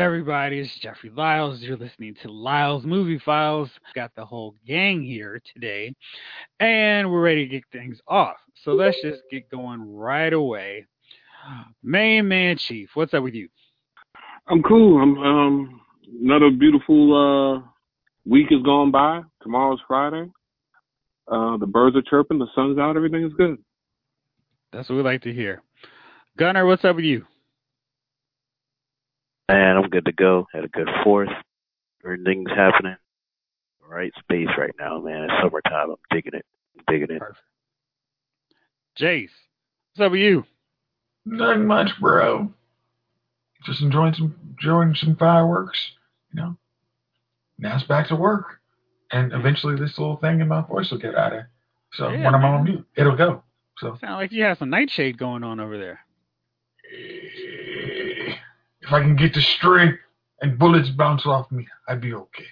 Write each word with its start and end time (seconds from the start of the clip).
Everybody, 0.00 0.60
it's 0.60 0.74
Jeffrey 0.78 1.10
Lyles. 1.14 1.60
You're 1.60 1.76
listening 1.76 2.16
to 2.22 2.32
Lyles 2.32 2.86
Movie 2.86 3.18
Files. 3.18 3.68
Got 3.94 4.10
the 4.16 4.24
whole 4.24 4.54
gang 4.66 5.02
here 5.02 5.42
today, 5.52 5.94
and 6.58 7.12
we're 7.12 7.20
ready 7.20 7.44
to 7.44 7.50
get 7.50 7.64
things 7.70 7.98
off. 8.08 8.38
So 8.64 8.72
let's 8.72 8.96
just 9.02 9.20
get 9.30 9.50
going 9.50 9.94
right 9.94 10.32
away. 10.32 10.86
Main 11.82 12.28
man 12.28 12.56
Chief, 12.56 12.88
what's 12.94 13.12
up 13.12 13.22
with 13.22 13.34
you? 13.34 13.50
I'm 14.48 14.62
cool. 14.62 15.02
I'm 15.02 15.18
um 15.18 15.80
another 16.22 16.50
beautiful 16.50 17.14
uh 17.14 17.68
week 18.24 18.46
has 18.52 18.62
gone 18.62 18.90
by. 18.90 19.20
Tomorrow's 19.42 19.80
Friday. 19.86 20.30
Uh 21.30 21.58
the 21.58 21.66
birds 21.66 21.94
are 21.94 22.02
chirping, 22.08 22.38
the 22.38 22.48
sun's 22.54 22.78
out, 22.78 22.96
everything 22.96 23.22
is 23.22 23.34
good. 23.34 23.58
That's 24.72 24.88
what 24.88 24.96
we 24.96 25.02
like 25.02 25.20
to 25.24 25.32
hear. 25.34 25.62
Gunner, 26.38 26.64
what's 26.64 26.86
up 26.86 26.96
with 26.96 27.04
you? 27.04 27.26
Man, 29.50 29.76
I'm 29.76 29.88
good 29.90 30.04
to 30.04 30.12
go. 30.12 30.46
Had 30.52 30.64
a 30.64 30.68
good 30.68 30.88
fourth. 31.02 31.28
Everything's 32.04 32.50
happening. 32.50 32.94
Right 33.84 34.12
space 34.20 34.46
right 34.56 34.70
now, 34.78 35.00
man. 35.00 35.24
It's 35.24 35.32
summertime. 35.42 35.90
I'm 35.90 35.96
digging 36.12 36.34
it. 36.34 36.46
I'm 36.78 36.84
digging 36.86 37.16
it. 37.16 37.18
Perfect. 37.18 37.38
Jace, 38.96 39.30
what's 39.94 40.06
up 40.06 40.12
with 40.12 40.20
you? 40.20 40.44
Nothing 41.26 41.66
much, 41.66 41.88
bro. 42.00 42.52
Just 43.66 43.82
enjoying 43.82 44.14
some 44.14 44.36
enjoying 44.56 44.94
some 44.94 45.16
fireworks, 45.16 45.78
you 46.32 46.40
know. 46.40 46.56
Now 47.58 47.76
it's 47.76 47.86
back 47.88 48.06
to 48.08 48.16
work. 48.16 48.60
And 49.10 49.32
eventually 49.32 49.74
this 49.74 49.98
little 49.98 50.16
thing 50.18 50.40
in 50.40 50.46
my 50.46 50.60
voice 50.62 50.92
will 50.92 50.98
get 50.98 51.16
out 51.16 51.32
of. 51.32 51.42
So 51.94 52.08
Yeah, 52.10 52.24
when 52.24 52.34
I'm 52.36 52.44
on 52.44 52.64
man. 52.64 52.72
mute, 52.72 52.86
it'll 52.96 53.16
go. 53.16 53.42
So 53.78 53.98
Sound 54.00 54.14
like 54.14 54.30
you 54.30 54.44
have 54.44 54.58
some 54.58 54.70
nightshade 54.70 55.18
going 55.18 55.42
on 55.42 55.58
over 55.58 55.76
there. 55.76 56.00
If 58.90 58.94
I 58.94 59.02
can 59.02 59.14
get 59.14 59.34
the 59.34 59.40
strength 59.40 60.00
and 60.42 60.58
bullets 60.58 60.88
bounce 60.90 61.24
off 61.24 61.48
me, 61.52 61.64
I'd 61.86 62.00
be 62.00 62.12
okay. 62.12 62.46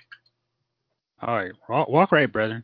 All 1.20 1.34
right, 1.34 1.50
walk, 1.69 1.89
walk 1.89 2.12
right, 2.12 2.33
brethren. 2.33 2.62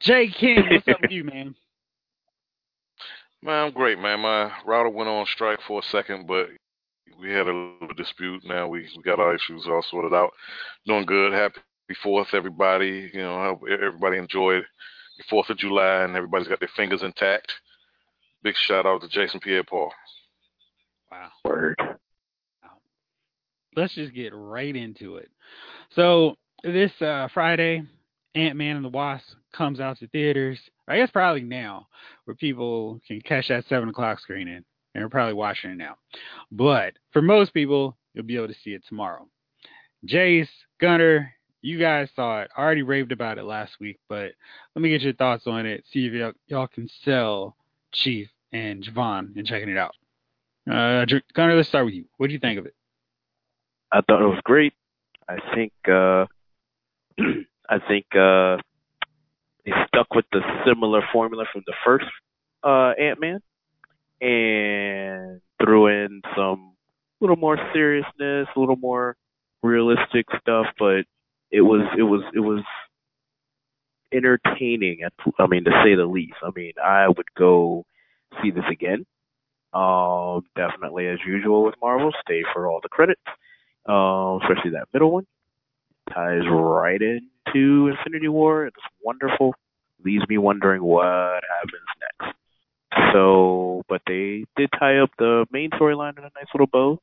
Jay 0.00 0.28
King, 0.28 0.66
what's 0.70 0.86
up 0.86 1.00
with 1.00 1.10
you, 1.10 1.24
man? 1.24 1.54
Man, 3.42 3.68
I'm 3.68 3.72
great, 3.72 3.98
man. 3.98 4.20
My 4.20 4.52
router 4.66 4.90
went 4.90 5.08
on 5.08 5.24
strike 5.24 5.60
for 5.66 5.80
a 5.80 5.82
second, 5.82 6.26
but 6.26 6.48
we 7.18 7.30
had 7.30 7.48
a 7.48 7.54
little 7.54 7.94
dispute. 7.96 8.42
Now 8.44 8.68
we, 8.68 8.86
we 8.94 9.02
got 9.02 9.18
our 9.18 9.34
issues 9.34 9.66
all 9.66 9.80
sorted 9.80 10.12
out. 10.12 10.32
Doing 10.86 11.06
good. 11.06 11.32
Happy 11.32 11.56
Fourth, 12.02 12.34
everybody. 12.34 13.10
You 13.14 13.22
know, 13.22 13.36
I 13.36 13.46
hope 13.46 13.62
everybody 13.66 14.18
enjoyed 14.18 14.64
the 15.16 15.24
Fourth 15.30 15.48
of 15.48 15.56
July, 15.56 16.02
and 16.02 16.16
everybody's 16.16 16.48
got 16.48 16.60
their 16.60 16.68
fingers 16.76 17.02
intact. 17.02 17.50
Big 18.42 18.56
shout 18.56 18.84
out 18.84 19.00
to 19.00 19.08
Jason 19.08 19.40
Pierre-Paul. 19.40 19.90
Wow. 21.10 21.30
Word. 21.42 21.76
Let's 23.76 23.94
just 23.94 24.14
get 24.14 24.32
right 24.34 24.74
into 24.74 25.16
it. 25.16 25.30
So 25.94 26.36
this 26.62 26.92
uh, 27.00 27.28
Friday, 27.32 27.82
Ant 28.34 28.56
Man 28.56 28.76
and 28.76 28.84
the 28.84 28.90
Wasp 28.90 29.24
comes 29.52 29.80
out 29.80 29.98
to 29.98 30.08
theaters. 30.08 30.58
I 30.88 30.96
guess 30.96 31.10
probably 31.10 31.42
now, 31.42 31.86
where 32.24 32.34
people 32.34 33.00
can 33.06 33.20
catch 33.20 33.48
that 33.48 33.66
seven 33.68 33.88
o'clock 33.88 34.20
screening, 34.20 34.54
and 34.54 34.64
they're 34.94 35.08
probably 35.08 35.34
watching 35.34 35.70
it 35.70 35.76
now. 35.76 35.96
But 36.50 36.94
for 37.12 37.22
most 37.22 37.54
people, 37.54 37.96
you'll 38.14 38.24
be 38.24 38.36
able 38.36 38.48
to 38.48 38.60
see 38.64 38.74
it 38.74 38.82
tomorrow. 38.88 39.26
Jace, 40.06 40.48
Gunner, 40.80 41.32
you 41.62 41.78
guys 41.78 42.08
saw 42.16 42.40
it. 42.40 42.50
I 42.56 42.60
already 42.62 42.82
raved 42.82 43.12
about 43.12 43.38
it 43.38 43.44
last 43.44 43.72
week, 43.80 43.98
but 44.08 44.32
let 44.74 44.82
me 44.82 44.88
get 44.88 45.02
your 45.02 45.12
thoughts 45.12 45.46
on 45.46 45.66
it. 45.66 45.84
See 45.92 46.06
if 46.06 46.12
y'all, 46.12 46.32
y'all 46.48 46.66
can 46.66 46.88
sell 47.04 47.56
Chief 47.92 48.28
and 48.52 48.82
Javon 48.82 49.36
in 49.36 49.44
checking 49.44 49.68
it 49.68 49.76
out. 49.76 49.94
Uh, 50.70 51.04
Gunner, 51.34 51.54
let's 51.54 51.68
start 51.68 51.84
with 51.84 51.94
you. 51.94 52.04
What 52.16 52.28
do 52.28 52.32
you 52.32 52.38
think 52.38 52.58
of 52.58 52.66
it? 52.66 52.74
I 53.92 54.00
thought 54.02 54.22
it 54.22 54.26
was 54.26 54.40
great. 54.44 54.72
I 55.28 55.36
think 55.54 55.72
uh 55.88 56.26
I 57.68 57.78
think 57.88 58.06
uh 58.14 58.56
they 59.64 59.72
stuck 59.88 60.14
with 60.14 60.24
the 60.32 60.40
similar 60.66 61.02
formula 61.12 61.44
from 61.52 61.62
the 61.66 61.74
first 61.84 62.06
uh 62.64 62.92
Ant 62.98 63.20
Man 63.20 63.40
and 64.20 65.40
threw 65.62 65.86
in 65.88 66.22
some 66.36 66.74
little 67.20 67.36
more 67.36 67.58
seriousness, 67.72 68.48
a 68.54 68.60
little 68.60 68.76
more 68.76 69.16
realistic 69.62 70.26
stuff, 70.40 70.66
but 70.78 71.04
it 71.50 71.62
was 71.62 71.86
it 71.98 72.02
was 72.02 72.22
it 72.34 72.40
was 72.40 72.62
entertaining 74.12 75.02
at 75.04 75.12
I 75.38 75.46
mean 75.46 75.64
to 75.64 75.82
say 75.84 75.94
the 75.94 76.06
least. 76.06 76.36
I 76.42 76.50
mean 76.54 76.72
I 76.82 77.08
would 77.08 77.32
go 77.36 77.84
see 78.42 78.50
this 78.50 78.64
again. 78.70 79.04
Um 79.72 80.42
definitely 80.56 81.06
as 81.08 81.18
usual 81.26 81.64
with 81.64 81.74
Marvel, 81.80 82.12
stay 82.22 82.42
for 82.52 82.68
all 82.68 82.80
the 82.82 82.88
credits 82.88 83.20
um, 83.86 84.40
especially 84.42 84.72
that 84.72 84.88
middle 84.92 85.10
one. 85.10 85.26
Ties 86.12 86.42
right 86.50 87.00
into 87.00 87.88
Infinity 87.88 88.28
War. 88.28 88.66
It's 88.66 88.76
wonderful. 89.02 89.54
Leaves 90.04 90.24
me 90.28 90.38
wondering 90.38 90.82
what 90.82 91.42
happens 91.44 91.88
next. 92.00 92.36
So, 93.12 93.82
but 93.88 94.02
they 94.06 94.44
did 94.56 94.70
tie 94.78 94.98
up 94.98 95.10
the 95.18 95.46
main 95.52 95.70
storyline 95.70 96.18
in 96.18 96.24
a 96.24 96.30
nice 96.34 96.50
little 96.52 96.66
bow. 96.66 96.98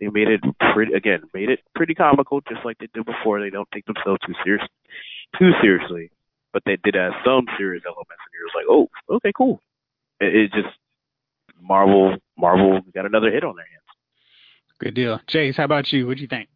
They 0.00 0.08
made 0.08 0.28
it 0.28 0.40
pretty, 0.74 0.92
again, 0.92 1.22
made 1.32 1.48
it 1.48 1.60
pretty 1.74 1.94
comical, 1.94 2.40
just 2.42 2.64
like 2.64 2.78
they 2.78 2.88
did 2.92 3.04
before. 3.06 3.40
They 3.40 3.50
don't 3.50 3.68
take 3.72 3.86
themselves 3.86 4.20
too 4.26 4.34
serious, 4.44 4.62
too 5.38 5.52
seriously, 5.62 6.10
but 6.52 6.62
they 6.66 6.76
did 6.82 6.94
have 6.94 7.12
some 7.24 7.46
serious 7.58 7.82
elements, 7.86 8.20
and 8.24 8.32
you're 8.32 8.46
just 8.48 8.56
like, 8.56 8.66
oh, 8.68 8.88
okay, 9.16 9.32
cool. 9.36 9.60
It, 10.20 10.34
it 10.34 10.52
just 10.52 10.74
Marvel, 11.60 12.16
Marvel 12.38 12.80
got 12.94 13.06
another 13.06 13.30
hit 13.30 13.44
on 13.44 13.56
their 13.56 13.66
hands. 13.66 13.85
Good 14.80 14.94
deal. 14.94 15.20
Jace, 15.28 15.56
how 15.56 15.64
about 15.64 15.92
you? 15.92 16.06
What 16.06 16.16
do 16.16 16.22
you 16.22 16.28
think? 16.28 16.48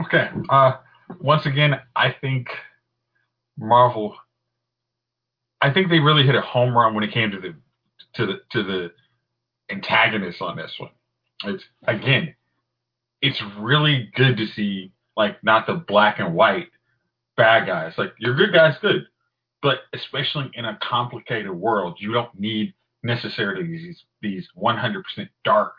Okay. 0.00 0.28
Uh, 0.48 0.72
once 1.20 1.46
again, 1.46 1.80
I 1.96 2.14
think 2.20 2.48
Marvel. 3.58 4.16
I 5.60 5.72
think 5.72 5.88
they 5.88 5.98
really 5.98 6.24
hit 6.24 6.36
a 6.36 6.40
home 6.40 6.76
run 6.76 6.94
when 6.94 7.02
it 7.02 7.12
came 7.12 7.30
to 7.32 7.40
the 7.40 7.54
to 8.14 8.26
the 8.26 8.40
to 8.52 8.62
the 8.62 8.92
antagonist 9.70 10.40
on 10.40 10.56
this 10.56 10.72
one. 10.78 10.90
It's 11.44 11.64
again, 11.86 12.34
it's 13.20 13.42
really 13.58 14.10
good 14.14 14.36
to 14.36 14.46
see 14.46 14.92
like 15.16 15.42
not 15.42 15.66
the 15.66 15.74
black 15.74 16.20
and 16.20 16.34
white 16.34 16.68
bad 17.36 17.66
guys. 17.66 17.94
Like 17.98 18.12
your 18.18 18.34
good 18.34 18.52
guys, 18.52 18.76
good, 18.80 19.06
but 19.62 19.80
especially 19.92 20.50
in 20.54 20.64
a 20.64 20.78
complicated 20.80 21.50
world, 21.50 21.96
you 21.98 22.12
don't 22.12 22.38
need 22.38 22.74
necessarily 23.02 23.66
these 23.66 24.04
these 24.22 24.48
100% 24.56 25.02
dark 25.44 25.72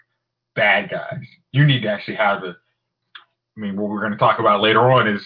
bad 0.59 0.89
guys. 0.89 1.25
You 1.53 1.65
need 1.65 1.81
to 1.83 1.89
actually 1.89 2.15
have 2.15 2.41
the. 2.41 2.49
I 2.49 3.59
mean, 3.59 3.77
what 3.77 3.89
we're 3.89 4.01
going 4.01 4.11
to 4.11 4.17
talk 4.17 4.39
about 4.39 4.61
later 4.61 4.91
on 4.91 5.07
is 5.07 5.25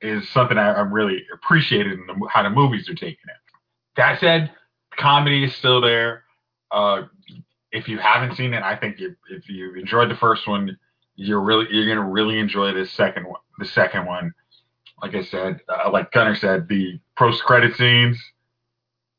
is 0.00 0.28
something 0.30 0.58
I, 0.58 0.74
I'm 0.74 0.92
really 0.92 1.22
appreciated 1.32 1.92
in 1.92 2.06
the, 2.06 2.28
how 2.30 2.42
the 2.42 2.50
movies 2.50 2.88
are 2.88 2.94
taking 2.94 3.28
it. 3.28 3.40
That 3.96 4.20
said, 4.20 4.50
comedy 4.98 5.44
is 5.44 5.54
still 5.54 5.80
there. 5.80 6.24
Uh, 6.70 7.02
if 7.72 7.88
you 7.88 7.98
haven't 7.98 8.36
seen 8.36 8.54
it, 8.54 8.62
I 8.62 8.76
think 8.76 8.96
if, 8.98 9.14
if 9.30 9.48
you 9.48 9.74
enjoyed 9.74 10.10
the 10.10 10.16
first 10.16 10.48
one, 10.48 10.76
you're 11.16 11.40
really 11.40 11.66
you're 11.70 11.86
going 11.86 11.98
to 11.98 12.12
really 12.12 12.38
enjoy 12.38 12.72
this 12.72 12.90
second 12.92 13.26
one. 13.26 13.40
The 13.58 13.66
second 13.66 14.06
one, 14.06 14.32
like 15.02 15.14
I 15.14 15.24
said, 15.24 15.60
uh, 15.68 15.90
like 15.90 16.10
Gunner 16.12 16.36
said, 16.36 16.68
the 16.68 16.98
post 17.18 17.42
credit 17.44 17.76
scenes. 17.76 18.18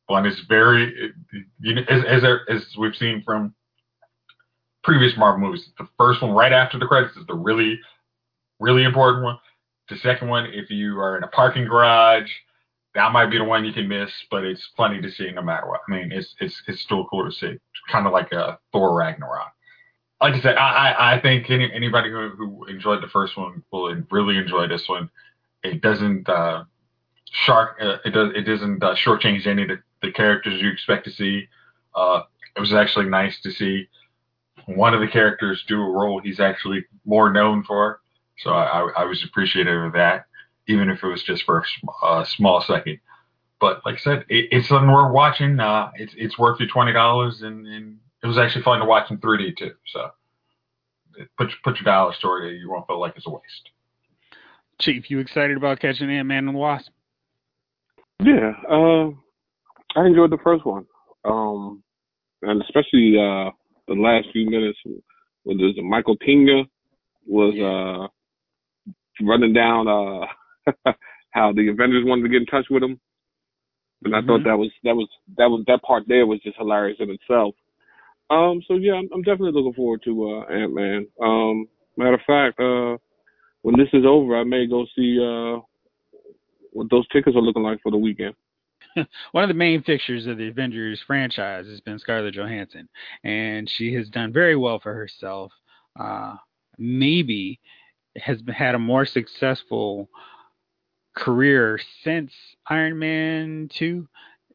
One 0.07 0.25
is 0.25 0.39
very, 0.48 1.13
you 1.59 1.75
know, 1.75 1.83
as 1.88 2.03
as, 2.03 2.24
as 2.50 2.77
we've 2.77 2.95
seen 2.95 3.24
from 3.24 3.56
previous 4.86 5.18
Marvel 5.18 5.42
movies. 5.42 5.68
The 5.80 5.88
first 5.98 6.22
one, 6.22 6.32
right 6.32 6.54
after 6.54 6.78
the 6.78 6.86
credits, 6.86 7.18
is 7.18 7.26
the 7.26 7.34
really, 7.34 7.80
really 8.60 8.84
important 8.84 9.24
one. 9.24 9.40
The 9.90 9.98
second 9.98 10.30
one, 10.30 10.46
if 10.46 10.70
you 10.70 11.00
are 11.00 11.18
in 11.18 11.24
a 11.24 11.28
parking 11.28 11.66
garage, 11.66 12.30
that 12.94 13.12
might 13.12 13.30
be 13.30 13.38
the 13.38 13.44
one 13.44 13.66
you 13.66 13.74
can 13.74 13.88
miss, 13.88 14.12
but 14.32 14.46
it's 14.46 14.70
funny 14.78 15.02
to 15.02 15.12
see 15.12 15.30
no 15.32 15.42
matter 15.42 15.68
what. 15.68 15.82
I 15.88 15.92
mean, 15.92 16.12
it's 16.12 16.34
it's 16.40 16.62
it's 16.68 16.82
still 16.82 17.06
cool 17.06 17.26
to 17.26 17.32
see. 17.32 17.58
Kind 17.92 18.08
of 18.08 18.14
like 18.14 18.32
a 18.32 18.58
Thor 18.72 18.96
Ragnarok. 18.96 19.52
Like 20.22 20.36
I 20.36 20.42
said, 20.42 20.56
I 20.56 20.92
I, 20.92 21.16
I 21.16 21.22
think 21.22 21.50
any, 21.50 21.72
anybody 21.74 22.10
who, 22.10 22.30
who 22.30 22.66
enjoyed 22.66 23.04
the 23.04 23.08
first 23.08 23.36
one 23.38 23.64
will 23.72 23.94
really 24.12 24.38
enjoy 24.38 24.68
this 24.68 24.88
one. 24.88 25.10
It 25.64 25.82
doesn't 25.82 26.30
uh, 26.30 26.64
shark 27.32 27.78
uh, 27.82 27.98
it 28.06 28.12
does 28.12 28.32
it 28.36 28.42
doesn't 28.42 28.84
uh, 28.84 28.96
shortchange 28.96 29.46
any 29.46 29.64
of 29.64 29.70
the, 29.70 29.80
the 30.02 30.12
characters 30.12 30.62
you 30.62 30.70
expect 30.70 31.06
to 31.06 31.12
see. 31.12 31.48
Uh, 31.96 32.22
it 32.56 32.60
was 32.60 32.74
actually 32.74 33.10
nice 33.10 33.42
to 33.42 33.52
see 33.52 33.88
one 34.65 34.94
of 34.94 35.01
the 35.01 35.07
characters 35.07 35.63
do 35.67 35.81
a 35.81 35.89
role 35.89 36.19
he's 36.19 36.39
actually 36.39 36.85
more 37.06 37.31
known 37.31 37.63
for. 37.63 38.01
So 38.39 38.51
I, 38.51 38.89
I 38.97 39.06
was 39.06 39.23
appreciative 39.23 39.83
of 39.83 39.94
that, 39.94 40.25
even 40.67 40.89
if 40.89 41.03
it 41.03 41.07
was 41.07 41.23
just 41.23 41.44
for 41.44 41.59
a 41.59 41.63
sm- 41.65 42.06
a 42.06 42.25
small 42.25 42.62
second. 42.62 43.00
But 43.59 43.81
like 43.85 43.95
I 43.95 44.00
said, 44.00 44.25
it, 44.27 44.50
it's 44.51 44.67
something 44.67 44.91
worth 44.91 45.13
watching. 45.13 45.59
Uh, 45.59 45.91
it's 45.95 46.13
it's 46.17 46.38
worth 46.38 46.59
your 46.59 46.67
twenty 46.67 46.91
dollars, 46.91 47.41
and, 47.41 47.65
and 47.65 47.97
it 48.21 48.27
was 48.27 48.38
actually 48.38 48.63
fun 48.63 48.79
to 48.79 48.85
watch 48.85 49.09
in 49.09 49.17
3D 49.17 49.57
too. 49.57 49.71
So 49.88 50.12
put 51.38 51.50
put 51.63 51.75
your 51.75 51.85
dollars 51.85 52.17
toward 52.21 52.45
it. 52.45 52.57
You 52.57 52.69
won't 52.69 52.88
feel 52.88 53.00
like 53.00 53.13
it's 53.15 53.27
a 53.27 53.29
waste. 53.29 53.69
Chief, 54.79 55.09
you 55.09 55.19
excited 55.19 55.56
about 55.56 55.79
catching 55.79 56.09
Ant 56.09 56.27
Man 56.27 56.47
and 56.47 56.56
the 56.56 56.59
Wasp? 56.59 56.91
Yeah, 58.19 58.51
uh, 58.69 59.09
I 59.95 60.06
enjoyed 60.06 60.31
the 60.31 60.38
first 60.44 60.65
one, 60.65 60.85
um, 61.23 61.81
and 62.41 62.62
especially 62.62 63.17
uh, 63.17 63.51
the 63.88 63.94
last 63.94 64.28
few 64.34 64.50
minutes 64.50 64.80
when 65.44 65.58
there's 65.58 65.78
a 65.78 65.82
Michael 65.82 66.18
Peña 66.18 66.68
was 67.28 67.54
uh 67.60 68.08
running 69.26 69.54
down 69.54 69.88
uh 69.88 70.92
how 71.32 71.52
the 71.54 71.68
Avengers 71.68 72.04
wanted 72.06 72.24
to 72.24 72.30
get 72.30 72.42
in 72.42 72.46
touch 72.48 72.66
with 72.70 72.84
him. 72.84 73.00
And 74.04 74.16
I 74.16 74.22
Mhm. 74.22 74.28
thought 74.28 74.44
that 74.46 74.58
was 74.58 74.72
that 74.84 74.96
was 74.96 75.08
that 75.38 75.50
was 75.50 75.64
that 75.68 75.82
part 75.84 76.04
there 76.08 76.26
was 76.26 76.40
just 76.42 76.58
hilarious 76.58 76.98
in 77.00 77.10
itself. 77.12 77.56
Um 78.30 78.62
so 78.68 78.76
yeah, 78.76 78.94
I'm, 78.94 79.10
I'm 79.14 79.22
definitely 79.22 79.52
looking 79.54 79.74
forward 79.74 80.02
to 80.06 80.30
uh 80.30 80.42
Ant 80.46 80.74
Man. 80.74 81.08
Um 81.22 81.68
matter 81.98 82.16
of 82.16 82.22
fact, 82.28 82.60
uh 82.60 82.98
when 83.62 83.78
this 83.78 83.90
is 83.94 84.06
over 84.06 84.38
I 84.38 84.44
may 84.44 84.68
go 84.68 84.86
see 84.96 85.20
uh 85.22 85.60
what 86.72 86.90
those 86.90 87.08
tickets 87.10 87.36
are 87.36 87.42
looking 87.42 87.64
like 87.64 87.80
for 87.82 87.92
the 87.92 87.98
weekend. 87.98 88.36
One 89.31 89.44
of 89.44 89.47
the 89.50 89.53
main 89.53 89.83
fixtures 89.83 90.27
of 90.27 90.38
the 90.38 90.47
Avengers 90.47 91.03
franchise 91.06 91.68
has 91.68 91.81
been 91.81 92.00
Scarlett 92.00 92.36
Johansson, 92.36 92.88
and 93.24 93.69
she 93.69 93.94
has 93.94 94.09
done 94.09 94.31
very 94.31 94.56
well 94.56 94.80
for 94.80 94.94
herself. 94.94 95.51
Uh, 96.00 96.36
maybe 96.77 97.59
has 98.18 98.42
had 98.53 98.75
a 98.75 98.80
more 98.80 99.06
successful 99.06 100.09
career 101.15 101.80
since 102.03 102.33
Iron 102.69 103.00
Man 103.00 103.69
2 103.74 104.07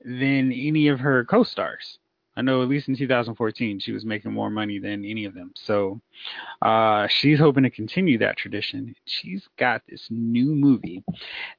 than 0.05 0.53
any 0.53 0.89
of 0.89 1.01
her 1.01 1.25
co-stars. 1.25 2.00
I 2.37 2.43
know 2.43 2.63
at 2.63 2.69
least 2.69 2.89
in 2.89 2.97
2014 2.97 3.81
she 3.81 3.93
was 3.93 4.05
making 4.05 4.33
more 4.33 4.51
money 4.51 4.79
than 4.79 5.05
any 5.05 5.25
of 5.25 5.35
them. 5.35 5.53
So 5.57 6.01
uh, 6.63 7.07
she's 7.09 7.39
hoping 7.39 7.65
to 7.65 7.71
continue 7.71 8.19
that 8.19 8.37
tradition. 8.37 8.95
She's 9.05 9.49
got 9.59 9.83
this 9.89 10.07
new 10.11 10.55
movie 10.55 11.03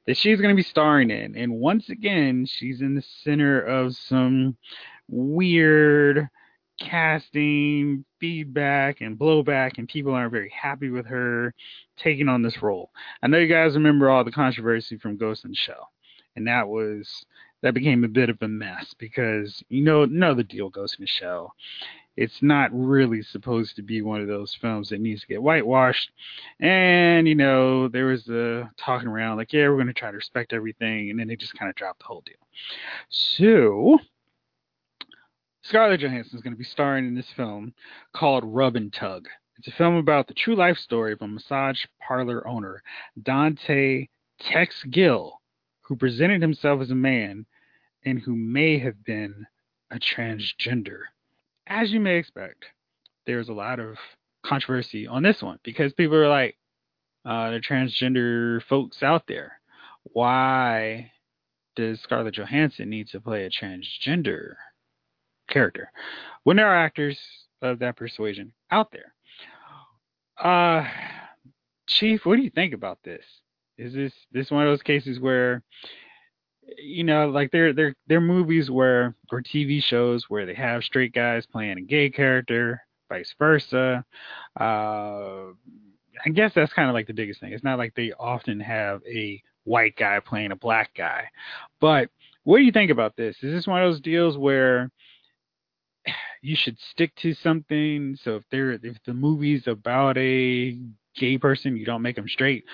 that 0.06 0.16
she's 0.16 0.40
going 0.40 0.54
to 0.54 0.56
be 0.56 0.62
starring 0.62 1.10
in. 1.10 1.36
And 1.36 1.54
once 1.54 1.88
again, 1.88 2.46
she's 2.46 2.80
in 2.80 2.94
the 2.94 3.04
center 3.22 3.60
of 3.60 3.94
some 3.94 4.56
weird 5.08 6.28
casting 6.80 8.04
feedback 8.18 9.00
and 9.00 9.18
blowback, 9.18 9.78
and 9.78 9.88
people 9.88 10.14
aren't 10.14 10.32
very 10.32 10.50
happy 10.50 10.90
with 10.90 11.06
her 11.06 11.54
taking 11.96 12.28
on 12.28 12.42
this 12.42 12.62
role. 12.62 12.90
I 13.22 13.28
know 13.28 13.38
you 13.38 13.46
guys 13.46 13.74
remember 13.74 14.10
all 14.10 14.24
the 14.24 14.32
controversy 14.32 14.96
from 14.96 15.16
Ghost 15.16 15.44
in 15.44 15.50
the 15.50 15.56
Shell, 15.56 15.90
and 16.36 16.46
that 16.46 16.68
was 16.68 17.24
that 17.62 17.74
became 17.74 18.04
a 18.04 18.08
bit 18.08 18.28
of 18.28 18.38
a 18.42 18.48
mess 18.48 18.94
because 18.98 19.62
you 19.68 19.82
know 19.82 20.04
know 20.04 20.34
the 20.34 20.44
deal 20.44 20.68
goes 20.68 20.96
in. 20.98 21.06
It's 22.16 22.42
not 22.42 22.70
really 22.72 23.22
supposed 23.22 23.76
to 23.76 23.82
be 23.82 24.02
one 24.02 24.20
of 24.20 24.28
those 24.28 24.54
films 24.60 24.90
that 24.90 25.00
needs 25.00 25.22
to 25.22 25.26
get 25.26 25.42
whitewashed. 25.42 26.10
And, 26.60 27.26
you 27.26 27.34
know, 27.34 27.88
there 27.88 28.06
was 28.06 28.24
the 28.24 28.68
talking 28.78 29.08
around 29.08 29.38
like, 29.38 29.52
yeah, 29.52 29.68
we're 29.68 29.76
going 29.76 29.86
to 29.86 29.94
try 29.94 30.10
to 30.10 30.16
respect 30.16 30.52
everything. 30.52 31.08
And 31.08 31.18
then 31.18 31.26
they 31.26 31.36
just 31.36 31.58
kind 31.58 31.70
of 31.70 31.74
dropped 31.74 32.00
the 32.00 32.04
whole 32.04 32.22
deal. 32.26 32.34
So, 33.08 33.98
Scarlett 35.62 36.00
Johansson 36.00 36.36
is 36.36 36.42
going 36.42 36.52
to 36.52 36.58
be 36.58 36.64
starring 36.64 37.06
in 37.06 37.14
this 37.14 37.30
film 37.34 37.72
called 38.14 38.44
Rub 38.44 38.76
and 38.76 38.92
Tug. 38.92 39.26
It's 39.56 39.68
a 39.68 39.78
film 39.78 39.94
about 39.94 40.26
the 40.26 40.34
true 40.34 40.56
life 40.56 40.76
story 40.76 41.12
of 41.12 41.22
a 41.22 41.28
massage 41.28 41.82
parlor 42.06 42.46
owner, 42.46 42.82
Dante 43.22 44.08
Tex 44.40 44.82
Gill, 44.90 45.40
who 45.82 45.96
presented 45.96 46.42
himself 46.42 46.82
as 46.82 46.90
a 46.90 46.96
man 46.96 47.46
and 48.04 48.18
who 48.18 48.34
may 48.36 48.78
have 48.78 49.04
been 49.04 49.46
a 49.90 49.98
transgender. 49.98 51.00
As 51.66 51.90
you 51.90 52.00
may 52.00 52.16
expect, 52.16 52.64
there's 53.26 53.48
a 53.48 53.52
lot 53.52 53.78
of 53.78 53.96
controversy 54.44 55.06
on 55.06 55.22
this 55.22 55.42
one 55.42 55.58
because 55.62 55.92
people 55.92 56.16
are 56.16 56.28
like, 56.28 56.56
uh, 57.24 57.50
the 57.50 57.60
transgender 57.60 58.60
folks 58.68 59.02
out 59.02 59.24
there. 59.28 59.60
Why 60.04 61.12
does 61.76 62.00
Scarlett 62.00 62.34
Johansson 62.34 62.90
need 62.90 63.08
to 63.08 63.20
play 63.20 63.44
a 63.44 63.50
transgender 63.50 64.54
character 65.48 65.90
when 66.42 66.56
there 66.56 66.68
are 66.68 66.84
actors 66.84 67.18
of 67.60 67.78
that 67.78 67.96
persuasion 67.96 68.52
out 68.70 68.90
there? 68.90 69.14
Uh, 70.42 70.84
Chief, 71.86 72.24
what 72.24 72.36
do 72.36 72.42
you 72.42 72.50
think 72.50 72.74
about 72.74 72.98
this? 73.04 73.24
Is 73.78 73.94
this 73.94 74.12
this 74.32 74.50
one 74.50 74.66
of 74.66 74.70
those 74.70 74.82
cases 74.82 75.20
where 75.20 75.62
you 76.78 77.04
know, 77.04 77.28
like 77.28 77.50
they're 77.50 77.72
they're 77.72 77.94
they're 78.06 78.20
movies 78.20 78.70
where 78.70 79.14
or 79.30 79.42
TV 79.42 79.82
shows 79.82 80.26
where 80.28 80.46
they 80.46 80.54
have 80.54 80.84
straight 80.84 81.12
guys 81.12 81.46
playing 81.46 81.78
a 81.78 81.82
gay 81.82 82.10
character, 82.10 82.82
vice 83.08 83.34
versa. 83.38 84.04
Uh, 84.58 85.52
I 86.24 86.28
guess 86.32 86.52
that's 86.54 86.72
kind 86.72 86.88
of 86.88 86.94
like 86.94 87.06
the 87.06 87.14
biggest 87.14 87.40
thing. 87.40 87.52
It's 87.52 87.64
not 87.64 87.78
like 87.78 87.94
they 87.94 88.12
often 88.18 88.60
have 88.60 89.00
a 89.06 89.42
white 89.64 89.96
guy 89.96 90.20
playing 90.20 90.52
a 90.52 90.56
black 90.56 90.94
guy. 90.96 91.28
But 91.80 92.10
what 92.44 92.58
do 92.58 92.64
you 92.64 92.72
think 92.72 92.90
about 92.90 93.16
this? 93.16 93.36
Is 93.42 93.52
this 93.52 93.66
one 93.66 93.82
of 93.82 93.90
those 93.90 94.00
deals 94.00 94.36
where 94.36 94.90
you 96.42 96.56
should 96.56 96.78
stick 96.90 97.14
to 97.16 97.34
something? 97.34 98.16
So 98.22 98.36
if 98.36 98.44
they're 98.50 98.72
if 98.72 98.96
the 99.06 99.14
movie's 99.14 99.66
about 99.66 100.16
a 100.18 100.78
gay 101.16 101.38
person, 101.38 101.76
you 101.76 101.84
don't 101.84 102.02
make 102.02 102.16
them 102.16 102.28
straight. 102.28 102.64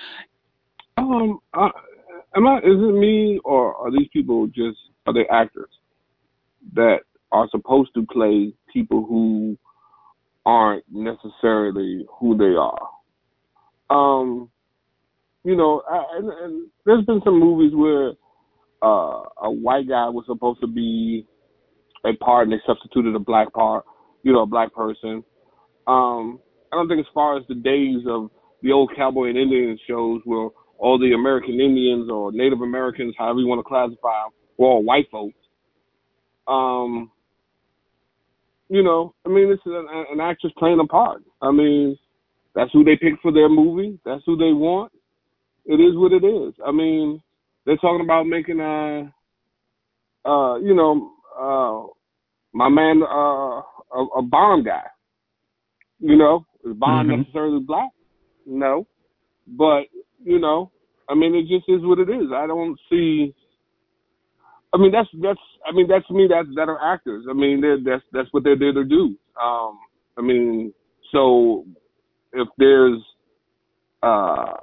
Um, 0.97 1.39
am 2.35 2.47
I? 2.47 2.57
Is 2.59 2.63
it 2.65 2.95
me 2.95 3.39
or 3.43 3.75
are 3.75 3.91
these 3.91 4.07
people 4.11 4.47
just 4.47 4.77
are 5.07 5.13
they 5.13 5.25
actors 5.31 5.69
that 6.73 6.99
are 7.31 7.47
supposed 7.51 7.91
to 7.95 8.05
play 8.11 8.53
people 8.71 9.05
who 9.05 9.57
aren't 10.45 10.83
necessarily 10.91 12.05
who 12.19 12.37
they 12.37 12.55
are? 12.55 12.89
Um, 13.89 14.49
you 15.43 15.55
know, 15.55 15.81
I, 15.89 16.03
and, 16.17 16.29
and 16.29 16.67
there's 16.85 17.05
been 17.05 17.21
some 17.23 17.39
movies 17.39 17.71
where 17.75 18.13
uh, 18.83 19.23
a 19.43 19.51
white 19.51 19.87
guy 19.87 20.09
was 20.09 20.25
supposed 20.27 20.61
to 20.61 20.67
be 20.67 21.25
a 22.05 22.13
part 22.23 22.47
and 22.47 22.53
they 22.53 22.61
substituted 22.65 23.15
a 23.15 23.19
black 23.19 23.51
part, 23.53 23.83
you 24.23 24.31
know, 24.31 24.43
a 24.43 24.47
black 24.47 24.73
person. 24.73 25.23
Um, 25.87 26.39
I 26.71 26.75
don't 26.75 26.87
think 26.87 26.99
as 26.99 27.13
far 27.13 27.37
as 27.37 27.43
the 27.47 27.55
days 27.55 28.03
of 28.07 28.29
the 28.61 28.71
old 28.71 28.91
cowboy 28.95 29.29
and 29.29 29.37
Indian 29.37 29.77
shows 29.87 30.21
where 30.25 30.49
all 30.79 30.97
the 30.97 31.13
American 31.13 31.59
Indians 31.59 32.09
or 32.09 32.31
Native 32.31 32.61
Americans, 32.61 33.13
however 33.17 33.39
you 33.39 33.47
want 33.47 33.59
to 33.59 33.63
classify 33.67 34.23
them, 34.23 34.31
were 34.57 34.67
all 34.67 34.83
white 34.83 35.07
folks. 35.11 35.35
Um, 36.47 37.11
you 38.69 38.81
know, 38.81 39.13
I 39.25 39.29
mean, 39.29 39.51
it's 39.51 39.61
an, 39.65 39.87
an 40.11 40.19
actress 40.19 40.53
playing 40.57 40.79
a 40.79 40.87
part. 40.87 41.21
I 41.41 41.51
mean, 41.51 41.97
that's 42.55 42.71
who 42.71 42.83
they 42.83 42.95
picked 42.95 43.21
for 43.21 43.31
their 43.31 43.49
movie. 43.49 43.99
That's 44.05 44.23
who 44.25 44.37
they 44.37 44.53
want. 44.53 44.91
It 45.65 45.75
is 45.75 45.95
what 45.95 46.13
it 46.13 46.23
is. 46.25 46.53
I 46.65 46.71
mean, 46.71 47.21
they're 47.65 47.77
talking 47.77 48.03
about 48.03 48.25
making 48.25 48.59
a, 48.59 49.13
uh, 50.25 50.55
you 50.59 50.73
know, 50.73 51.11
uh, 51.39 51.87
my 52.53 52.69
man, 52.69 53.03
uh, 53.03 53.61
a, 53.95 54.05
a 54.17 54.21
Bond 54.21 54.65
guy. 54.65 54.83
You 55.99 56.15
know, 56.17 56.45
is 56.65 56.73
Bond 56.75 57.09
Mhm. 57.09 57.17
necessarily 57.19 57.59
black? 57.59 57.89
No, 58.45 58.87
but 59.47 59.83
you 60.23 60.39
know, 60.39 60.71
I 61.09 61.15
mean, 61.15 61.35
it 61.35 61.43
just 61.43 61.67
is 61.67 61.81
what 61.81 61.99
it 61.99 62.09
is. 62.09 62.27
I 62.33 62.47
don't 62.47 62.79
see. 62.89 63.33
I 64.73 64.77
mean, 64.77 64.91
that's 64.91 65.09
that's. 65.21 65.39
I 65.67 65.71
mean, 65.71 65.87
that's 65.87 66.09
me. 66.09 66.27
That's 66.29 66.47
that 66.55 66.69
are 66.69 66.93
actors. 66.93 67.25
I 67.29 67.33
mean, 67.33 67.61
that's 67.83 68.03
that's 68.13 68.27
what 68.31 68.43
they're 68.43 68.57
there 68.57 68.73
to 68.73 68.83
do. 68.83 69.15
Um, 69.41 69.79
I 70.17 70.21
mean, 70.21 70.73
so 71.11 71.65
if 72.33 72.47
there's 72.57 72.99
uh, 74.03 74.53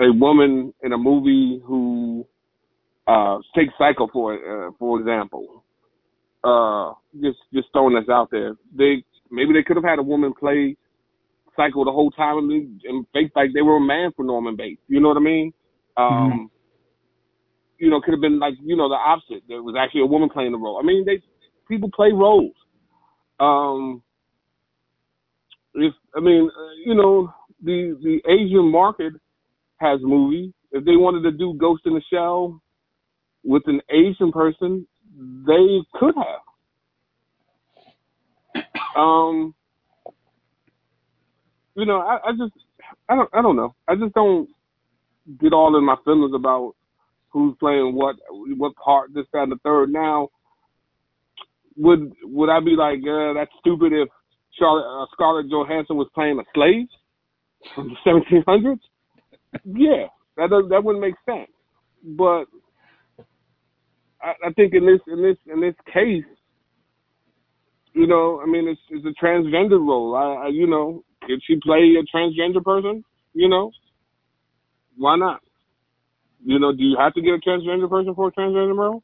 a 0.00 0.12
woman 0.12 0.72
in 0.82 0.92
a 0.92 0.98
movie 0.98 1.62
who 1.64 2.26
uh, 3.06 3.38
take 3.54 3.68
Psycho 3.78 4.08
for 4.12 4.34
uh, 4.34 4.70
for 4.78 4.98
example, 4.98 5.64
uh, 6.42 6.92
just 7.22 7.38
just 7.52 7.68
throwing 7.72 7.94
this 7.94 8.08
out 8.10 8.30
there, 8.30 8.54
they 8.76 9.04
maybe 9.30 9.52
they 9.52 9.62
could 9.62 9.76
have 9.76 9.84
had 9.84 9.98
a 9.98 10.02
woman 10.02 10.32
play 10.38 10.76
Psycho 11.58 11.84
the 11.84 11.90
whole 11.90 12.10
time 12.12 12.38
and, 12.38 12.80
and 12.84 13.04
fake 13.12 13.32
like 13.34 13.50
they 13.52 13.62
were 13.62 13.76
a 13.76 13.80
man 13.80 14.12
for 14.14 14.24
Norman 14.24 14.54
Bates. 14.54 14.80
You 14.86 15.00
know 15.00 15.08
what 15.08 15.16
I 15.16 15.20
mean? 15.20 15.52
Um, 15.96 16.50
You 17.78 17.90
know, 17.90 18.00
could 18.00 18.14
have 18.14 18.20
been 18.20 18.38
like 18.38 18.54
you 18.62 18.76
know 18.76 18.88
the 18.88 18.94
opposite. 18.94 19.42
There 19.48 19.62
was 19.62 19.74
actually 19.78 20.02
a 20.02 20.06
woman 20.06 20.28
playing 20.28 20.52
the 20.52 20.58
role. 20.58 20.78
I 20.80 20.84
mean, 20.86 21.04
they 21.04 21.20
people 21.68 21.90
play 21.90 22.12
roles. 22.12 22.54
Um, 23.40 24.02
if 25.74 25.94
I 26.16 26.20
mean, 26.20 26.48
uh, 26.56 26.72
you 26.84 26.94
know, 26.94 27.32
the 27.62 27.98
the 28.02 28.20
Asian 28.30 28.70
market 28.70 29.12
has 29.78 30.00
movies. 30.02 30.52
If 30.70 30.84
they 30.84 30.96
wanted 30.96 31.22
to 31.22 31.32
do 31.36 31.54
Ghost 31.58 31.82
in 31.86 31.94
the 31.94 32.02
Shell 32.12 32.60
with 33.44 33.62
an 33.66 33.80
Asian 33.90 34.30
person, 34.32 34.86
they 35.46 35.80
could 35.94 36.14
have. 36.16 36.42
Um, 38.96 39.54
you 41.78 41.86
know, 41.86 42.00
I, 42.00 42.18
I 42.28 42.32
just, 42.32 42.52
I 43.08 43.14
don't, 43.14 43.30
I 43.32 43.40
don't 43.40 43.54
know. 43.54 43.74
I 43.86 43.94
just 43.94 44.12
don't 44.12 44.48
get 45.40 45.52
all 45.52 45.76
in 45.78 45.84
my 45.84 45.94
feelings 46.04 46.32
about 46.34 46.74
who's 47.28 47.54
playing 47.60 47.94
what, 47.94 48.16
what 48.30 48.74
part, 48.74 49.14
this, 49.14 49.26
that, 49.32 49.44
and 49.44 49.52
the 49.52 49.58
third. 49.62 49.92
Now, 49.92 50.28
would 51.76 52.12
would 52.24 52.50
I 52.50 52.58
be 52.58 52.72
like, 52.72 52.98
uh, 53.08 53.34
that's 53.34 53.52
stupid 53.60 53.92
if 53.92 54.08
Charlotte, 54.58 55.02
uh, 55.02 55.06
Scarlett 55.12 55.48
Johansson 55.48 55.96
was 55.96 56.08
playing 56.16 56.40
a 56.40 56.42
slave 56.52 56.88
from 57.76 57.94
the 58.04 58.10
1700s? 58.10 58.80
yeah, 59.64 60.06
that 60.36 60.50
does 60.50 60.64
that 60.70 60.82
wouldn't 60.82 61.04
make 61.04 61.14
sense. 61.24 61.48
But 62.04 62.46
I, 64.20 64.32
I 64.48 64.52
think 64.56 64.74
in 64.74 64.84
this 64.84 65.00
in 65.06 65.22
this 65.22 65.36
in 65.46 65.60
this 65.60 65.76
case, 65.94 66.24
you 67.92 68.08
know, 68.08 68.40
I 68.42 68.46
mean, 68.50 68.66
it's 68.66 68.80
it's 68.90 69.06
a 69.06 69.24
transgender 69.24 69.78
role. 69.78 70.16
I, 70.16 70.46
I 70.46 70.48
you 70.48 70.66
know, 70.66 71.04
Did 71.28 71.42
she 71.46 71.56
play 71.62 71.94
a 72.00 72.16
transgender 72.16 72.64
person? 72.64 73.04
You 73.34 73.48
know, 73.48 73.70
why 74.96 75.16
not? 75.16 75.40
You 76.44 76.58
know, 76.58 76.72
do 76.72 76.82
you 76.82 76.96
have 76.98 77.12
to 77.14 77.20
get 77.20 77.34
a 77.34 77.38
transgender 77.38 77.88
person 77.88 78.14
for 78.14 78.28
a 78.28 78.32
transgender 78.32 78.76
role? 78.76 79.02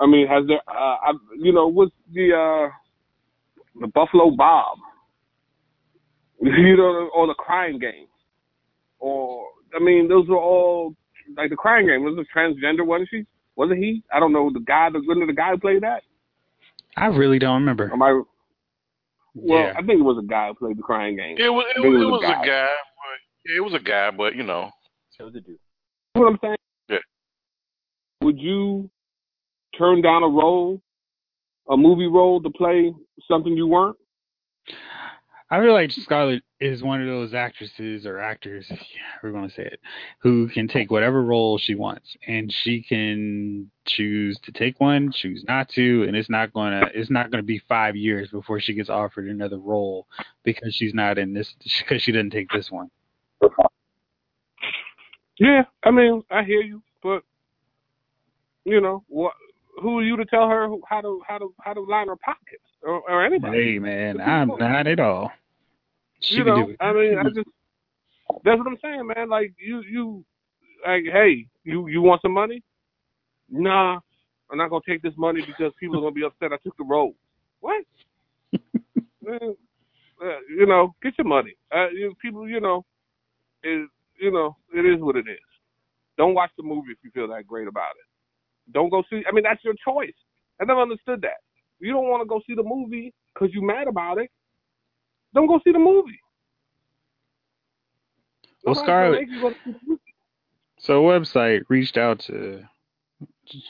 I 0.00 0.06
mean, 0.06 0.26
has 0.26 0.46
there, 0.48 0.60
uh, 0.66 0.96
I, 1.06 1.12
you 1.38 1.52
know, 1.52 1.68
what's 1.68 1.92
the, 2.12 2.32
uh, 2.32 2.70
the 3.80 3.88
Buffalo 3.88 4.30
Bob, 4.30 4.78
you 6.40 6.76
know, 6.76 7.10
or 7.14 7.26
the 7.26 7.34
Crying 7.34 7.78
Game, 7.78 8.06
or 8.98 9.46
I 9.74 9.82
mean, 9.82 10.08
those 10.08 10.26
were 10.28 10.38
all 10.38 10.94
like 11.36 11.50
the 11.50 11.56
Crying 11.56 11.86
Game 11.86 12.02
was 12.02 12.18
a 12.18 12.38
transgender, 12.38 12.86
wasn't 12.86 13.10
she? 13.10 13.26
Wasn't 13.56 13.78
he? 13.78 14.02
I 14.12 14.20
don't 14.20 14.32
know 14.32 14.50
the 14.52 14.60
guy. 14.60 14.88
The 14.90 15.00
the 15.00 15.32
guy 15.32 15.50
who 15.50 15.58
played 15.58 15.82
that. 15.82 16.02
I 16.96 17.06
really 17.06 17.38
don't 17.38 17.60
remember. 17.60 17.92
Am 17.92 18.02
I? 18.02 18.22
Well, 19.34 19.58
yeah. 19.58 19.72
I 19.76 19.82
think 19.82 20.00
it 20.00 20.04
was 20.04 20.22
a 20.22 20.26
guy 20.26 20.48
who 20.48 20.54
played 20.54 20.78
the 20.78 20.82
Crying 20.82 21.16
Game. 21.16 21.36
It 21.38 21.48
was 21.48 21.64
it, 21.74 21.80
I 21.80 21.88
was, 21.88 21.96
it 21.96 22.02
it 22.02 22.04
was 22.06 22.22
was 22.22 22.22
a 22.24 22.26
a 22.26 22.46
guy, 22.46 22.68
but 22.76 23.52
it 23.56 23.60
was 23.60 23.74
a 23.74 23.78
guy, 23.78 24.10
but 24.10 24.34
you 24.36 24.42
know, 24.44 24.70
So 25.18 25.26
the 25.26 25.40
dude. 25.40 25.58
You 26.14 26.22
know 26.22 26.22
what 26.22 26.32
I'm 26.32 26.38
saying? 26.42 26.56
Yeah. 26.88 26.98
Would 28.22 28.38
you 28.38 28.90
turn 29.76 30.02
down 30.02 30.22
a 30.22 30.28
role, 30.28 30.80
a 31.68 31.76
movie 31.76 32.06
role, 32.06 32.40
to 32.40 32.50
play 32.50 32.92
something 33.28 33.56
you 33.56 33.66
weren't? 33.66 33.96
I 35.54 35.60
feel 35.60 35.72
like 35.72 35.92
Scarlett 35.92 36.42
is 36.58 36.82
one 36.82 37.00
of 37.00 37.06
those 37.06 37.32
actresses 37.32 38.06
or 38.06 38.18
actors, 38.18 38.66
yeah, 38.70 38.76
we're 39.22 39.30
going 39.30 39.48
to 39.48 39.54
say 39.54 39.62
it, 39.62 39.78
who 40.18 40.48
can 40.48 40.66
take 40.66 40.90
whatever 40.90 41.22
role 41.22 41.58
she 41.58 41.76
wants, 41.76 42.16
and 42.26 42.52
she 42.52 42.82
can 42.82 43.70
choose 43.86 44.36
to 44.40 44.50
take 44.50 44.80
one, 44.80 45.12
choose 45.12 45.44
not 45.46 45.68
to, 45.68 46.02
and 46.08 46.16
it's 46.16 46.28
not 46.28 46.52
going 46.52 46.72
to 46.72 46.90
it's 46.92 47.08
not 47.08 47.30
to 47.30 47.40
be 47.44 47.60
five 47.68 47.94
years 47.94 48.30
before 48.30 48.58
she 48.58 48.74
gets 48.74 48.90
offered 48.90 49.28
another 49.28 49.58
role 49.58 50.08
because 50.42 50.74
she's 50.74 50.92
not 50.92 51.18
in 51.18 51.32
this 51.32 51.54
because 51.78 52.02
she 52.02 52.10
didn't 52.10 52.32
take 52.32 52.50
this 52.50 52.72
one. 52.72 52.90
Yeah, 55.38 55.62
I 55.84 55.92
mean, 55.92 56.24
I 56.32 56.42
hear 56.42 56.62
you, 56.62 56.82
but 57.00 57.22
you 58.64 58.80
know, 58.80 59.04
what? 59.06 59.34
Who 59.80 60.00
are 60.00 60.02
you 60.02 60.16
to 60.16 60.24
tell 60.24 60.48
her 60.48 60.68
how 60.88 61.00
to 61.00 61.22
how 61.28 61.38
to 61.38 61.54
how 61.60 61.74
to 61.74 61.80
line 61.80 62.08
her 62.08 62.16
pockets 62.16 62.64
or, 62.82 63.08
or 63.08 63.24
anybody? 63.24 63.62
Hey 63.62 63.78
man, 63.78 64.20
I'm 64.20 64.48
not 64.48 64.88
at 64.88 64.98
all. 64.98 65.30
She 66.20 66.36
you 66.36 66.44
know. 66.44 66.72
I 66.80 66.92
mean, 66.92 67.18
I 67.18 67.24
just 67.24 67.48
that's 68.44 68.58
what 68.58 68.66
I'm 68.66 68.78
saying, 68.82 69.06
man. 69.06 69.28
Like 69.28 69.54
you, 69.58 69.82
you, 69.90 70.24
like, 70.86 71.04
hey, 71.12 71.46
you, 71.64 71.88
you 71.88 72.02
want 72.02 72.22
some 72.22 72.32
money? 72.32 72.62
Nah, 73.50 73.98
I'm 74.50 74.58
not 74.58 74.70
gonna 74.70 74.82
take 74.88 75.02
this 75.02 75.12
money 75.16 75.42
because 75.46 75.72
people 75.78 75.98
are 75.98 76.02
gonna 76.02 76.12
be 76.12 76.24
upset 76.24 76.52
I 76.52 76.56
took 76.64 76.76
the 76.76 76.84
road. 76.84 77.14
What? 77.60 77.84
Man, 79.22 79.56
uh, 80.22 80.38
you 80.48 80.66
know, 80.66 80.94
get 81.02 81.14
your 81.18 81.26
money. 81.26 81.54
Uh, 81.74 81.88
you, 81.88 82.14
people, 82.20 82.48
you 82.48 82.60
know, 82.60 82.84
is 83.62 83.88
you 84.20 84.30
know, 84.30 84.56
it 84.74 84.84
is 84.84 85.00
what 85.00 85.16
it 85.16 85.26
is. 85.28 85.38
Don't 86.16 86.34
watch 86.34 86.50
the 86.56 86.62
movie 86.62 86.92
if 86.92 86.98
you 87.02 87.10
feel 87.10 87.28
that 87.28 87.46
great 87.46 87.66
about 87.66 87.92
it. 87.92 88.72
Don't 88.72 88.90
go 88.90 89.02
see. 89.10 89.22
I 89.28 89.32
mean, 89.32 89.44
that's 89.44 89.64
your 89.64 89.74
choice. 89.86 90.14
I 90.60 90.64
never 90.64 90.82
understood 90.82 91.20
that. 91.22 91.40
You 91.80 91.92
don't 91.92 92.08
want 92.08 92.22
to 92.22 92.28
go 92.28 92.40
see 92.46 92.54
the 92.54 92.62
movie 92.62 93.12
because 93.32 93.52
you're 93.52 93.64
mad 93.64 93.88
about 93.88 94.18
it. 94.18 94.30
Don't 95.34 95.46
go 95.46 95.60
see 95.64 95.72
the 95.72 95.78
movie. 95.78 96.20
Well, 98.64 98.74
Scarlett- 98.74 99.22
make 99.22 99.30
you 99.30 99.40
go 99.40 99.50
see 99.50 99.72
the 99.72 99.78
movie. 99.86 100.00
So 100.78 101.06
a 101.08 101.20
website 101.20 101.62
reached 101.68 101.96
out 101.96 102.20
to 102.20 102.62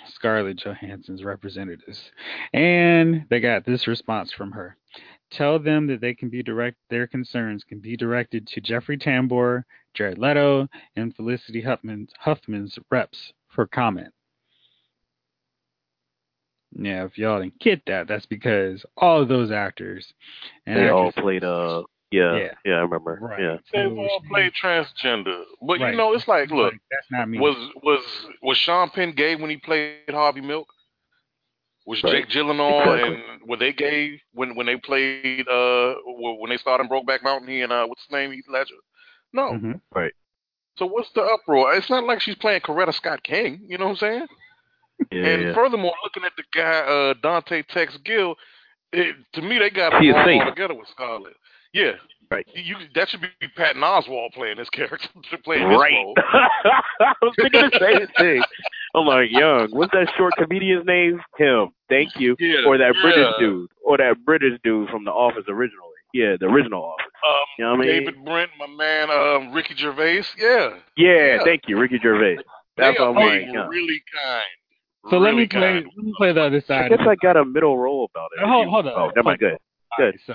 Scarlett 0.08 0.58
Johansson's 0.58 1.24
representatives, 1.24 2.10
and 2.52 3.24
they 3.30 3.40
got 3.40 3.64
this 3.64 3.86
response 3.86 4.32
from 4.32 4.52
her. 4.52 4.76
Tell 5.30 5.58
them 5.58 5.86
that 5.88 6.00
they 6.00 6.14
can 6.14 6.28
be 6.28 6.42
direct 6.42 6.76
their 6.90 7.06
concerns 7.06 7.64
can 7.64 7.80
be 7.80 7.96
directed 7.96 8.46
to 8.48 8.60
Jeffrey 8.60 8.96
Tambor, 8.96 9.64
Jared 9.94 10.18
Leto, 10.18 10.68
and 10.96 11.14
Felicity 11.16 11.60
Huffman's, 11.60 12.10
Huffman's 12.18 12.78
reps 12.90 13.32
for 13.48 13.66
comment. 13.66 14.12
Yeah, 16.76 17.04
if 17.04 17.16
y'all 17.18 17.40
didn't 17.40 17.58
get 17.60 17.82
that, 17.86 18.08
that's 18.08 18.26
because 18.26 18.84
all 18.96 19.22
of 19.22 19.28
those 19.28 19.50
actors 19.50 20.12
and 20.66 20.76
They 20.76 20.88
all 20.88 21.12
played 21.12 21.44
uh 21.44 21.82
yeah, 22.10 22.36
Yeah. 22.36 22.52
yeah, 22.64 22.74
I 22.74 22.80
remember. 22.80 23.18
right. 23.20 23.40
Yeah. 23.40 23.56
they 23.72 23.86
all 23.86 24.22
played 24.28 24.52
transgender. 24.60 25.42
But 25.60 25.80
Right. 25.80 25.90
you 25.92 25.96
know, 25.96 26.12
it's 26.14 26.28
like, 26.28 26.50
look, 26.50 26.72
like, 26.72 26.80
that's 26.90 27.10
not 27.10 27.28
me. 27.28 27.38
was 27.38 27.56
was 27.82 28.00
was 28.42 28.56
Sean 28.58 28.90
Penn 28.90 29.12
gay 29.12 29.34
when 29.36 29.50
he 29.50 29.56
played 29.56 29.98
Harvey 30.10 30.40
Milk? 30.40 30.68
Was 31.86 32.02
Right. 32.02 32.12
Jake 32.12 32.28
Gyllenhaal 32.28 32.80
Exactly. 32.94 33.14
and 33.40 33.48
were 33.48 33.56
they 33.56 33.72
gay 33.72 34.20
when 34.32 34.54
when 34.56 34.66
they 34.66 34.76
played 34.76 35.46
uh 35.48 35.94
when 36.06 36.50
they 36.50 36.56
started 36.56 36.84
in 36.84 36.88
Brokeback 36.90 37.22
Mountain? 37.22 37.48
He 37.48 37.60
and 37.62 37.72
uh 37.72 37.86
what's 37.86 38.02
his 38.04 38.10
name? 38.12 38.32
Heath 38.32 38.46
Ledger. 38.48 38.74
No. 39.32 39.52
Mhm. 39.52 39.80
So 40.76 40.86
what's 40.86 41.10
the 41.12 41.22
uproar? 41.22 41.74
It's 41.74 41.90
not 41.90 42.04
like 42.04 42.20
she's 42.20 42.34
playing 42.36 42.60
Coretta 42.62 42.92
Scott 42.94 43.22
King. 43.22 43.60
You 43.68 43.78
know 43.78 43.84
what 43.84 43.90
I'm 43.92 43.96
saying? 43.96 44.26
Yeah, 45.10 45.24
and 45.26 45.42
yeah. 45.42 45.54
furthermore, 45.54 45.94
looking 46.02 46.24
at 46.24 46.32
the 46.36 46.44
guy 46.54 46.80
uh 46.80 47.14
Dante 47.22 47.62
Tex 47.62 47.96
Gill, 48.04 48.36
it, 48.92 49.16
to 49.32 49.42
me 49.42 49.58
they 49.58 49.70
got 49.70 50.00
He 50.00 50.08
it 50.08 50.10
is 50.10 50.14
wrong 50.16 50.24
safe. 50.26 50.42
altogether 50.42 50.74
with 50.74 50.88
Scarlett. 50.88 51.34
Yeah. 51.72 51.92
Right. 52.30 52.46
You 52.54 52.76
that 52.94 53.08
should 53.08 53.20
be 53.20 53.28
Patton 53.56 53.82
Oswalt 53.82 54.32
playing 54.32 54.56
this 54.56 54.70
character, 54.72 55.08
playing 55.44 55.68
this 55.68 55.78
Right. 55.78 55.92
role. 55.92 56.14
I 57.00 57.12
was 57.22 57.34
thinking 57.40 57.68
the 57.70 57.78
same 57.80 58.06
thing. 58.18 58.42
I'm 58.94 59.06
like, 59.06 59.30
young, 59.30 59.68
what's 59.72 59.92
that 59.92 60.08
short 60.16 60.32
comedian's 60.38 60.86
name? 60.86 61.20
Him. 61.36 61.70
Thank 61.88 62.10
you. 62.16 62.36
Yeah. 62.38 62.64
Or 62.66 62.78
that 62.78 62.94
yeah. 62.94 63.02
British 63.02 63.28
dude. 63.40 63.68
Or 63.84 63.98
that 63.98 64.24
British 64.24 64.58
dude 64.62 64.88
from 64.88 65.04
the 65.04 65.10
office 65.10 65.44
originally. 65.48 65.90
Yeah, 66.14 66.36
the 66.38 66.46
original 66.46 66.82
office. 66.84 67.06
Um, 67.26 67.34
You 67.58 67.64
know 67.64 67.70
what 67.72 67.80
I 67.80 67.82
mean? 67.90 68.04
David 68.04 68.24
Brent, 68.24 68.50
my 68.58 68.68
man, 68.68 69.10
um, 69.10 69.52
Ricky 69.52 69.74
Gervais. 69.74 70.22
Yeah, 70.38 70.76
Yeah, 70.96 71.08
Yeah. 71.36 71.38
thank 71.44 71.62
you, 71.66 71.76
Ricky 71.78 71.98
Gervais. 72.00 72.36
That's 72.76 72.96
they 72.96 73.02
what 73.04 73.10
I'm 73.10 73.18
are 73.18 73.26
like. 73.26 73.40
being 73.46 73.68
really 73.68 74.00
kind. 74.14 74.44
So 75.10 75.18
let 75.18 75.34
me 75.34 75.46
play. 75.46 75.74
Let 75.74 75.96
me 75.96 76.14
play 76.16 76.32
the 76.32 76.42
other 76.42 76.62
side. 76.66 76.92
I 76.92 76.96
guess 76.96 77.06
I 77.06 77.14
got 77.16 77.36
a 77.36 77.44
middle 77.44 77.78
role 77.78 78.08
about 78.12 78.30
it. 78.36 78.42
Oh, 78.42 78.48
hold- 78.48 78.68
hold 78.68 78.86
on. 78.86 78.92
Oh, 78.96 79.06
never 79.08 79.22
mind. 79.22 79.38
Good. 79.40 79.58
All 79.98 80.06
right, 80.06 80.14
so 80.26 80.34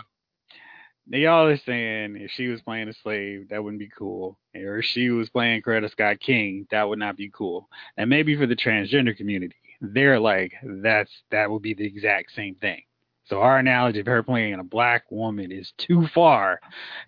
now 1.07 1.17
y'all 1.17 1.47
are 1.47 1.57
saying 1.57 2.17
if 2.17 2.31
she 2.31 2.47
was 2.47 2.61
playing 2.61 2.88
a 2.88 2.93
slave, 2.93 3.49
that 3.49 3.63
wouldn't 3.63 3.79
be 3.79 3.89
cool, 3.97 4.38
or 4.55 4.77
if 4.77 4.85
she 4.85 5.09
was 5.09 5.27
playing 5.29 5.61
Coretta 5.63 5.89
Scott 5.89 6.19
King, 6.19 6.67
that 6.71 6.88
would 6.88 6.99
not 6.99 7.17
be 7.17 7.29
cool. 7.33 7.67
And 7.97 8.09
maybe 8.09 8.38
for 8.38 8.45
the 8.45 8.55
transgender 8.55 9.17
community, 9.17 9.55
they're 9.81 10.19
like, 10.19 10.53
that's 10.63 11.11
that 11.31 11.49
would 11.49 11.63
be 11.63 11.73
the 11.73 11.85
exact 11.85 12.31
same 12.33 12.55
thing. 12.55 12.83
So 13.25 13.41
our 13.41 13.57
analogy 13.57 13.99
of 13.99 14.05
her 14.05 14.23
playing 14.23 14.55
a 14.55 14.63
black 14.63 15.11
woman 15.11 15.51
is 15.51 15.73
too 15.77 16.07
far. 16.13 16.59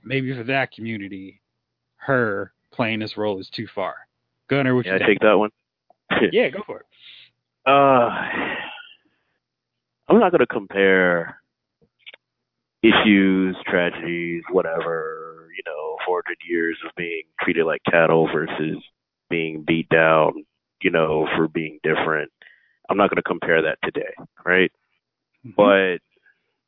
Maybe 0.03 0.35
for 0.35 0.43
that 0.43 0.71
community, 0.71 1.41
her 1.97 2.53
playing 2.71 2.99
this 2.99 3.17
role 3.17 3.39
is 3.39 3.49
too 3.49 3.67
far. 3.73 3.95
Gunner, 4.49 4.75
would 4.75 4.85
you 4.85 4.95
I 4.95 4.99
take 4.99 5.19
that 5.19 5.37
one. 5.37 5.51
Yeah, 6.31 6.49
go 6.49 6.61
for 6.65 6.79
it. 6.81 6.85
Uh, 7.65 8.09
I'm 10.09 10.19
not 10.19 10.31
going 10.31 10.39
to 10.39 10.47
compare 10.47 11.41
issues, 12.83 13.55
tragedies, 13.65 14.43
whatever, 14.51 15.47
you 15.55 15.63
know, 15.65 15.97
400 16.05 16.37
years 16.47 16.77
of 16.85 16.91
being 16.97 17.23
treated 17.41 17.65
like 17.65 17.81
cattle 17.89 18.27
versus 18.33 18.83
being 19.29 19.63
beat 19.65 19.87
down, 19.89 20.45
you 20.81 20.89
know, 20.89 21.27
for 21.37 21.47
being 21.47 21.79
different. 21.83 22.31
I'm 22.89 22.97
not 22.97 23.09
going 23.09 23.17
to 23.17 23.23
compare 23.23 23.61
that 23.61 23.77
today, 23.83 24.13
right? 24.45 24.71
Mm-hmm. 25.45 25.51
But 25.55 26.01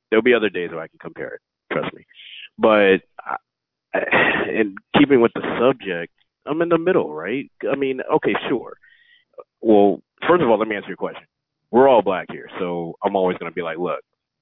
there'll 0.10 0.24
be 0.24 0.36
other 0.36 0.50
days 0.50 0.70
where 0.70 0.82
I 0.82 0.88
can 0.88 1.00
compare 1.00 1.36
it, 1.36 1.42
trust 1.72 1.94
me. 1.96 2.06
But 2.58 2.98
I, 3.20 3.38
in 4.50 4.76
keeping 4.98 5.22
with 5.22 5.32
the 5.34 5.42
subject, 5.60 6.14
I'm 6.46 6.62
in 6.62 6.70
the 6.70 6.78
middle, 6.78 7.12
right? 7.12 7.50
I 7.70 7.76
mean, 7.76 8.02
okay, 8.16 8.36
sure. 8.48 8.78
Well, 9.62 10.02
first 10.28 10.44
of 10.44 10.50
all, 10.50 10.60
let 10.60 10.68
me 10.68 10.76
answer 10.76 10.90
your 10.90 10.98
question. 10.98 11.24
We're 11.72 11.88
all 11.88 12.02
black 12.02 12.28
here, 12.30 12.50
so 12.60 12.94
I'm 13.04 13.16
always 13.16 13.38
going 13.38 13.52
to 13.52 13.56
be 13.56 13.62
like, 13.64 13.78
look, 13.78 14.00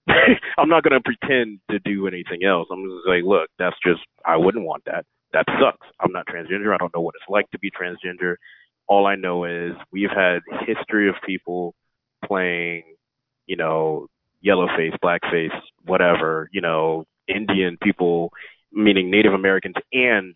I'm 0.57 0.69
not 0.69 0.83
going 0.83 0.99
to 0.99 1.01
pretend 1.01 1.59
to 1.69 1.79
do 1.79 2.07
anything 2.07 2.43
else. 2.43 2.67
I'm 2.71 2.83
just 2.83 3.07
like, 3.07 3.23
look, 3.23 3.49
that's 3.57 3.75
just, 3.85 4.01
I 4.25 4.37
wouldn't 4.37 4.65
want 4.65 4.83
that. 4.85 5.05
That 5.33 5.45
sucks. 5.47 5.87
I'm 5.99 6.11
not 6.11 6.25
transgender. 6.27 6.73
I 6.73 6.77
don't 6.77 6.93
know 6.93 7.01
what 7.01 7.15
it's 7.15 7.29
like 7.29 7.49
to 7.51 7.59
be 7.59 7.71
transgender. 7.71 8.35
All 8.87 9.07
I 9.07 9.15
know 9.15 9.45
is 9.45 9.73
we've 9.91 10.09
had 10.09 10.39
history 10.67 11.07
of 11.07 11.15
people 11.25 11.73
playing, 12.25 12.83
you 13.45 13.55
know, 13.55 14.07
yellow 14.41 14.67
face, 14.75 14.93
black 15.01 15.21
face, 15.31 15.51
whatever, 15.85 16.49
you 16.51 16.59
know, 16.59 17.05
Indian 17.27 17.77
people, 17.81 18.31
meaning 18.73 19.09
Native 19.09 19.33
Americans 19.33 19.75
and, 19.93 20.35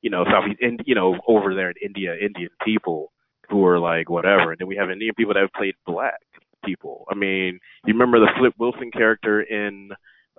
you 0.00 0.08
know, 0.08 0.24
Southeast, 0.24 0.62
and, 0.62 0.80
you 0.86 0.94
know, 0.94 1.18
over 1.28 1.54
there 1.54 1.70
in 1.70 1.76
India, 1.84 2.14
Indian 2.14 2.50
people 2.64 3.12
who 3.50 3.64
are 3.66 3.78
like 3.78 4.08
whatever. 4.08 4.52
And 4.52 4.58
then 4.58 4.68
we 4.68 4.76
have 4.76 4.90
Indian 4.90 5.14
people 5.16 5.34
that 5.34 5.40
have 5.40 5.52
played 5.52 5.74
black 5.86 6.20
people. 6.64 7.04
I 7.10 7.14
mean, 7.14 7.58
you 7.86 7.92
remember 7.92 8.20
the 8.20 8.28
Flip 8.38 8.54
Wilson 8.58 8.90
character 8.90 9.42
in 9.42 9.90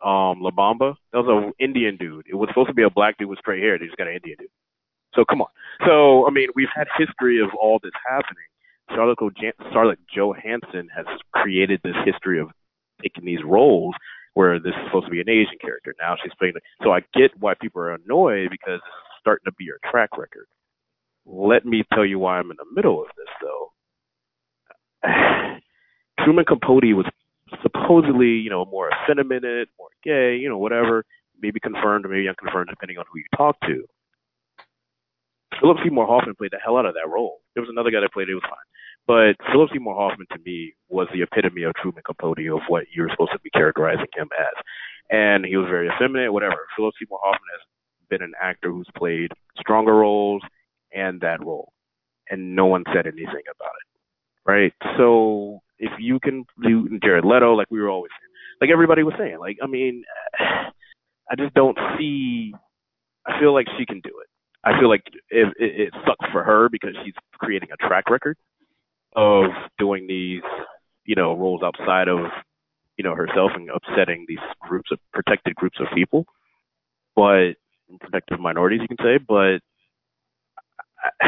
um 0.04 0.42
La 0.42 0.52
Bamba? 0.52 0.96
That 1.14 1.24
was 1.24 1.46
an 1.46 1.54
Indian 1.60 1.98
dude. 1.98 2.26
It 2.30 2.36
was 2.36 2.50
supposed 2.50 2.70
to 2.70 2.74
be 2.74 2.84
a 2.84 2.90
black 2.90 3.18
dude 3.18 3.30
with 3.30 3.40
straight 3.40 3.62
hair. 3.62 3.78
They 3.78 3.86
just 3.86 3.98
got 3.98 4.08
an 4.08 4.16
Indian 4.16 4.38
dude. 4.40 4.50
So 5.16 5.26
come 5.26 5.42
on. 5.42 5.50
So 5.86 6.28
I 6.28 6.32
mean, 6.32 6.48
we've 6.56 6.74
had 6.74 6.88
history 6.98 7.42
of 7.42 7.50
all 7.60 7.80
this 7.84 7.92
happening. 8.08 8.46
Charlotte, 8.90 9.20
Johan- 9.22 9.72
Charlotte 9.72 10.00
Johansson 10.14 10.90
has 10.96 11.06
created 11.34 11.80
this 11.84 11.96
history 12.06 12.40
of 12.40 12.50
taking 13.02 13.26
these 13.26 13.44
roles 13.46 13.96
where 14.34 14.60
this 14.60 14.74
is 14.74 14.86
supposed 14.86 15.06
to 15.06 15.12
be 15.12 15.22
an 15.22 15.30
Asian 15.30 15.58
character. 15.62 15.94
Now 16.00 16.16
she's 16.22 16.34
playing. 16.40 16.54
So 16.84 16.92
I 16.92 17.02
get 17.14 17.32
why 17.40 17.54
people 17.60 17.82
are 17.82 17.94
annoyed 17.94 18.50
because 18.50 18.80
it's 18.84 19.20
starting 19.20 19.46
to 19.46 19.52
be 19.54 19.66
your 19.66 19.78
track 19.90 20.18
record. 20.18 20.48
Let 21.26 21.66
me 21.66 21.84
tell 21.94 22.06
you 22.06 22.20
why 22.20 22.40
I'm 22.40 22.52
in 22.52 22.58
the 22.58 22.66
middle 22.76 23.02
of 23.02 23.08
this 23.18 23.28
though. 23.42 23.72
Truman 26.24 26.46
Capote 26.46 26.96
was 26.96 27.06
supposedly, 27.62 28.28
you 28.28 28.50
know, 28.50 28.66
more 28.66 28.90
effeminate, 28.90 29.70
more 29.78 29.90
gay, 30.04 30.38
you 30.38 30.50
know, 30.50 30.58
whatever, 30.58 31.04
maybe 31.42 31.60
confirmed 31.60 32.06
or 32.06 32.10
maybe 32.10 32.28
unconfirmed 32.28 32.70
depending 32.70 32.98
on 32.98 33.06
who 33.12 33.20
you 33.20 33.26
talk 33.36 33.60
to. 33.62 33.86
Philip 35.60 35.78
Seymour 35.84 36.08
Hoffman 36.08 36.36
played 36.36 36.52
the 36.52 36.60
hell 36.64 36.78
out 36.78 36.86
of 36.86 36.96
that 36.96 37.10
role. 37.10 37.42
There 37.54 37.62
was 37.62 37.70
another 37.70 37.92
guy 37.92 38.00
that 38.02 38.14
played 38.14 38.30
it, 38.30 38.32
it 38.32 38.36
was 38.36 38.44
fine. 38.50 38.70
But 39.08 39.36
Philip 39.52 39.70
Seymour 39.74 39.96
Hoffman 39.96 40.28
to 40.32 40.40
me 40.46 40.74
was 40.90 41.08
the 41.14 41.22
epitome 41.22 41.64
of 41.64 41.74
Truman 41.76 42.04
Capote 42.06 42.48
of 42.50 42.62
what 42.68 42.86
you're 42.94 43.10
supposed 43.10 43.34
to 43.34 43.40
be 43.40 43.50
characterizing 43.52 44.08
him 44.16 44.30
as. 44.40 44.64
And 45.10 45.46
he 45.46 45.58
was 45.58 45.68
very 45.70 45.90
effeminate, 45.90 46.32
whatever. 46.32 46.66
Philip 46.76 46.94
Seymour 46.98 47.20
Hoffman 47.22 47.50
has 47.54 47.62
been 48.10 48.22
an 48.22 48.34
actor 48.42 48.72
who's 48.72 48.88
played 48.96 49.32
stronger 49.60 49.96
roles 49.96 50.42
and 50.94 51.22
that 51.22 51.44
role. 51.44 51.72
And 52.30 52.56
no 52.56 52.66
one 52.66 52.84
said 52.94 53.08
anything 53.08 53.44
about 53.54 53.74
it. 53.82 54.50
Right? 54.50 54.74
So 54.98 55.62
if 55.80 55.92
you 56.00 56.20
can 56.20 56.46
do 56.64 57.00
Jared 57.04 57.26
Leto, 57.26 57.54
like 57.54 57.68
we 57.70 57.82
were 57.82 57.90
always 57.90 58.12
like 58.60 58.70
everybody 58.70 59.04
was 59.04 59.16
saying, 59.18 59.40
like 59.40 59.58
I 59.62 59.68
mean, 59.68 60.04
I 60.40 61.36
just 61.38 61.54
don't 61.54 61.78
see. 61.98 62.54
I 63.26 63.40
feel 63.40 63.54
like 63.54 63.68
she 63.78 63.86
can 63.86 64.02
do 64.02 64.12
it. 64.22 64.28
I 64.64 64.80
feel 64.80 64.90
like 64.90 65.04
it, 65.30 65.48
it, 65.58 65.88
it 65.88 65.94
sucks 66.06 66.32
for 66.32 66.44
her 66.44 66.70
because 66.70 66.92
she's 67.04 67.14
creating 67.34 67.70
a 67.74 67.88
track 67.88 68.10
record 68.10 68.38
of 69.16 69.46
doing 69.80 70.06
these, 70.08 70.42
you 71.06 71.16
know, 71.16 71.36
roles 71.36 71.62
outside 71.64 72.08
of, 72.08 72.20
you 72.98 73.04
know, 73.04 73.16
herself 73.16 73.52
and 73.56 73.70
upsetting 73.70 74.26
these 74.28 74.40
groups 74.62 74.90
of 74.92 75.00
protected 75.14 75.56
groups 75.56 75.78
of 75.80 75.88
people, 75.96 76.26
but 77.16 77.54
protected 78.00 78.40
minorities, 78.40 78.82
you 78.82 78.88
can 78.88 79.04
say. 79.04 79.18
But 79.18 79.60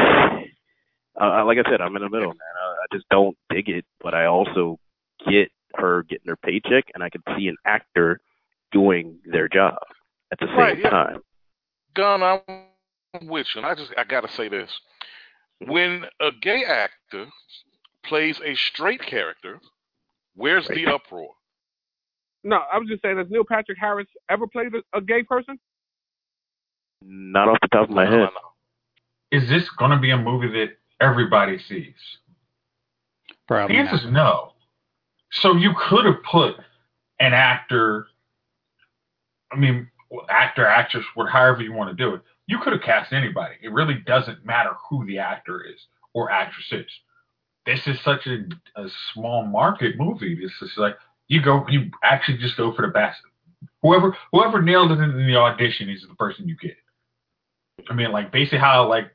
uh, 1.20 1.44
like 1.44 1.58
I 1.58 1.70
said, 1.70 1.80
I'm 1.80 1.94
in 1.96 2.02
the 2.02 2.10
middle, 2.10 2.28
man. 2.28 2.36
I, 2.62 2.66
I 2.84 2.86
just 2.96 3.06
don't 3.10 3.36
dig 3.50 3.68
it, 3.68 3.84
but 4.02 4.14
I 4.14 4.26
also 4.26 4.78
get 5.28 5.50
her 5.74 6.02
getting 6.04 6.28
her 6.28 6.36
paycheck, 6.36 6.84
and 6.94 7.02
I 7.02 7.10
can 7.10 7.22
see 7.36 7.48
an 7.48 7.56
actor 7.66 8.20
doing 8.72 9.18
their 9.24 9.48
job 9.48 9.76
at 10.32 10.38
the 10.40 10.46
same 10.46 10.56
Right, 10.58 10.78
yeah. 10.78 10.90
time. 10.90 11.20
Gun, 11.94 12.22
I'm 12.22 12.40
with 13.28 13.46
you. 13.54 13.60
And 13.60 13.66
I 13.66 13.74
just 13.74 13.92
I 13.96 14.04
gotta 14.04 14.28
say 14.28 14.48
this. 14.48 14.70
When 15.66 16.04
a 16.20 16.30
gay 16.42 16.64
actor 16.64 17.26
plays 18.04 18.40
a 18.44 18.54
straight 18.56 19.00
character, 19.00 19.60
where's 20.34 20.66
the 20.68 20.86
uproar? 20.86 21.30
No, 22.42 22.60
I 22.72 22.78
was 22.78 22.88
just 22.88 23.00
saying, 23.02 23.16
has 23.18 23.28
Neil 23.30 23.44
Patrick 23.48 23.78
Harris 23.80 24.08
ever 24.28 24.46
played 24.46 24.74
a, 24.74 24.98
a 24.98 25.00
gay 25.00 25.22
person? 25.22 25.58
Not 27.02 27.48
off 27.48 27.58
the 27.62 27.68
top 27.68 27.88
of 27.88 27.94
my 27.94 28.04
No, 28.04 28.10
head. 28.10 28.18
no, 28.18 28.24
no. 28.26 28.53
Is 29.34 29.48
this 29.48 29.68
going 29.70 29.90
to 29.90 29.98
be 29.98 30.10
a 30.10 30.16
movie 30.16 30.46
that 30.60 30.76
everybody 31.00 31.58
sees? 31.58 31.94
Probably 33.48 33.74
The 33.74 33.80
answer 33.80 33.96
is 33.96 34.12
no. 34.12 34.52
So 35.32 35.56
you 35.56 35.74
could 35.76 36.04
have 36.04 36.22
put 36.22 36.54
an 37.18 37.32
actor, 37.32 38.06
I 39.52 39.56
mean, 39.56 39.88
actor, 40.30 40.64
actress, 40.64 41.04
what, 41.16 41.28
however 41.28 41.62
you 41.62 41.72
want 41.72 41.90
to 41.90 41.96
do 42.00 42.14
it. 42.14 42.20
You 42.46 42.58
could 42.60 42.74
have 42.74 42.82
cast 42.82 43.12
anybody. 43.12 43.56
It 43.60 43.72
really 43.72 43.96
doesn't 44.06 44.46
matter 44.46 44.70
who 44.88 45.04
the 45.04 45.18
actor 45.18 45.64
is 45.64 45.80
or 46.12 46.30
actress 46.30 46.66
is. 46.70 46.92
This 47.66 47.88
is 47.88 48.00
such 48.02 48.28
a, 48.28 48.44
a 48.76 48.86
small 49.12 49.44
market 49.44 49.96
movie. 49.98 50.36
This 50.40 50.52
is 50.62 50.76
like 50.76 50.94
you 51.26 51.42
go, 51.42 51.66
you 51.68 51.90
actually 52.04 52.38
just 52.38 52.56
go 52.56 52.72
for 52.72 52.82
the 52.82 52.92
best. 52.92 53.18
Whoever 53.82 54.16
whoever 54.30 54.62
nailed 54.62 54.92
it 54.92 55.00
in 55.00 55.26
the 55.26 55.36
audition 55.36 55.88
is 55.88 56.06
the 56.06 56.14
person 56.14 56.46
you 56.46 56.56
get. 56.56 56.76
I 57.90 57.94
mean, 57.94 58.12
like 58.12 58.30
basically 58.30 58.58
how 58.58 58.88
like 58.88 59.10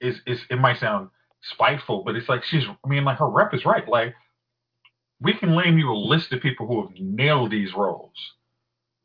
is 0.00 0.20
is 0.26 0.40
it 0.50 0.58
might 0.58 0.78
sound 0.78 1.08
spiteful, 1.42 2.02
but 2.04 2.16
it's 2.16 2.28
like 2.28 2.44
she's. 2.44 2.64
I 2.84 2.88
mean, 2.88 3.04
like 3.04 3.18
her 3.18 3.28
rep 3.28 3.54
is 3.54 3.64
right. 3.64 3.86
Like 3.88 4.14
we 5.20 5.34
can 5.34 5.54
name 5.56 5.78
you 5.78 5.90
a 5.90 5.94
list 5.94 6.32
of 6.32 6.40
people 6.40 6.66
who 6.66 6.82
have 6.82 6.90
nailed 6.98 7.50
these 7.50 7.72
roles, 7.74 8.14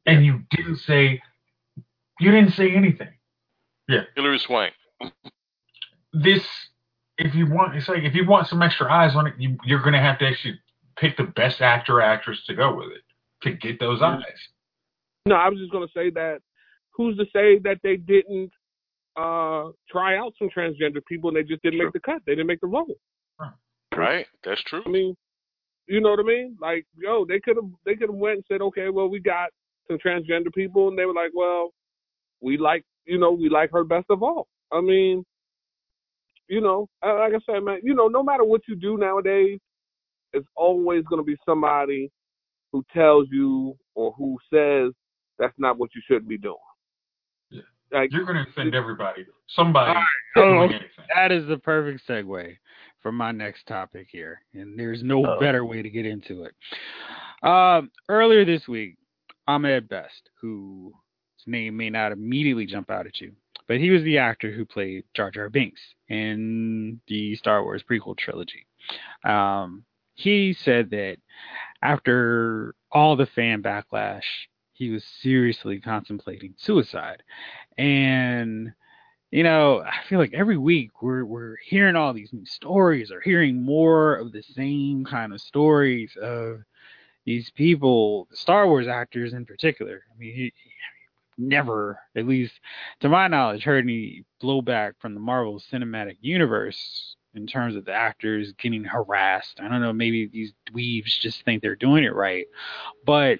and 0.05 0.25
you 0.25 0.41
didn't 0.51 0.77
say 0.77 1.21
you 2.19 2.31
didn't 2.31 2.53
say 2.53 2.71
anything. 2.71 3.13
Yeah, 3.87 4.01
Hilary 4.15 4.39
Swank. 4.39 4.73
This, 6.11 6.43
if 7.17 7.35
you 7.35 7.49
want, 7.49 7.75
it's 7.75 7.87
like 7.87 8.03
if 8.03 8.15
you 8.15 8.27
want 8.27 8.47
some 8.47 8.61
extra 8.61 8.91
eyes 8.91 9.15
on 9.15 9.27
it, 9.27 9.35
you, 9.37 9.57
you're 9.63 9.81
going 9.81 9.93
to 9.93 9.99
have 9.99 10.19
to 10.19 10.27
actually 10.27 10.59
pick 10.97 11.17
the 11.17 11.23
best 11.23 11.61
actor 11.61 11.97
or 11.97 12.01
actress 12.01 12.43
to 12.47 12.53
go 12.53 12.75
with 12.75 12.87
it 12.91 13.01
to 13.41 13.51
get 13.53 13.79
those 13.79 13.99
Mhm. 13.99 14.17
eyes. 14.17 14.49
No, 15.25 15.35
I 15.35 15.47
was 15.49 15.59
just 15.59 15.71
gonna 15.71 15.87
say 15.93 16.09
that. 16.11 16.41
Who's 16.91 17.17
to 17.17 17.25
say 17.31 17.59
that 17.59 17.79
they 17.83 17.95
didn't 17.95 18.51
uh 19.19 19.71
try 19.89 20.17
out 20.17 20.33
some 20.39 20.49
transgender 20.55 21.03
people 21.07 21.29
and 21.29 21.37
they 21.37 21.43
just 21.43 21.61
didn't 21.63 21.79
Sure. 21.79 21.87
make 21.87 21.93
the 21.93 21.99
cut? 21.99 22.21
They 22.25 22.33
didn't 22.33 22.47
make 22.47 22.61
the 22.61 22.67
role. 22.67 22.95
Right? 23.95 24.25
That's 24.45 24.63
true. 24.63 24.83
I 24.85 24.89
mean, 24.89 25.15
you 25.87 25.99
know 25.99 26.11
what 26.11 26.19
I 26.19 26.23
mean? 26.23 26.55
Like, 26.61 26.85
yo, 26.95 27.25
they 27.25 27.39
could 27.39 27.55
have 27.57 27.69
they 27.85 27.95
could 27.95 28.09
have 28.09 28.15
went 28.17 28.35
and 28.37 28.45
said, 28.47 28.61
okay, 28.61 28.89
well, 28.89 29.09
we 29.09 29.19
got 29.19 29.49
some 29.87 29.97
transgender 29.97 30.53
people, 30.53 30.87
and 30.87 30.97
they 30.97 31.05
were 31.05 31.13
like, 31.13 31.31
well, 31.33 31.71
we 32.41 32.57
like, 32.57 32.83
you 33.05 33.17
know, 33.17 33.31
we 33.31 33.49
like 33.49 33.71
her 33.71 33.83
best 33.83 34.05
of 34.09 34.21
all. 34.23 34.47
I 34.71 34.81
mean, 34.81 35.25
you 36.47 36.61
know, 36.61 36.87
uh, 37.05 37.17
like 37.17 37.33
I 37.33 37.39
said, 37.45 37.63
man, 37.63 37.79
you 37.83 37.95
know, 37.95 38.07
no 38.07 38.23
matter 38.23 38.43
what 38.43 38.61
you 38.67 38.75
do 38.75 38.97
nowadays, 38.97 39.59
it's 40.33 40.47
always 40.55 41.03
going 41.05 41.19
to 41.19 41.25
be 41.25 41.37
somebody 41.45 42.09
who 42.71 42.83
tells 42.93 43.27
you 43.31 43.75
or 43.95 44.13
who 44.13 44.37
says 44.53 44.93
that's 45.39 45.57
not 45.57 45.79
what 45.79 45.89
you 45.95 46.01
should 46.07 46.27
be 46.27 46.37
doing. 46.37 46.55
Yeah. 47.91 47.99
Like, 47.99 48.11
You're 48.11 48.25
going 48.25 48.43
to 48.43 48.49
offend 48.49 48.75
everybody. 48.75 49.25
Somebody 49.47 49.99
Oh, 50.35 50.61
anything. 50.61 50.79
That 51.15 51.31
is 51.31 51.47
the 51.47 51.57
perfect 51.57 52.07
segue 52.07 52.57
for 53.01 53.11
my 53.11 53.31
next 53.31 53.65
topic 53.65 54.07
here, 54.11 54.41
and 54.53 54.77
there's 54.77 55.01
no 55.03 55.25
Oh. 55.25 55.39
better 55.39 55.65
way 55.65 55.81
to 55.81 55.89
get 55.89 56.05
into 56.05 56.43
it. 56.43 56.53
Um, 57.47 57.91
earlier 58.09 58.45
this 58.45 58.67
week, 58.67 58.97
Ahmed 59.47 59.87
Best, 59.89 60.29
whose 60.39 60.93
name 61.47 61.77
may 61.77 61.89
not 61.89 62.11
immediately 62.11 62.65
jump 62.65 62.91
out 62.91 63.07
at 63.07 63.19
you, 63.21 63.31
but 63.67 63.77
he 63.79 63.89
was 63.89 64.03
the 64.03 64.17
actor 64.17 64.51
who 64.51 64.65
played 64.65 65.03
Jar 65.15 65.31
Jar 65.31 65.49
Binks 65.49 65.81
in 66.09 66.99
the 67.07 67.35
Star 67.37 67.63
Wars 67.63 67.83
prequel 67.89 68.17
trilogy. 68.17 68.67
Um, 69.23 69.85
he 70.15 70.53
said 70.53 70.89
that 70.91 71.17
after 71.81 72.75
all 72.91 73.15
the 73.15 73.25
fan 73.27 73.63
backlash, 73.63 74.23
he 74.79 74.89
was 74.89 75.03
seriously 75.03 75.79
contemplating 75.79 76.55
suicide, 76.57 77.21
and 77.77 78.73
you 79.29 79.43
know, 79.43 79.81
I 79.81 80.07
feel 80.07 80.17
like 80.17 80.33
every 80.33 80.57
week 80.57 81.03
we're 81.03 81.25
we're 81.25 81.57
hearing 81.63 81.95
all 81.95 82.13
these 82.13 82.33
new 82.33 82.45
stories 82.45 83.11
or 83.11 83.21
hearing 83.21 83.61
more 83.61 84.15
of 84.15 84.31
the 84.31 84.41
same 84.41 85.05
kind 85.05 85.33
of 85.33 85.41
stories 85.41 86.17
of 86.19 86.61
these 87.25 87.51
people, 87.51 88.27
the 88.31 88.37
Star 88.37 88.67
Wars 88.67 88.87
actors 88.87 89.33
in 89.33 89.45
particular. 89.45 90.01
I 90.11 90.17
mean, 90.17 90.33
he, 90.33 90.43
he 90.63 90.71
never, 91.37 91.99
at 92.15 92.27
least 92.27 92.53
to 93.01 93.09
my 93.09 93.27
knowledge, 93.27 93.63
heard 93.63 93.83
any 93.83 94.23
blowback 94.41 94.93
from 94.99 95.13
the 95.13 95.19
Marvel 95.19 95.61
Cinematic 95.71 96.17
Universe 96.21 97.15
in 97.35 97.45
terms 97.45 97.75
of 97.75 97.85
the 97.85 97.93
actors 97.93 98.53
getting 98.53 98.83
harassed. 98.83 99.59
I 99.61 99.67
don't 99.67 99.81
know, 99.81 99.93
maybe 99.93 100.27
these 100.27 100.53
dweebs 100.71 101.19
just 101.19 101.43
think 101.45 101.61
they're 101.61 101.75
doing 101.75 102.03
it 102.03 102.15
right, 102.15 102.47
but 103.05 103.39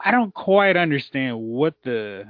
I 0.00 0.10
don't 0.10 0.34
quite 0.34 0.76
understand 0.76 1.38
what 1.38 1.74
the 1.84 2.24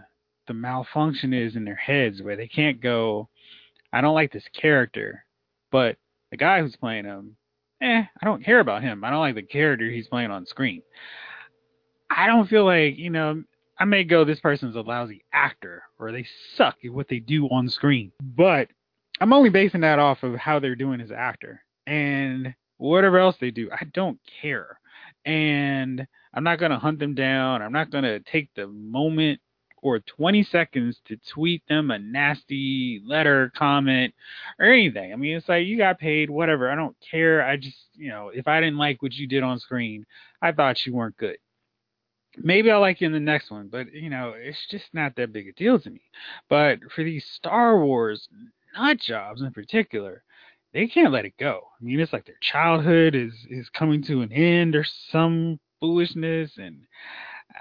the 0.46 0.54
malfunction 0.54 1.32
is 1.32 1.56
in 1.56 1.64
their 1.64 1.74
heads 1.74 2.22
where 2.22 2.36
they 2.36 2.46
can't 2.46 2.80
go, 2.80 3.28
I 3.92 4.00
don't 4.00 4.14
like 4.14 4.32
this 4.32 4.48
character, 4.58 5.24
but 5.72 5.96
the 6.30 6.36
guy 6.36 6.60
who's 6.60 6.76
playing 6.76 7.04
him, 7.04 7.36
eh, 7.80 8.02
I 8.20 8.24
don't 8.24 8.44
care 8.44 8.60
about 8.60 8.82
him. 8.82 9.02
I 9.04 9.10
don't 9.10 9.20
like 9.20 9.34
the 9.34 9.42
character 9.42 9.90
he's 9.90 10.06
playing 10.06 10.30
on 10.30 10.46
screen. 10.46 10.82
I 12.10 12.26
don't 12.26 12.48
feel 12.48 12.64
like, 12.64 12.96
you 12.96 13.10
know, 13.10 13.42
I 13.78 13.84
may 13.84 14.04
go, 14.04 14.24
this 14.24 14.40
person's 14.40 14.76
a 14.76 14.80
lousy 14.80 15.24
actor 15.32 15.82
or 15.98 16.12
they 16.12 16.26
suck 16.56 16.76
at 16.84 16.92
what 16.92 17.08
they 17.08 17.18
do 17.18 17.46
on 17.46 17.68
screen, 17.68 18.12
but 18.20 18.68
I'm 19.20 19.32
only 19.32 19.50
basing 19.50 19.80
that 19.80 19.98
off 19.98 20.22
of 20.22 20.36
how 20.36 20.58
they're 20.58 20.76
doing 20.76 21.00
as 21.00 21.10
an 21.10 21.16
actor. 21.16 21.62
And 21.86 22.54
whatever 22.78 23.18
else 23.18 23.36
they 23.40 23.50
do, 23.50 23.68
I 23.72 23.84
don't 23.92 24.18
care. 24.40 24.78
And 25.26 26.06
I'm 26.32 26.44
not 26.44 26.58
going 26.58 26.70
to 26.70 26.78
hunt 26.78 26.98
them 26.98 27.14
down. 27.14 27.60
I'm 27.60 27.72
not 27.72 27.90
going 27.90 28.04
to 28.04 28.20
take 28.20 28.48
the 28.54 28.68
moment 28.68 29.40
or 29.82 30.00
20 30.00 30.42
seconds 30.44 31.00
to 31.06 31.16
tweet 31.32 31.62
them 31.68 31.90
a 31.90 31.98
nasty 31.98 33.00
letter, 33.06 33.52
comment, 33.56 34.12
or 34.58 34.66
anything. 34.66 35.12
I 35.12 35.16
mean, 35.16 35.36
it's 35.36 35.48
like 35.48 35.66
you 35.66 35.76
got 35.76 35.98
paid, 35.98 36.30
whatever. 36.30 36.70
I 36.70 36.74
don't 36.74 36.96
care. 37.08 37.42
I 37.46 37.56
just, 37.56 37.76
you 37.94 38.08
know, 38.08 38.30
if 38.34 38.48
I 38.48 38.60
didn't 38.60 38.78
like 38.78 39.02
what 39.02 39.12
you 39.12 39.28
did 39.28 39.42
on 39.42 39.60
screen, 39.60 40.04
I 40.42 40.52
thought 40.52 40.84
you 40.86 40.94
weren't 40.94 41.16
good. 41.16 41.36
Maybe 42.38 42.70
I'll 42.70 42.80
like 42.80 43.00
you 43.00 43.06
in 43.06 43.12
the 43.12 43.20
next 43.20 43.50
one, 43.50 43.68
but 43.68 43.92
you 43.92 44.10
know, 44.10 44.34
it's 44.36 44.66
just 44.70 44.86
not 44.92 45.14
that 45.16 45.32
big 45.32 45.48
a 45.48 45.52
deal 45.52 45.78
to 45.78 45.90
me. 45.90 46.02
But 46.50 46.80
for 46.94 47.02
these 47.02 47.24
Star 47.24 47.78
Wars 47.82 48.28
nut 48.76 48.98
jobs 49.00 49.40
in 49.40 49.52
particular, 49.52 50.22
they 50.76 50.86
can't 50.86 51.12
let 51.12 51.24
it 51.24 51.38
go. 51.38 51.62
I 51.80 51.82
mean, 51.82 51.98
it's 52.00 52.12
like 52.12 52.26
their 52.26 52.36
childhood 52.42 53.14
is 53.14 53.32
is 53.48 53.70
coming 53.70 54.02
to 54.04 54.20
an 54.20 54.30
end 54.30 54.76
or 54.76 54.84
some 55.10 55.58
foolishness, 55.80 56.52
and 56.58 56.82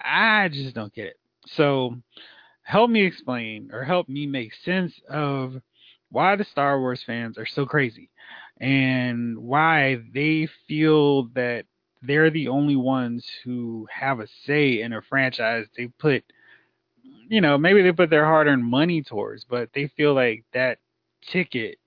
I 0.03 0.49
just 0.49 0.75
don't 0.75 0.93
get 0.93 1.05
it. 1.05 1.19
So, 1.47 1.95
help 2.63 2.89
me 2.89 3.05
explain 3.05 3.69
or 3.71 3.85
help 3.85 4.09
me 4.09 4.27
make 4.27 4.53
sense 4.53 4.99
of 5.09 5.55
why 6.09 6.35
the 6.35 6.43
Star 6.43 6.77
Wars 6.77 7.03
fans 7.07 7.37
are 7.37 7.45
so 7.45 7.65
crazy 7.65 8.09
and 8.59 9.37
why 9.37 9.97
they 10.13 10.49
feel 10.67 11.29
that 11.35 11.63
they're 12.01 12.29
the 12.29 12.49
only 12.49 12.75
ones 12.75 13.25
who 13.45 13.87
have 13.89 14.19
a 14.19 14.27
say 14.45 14.81
in 14.81 14.91
a 14.91 15.01
franchise 15.01 15.65
they 15.77 15.87
put 15.99 16.23
you 17.29 17.41
know 17.41 17.57
maybe 17.57 17.81
they 17.81 17.91
put 17.91 18.09
their 18.09 18.25
hard-earned 18.25 18.63
money 18.63 19.01
towards 19.01 19.43
but 19.43 19.69
they 19.73 19.87
feel 19.97 20.13
like 20.13 20.45
that 20.53 20.77
ticket 21.21 21.77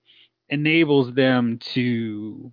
enables 0.49 1.13
them 1.15 1.59
to 1.73 2.51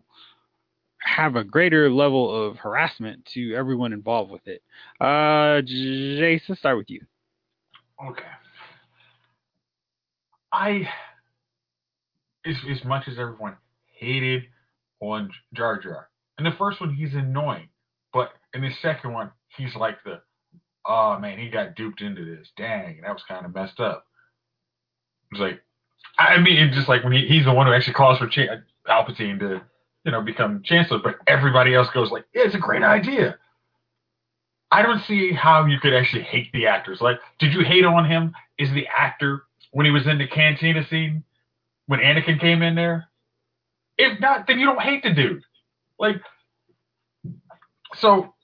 have 0.98 1.36
a 1.36 1.44
greater 1.44 1.90
level 1.90 2.46
of 2.46 2.56
harassment 2.56 3.24
to 3.26 3.54
everyone 3.54 3.92
involved 3.92 4.30
with 4.30 4.46
it 4.46 4.62
uh 5.00 5.60
let's 5.64 6.58
start 6.58 6.76
with 6.76 6.90
you 6.90 7.00
Okay. 8.04 8.24
I, 10.52 10.88
as, 12.44 12.56
as 12.70 12.84
much 12.84 13.08
as 13.08 13.18
everyone 13.18 13.56
hated 13.94 14.44
on 15.00 15.30
Jar 15.54 15.80
Jar, 15.80 16.08
in 16.38 16.44
the 16.44 16.52
first 16.58 16.80
one 16.80 16.94
he's 16.94 17.14
annoying, 17.14 17.68
but 18.12 18.30
in 18.54 18.62
the 18.62 18.70
second 18.82 19.12
one 19.12 19.30
he's 19.56 19.74
like 19.74 19.96
the, 20.04 20.20
oh 20.86 21.18
man, 21.18 21.38
he 21.38 21.48
got 21.48 21.74
duped 21.74 22.00
into 22.00 22.24
this. 22.24 22.48
Dang, 22.56 23.00
that 23.02 23.12
was 23.12 23.22
kind 23.26 23.46
of 23.46 23.54
messed 23.54 23.80
up. 23.80 24.06
It's 25.32 25.40
like, 25.40 25.62
I 26.18 26.38
mean, 26.40 26.72
just 26.72 26.88
like 26.88 27.04
when 27.04 27.12
he, 27.12 27.26
he's 27.26 27.44
the 27.44 27.52
one 27.52 27.66
who 27.66 27.72
actually 27.72 27.94
calls 27.94 28.18
for 28.18 28.26
Ch- 28.28 28.48
Palpatine 28.86 29.38
to, 29.40 29.60
you 30.04 30.12
know, 30.12 30.22
become 30.22 30.62
Chancellor, 30.64 30.98
but 31.02 31.16
everybody 31.26 31.74
else 31.74 31.88
goes 31.92 32.10
like, 32.10 32.24
yeah, 32.34 32.42
it's 32.44 32.54
a 32.54 32.58
great 32.58 32.82
idea. 32.82 33.38
I 34.70 34.82
don't 34.82 35.02
see 35.04 35.32
how 35.32 35.64
you 35.66 35.78
could 35.78 35.94
actually 35.94 36.22
hate 36.22 36.50
the 36.52 36.66
actors. 36.66 37.00
Like, 37.00 37.18
did 37.38 37.52
you 37.52 37.64
hate 37.64 37.84
on 37.84 38.04
him? 38.04 38.34
Is 38.58 38.70
the 38.72 38.86
actor 38.86 39.44
when 39.72 39.86
he 39.86 39.92
was 39.92 40.06
in 40.06 40.18
the 40.18 40.26
cantina 40.26 40.86
scene 40.88 41.22
when 41.86 42.00
Anakin 42.00 42.40
came 42.40 42.62
in 42.62 42.74
there? 42.74 43.08
If 43.98 44.18
not, 44.20 44.46
then 44.46 44.58
you 44.58 44.66
don't 44.66 44.80
hate 44.80 45.02
the 45.02 45.12
dude. 45.12 45.42
Like, 45.98 46.16
so 47.94 48.34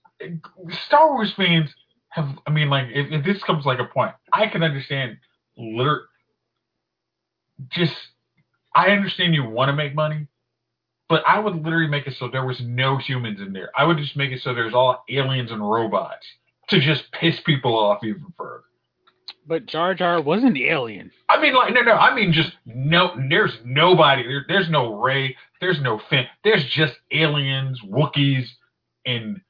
Star 0.87 1.12
Wars 1.12 1.33
fans 1.37 1.70
have. 2.11 2.29
I 2.46 2.51
mean, 2.51 2.70
like, 2.70 2.87
if, 2.92 3.11
if 3.11 3.25
this 3.25 3.42
comes 3.42 3.66
like 3.66 3.79
a 3.79 3.85
point, 3.85 4.12
I 4.33 4.46
can 4.46 4.62
understand. 4.62 5.16
Liter- 5.57 6.07
just, 7.70 7.94
I 8.75 8.88
understand 8.90 9.35
you 9.35 9.44
want 9.44 9.68
to 9.68 9.72
make 9.75 9.94
money, 9.94 10.27
but 11.09 11.22
I 11.27 11.38
would 11.38 11.55
literally 11.62 11.88
make 11.88 12.07
it 12.07 12.14
so 12.18 12.29
there 12.29 12.46
was 12.46 12.61
no 12.62 12.96
humans 12.96 13.40
in 13.40 13.53
there. 13.53 13.70
I 13.77 13.85
would 13.85 13.98
just 13.98 14.16
make 14.16 14.33
it 14.33 14.40
so 14.42 14.55
there's 14.55 14.75
all 14.75 15.05
aliens 15.11 15.51
and 15.51 15.61
robots 15.61 16.27
to 16.68 16.81
just 16.81 17.05
piss 17.12 17.38
people 17.44 17.77
off 17.77 18.03
even 18.05 18.33
further. 18.37 18.64
but 19.46 19.66
jar 19.66 19.94
jar 19.94 20.20
was 20.22 20.42
an 20.44 20.57
alien 20.57 21.11
I 21.29 21.40
mean, 21.40 21.55
like, 21.55 21.72
no, 21.75 21.81
no. 21.83 21.92
I 21.94 22.14
mean, 22.14 22.33
just 22.33 22.53
no. 22.66 23.14
There's 23.29 23.53
nobody. 23.64 24.22
There, 24.22 24.44
there's 24.48 24.68
no 24.70 25.01
Ray. 25.03 25.37
There's 25.61 25.81
no 25.81 26.01
Finn. 26.11 26.27
There's 26.44 26.64
just 26.64 26.94
aliens, 27.11 27.81
Wookiees, 27.83 28.46
and 29.07 29.40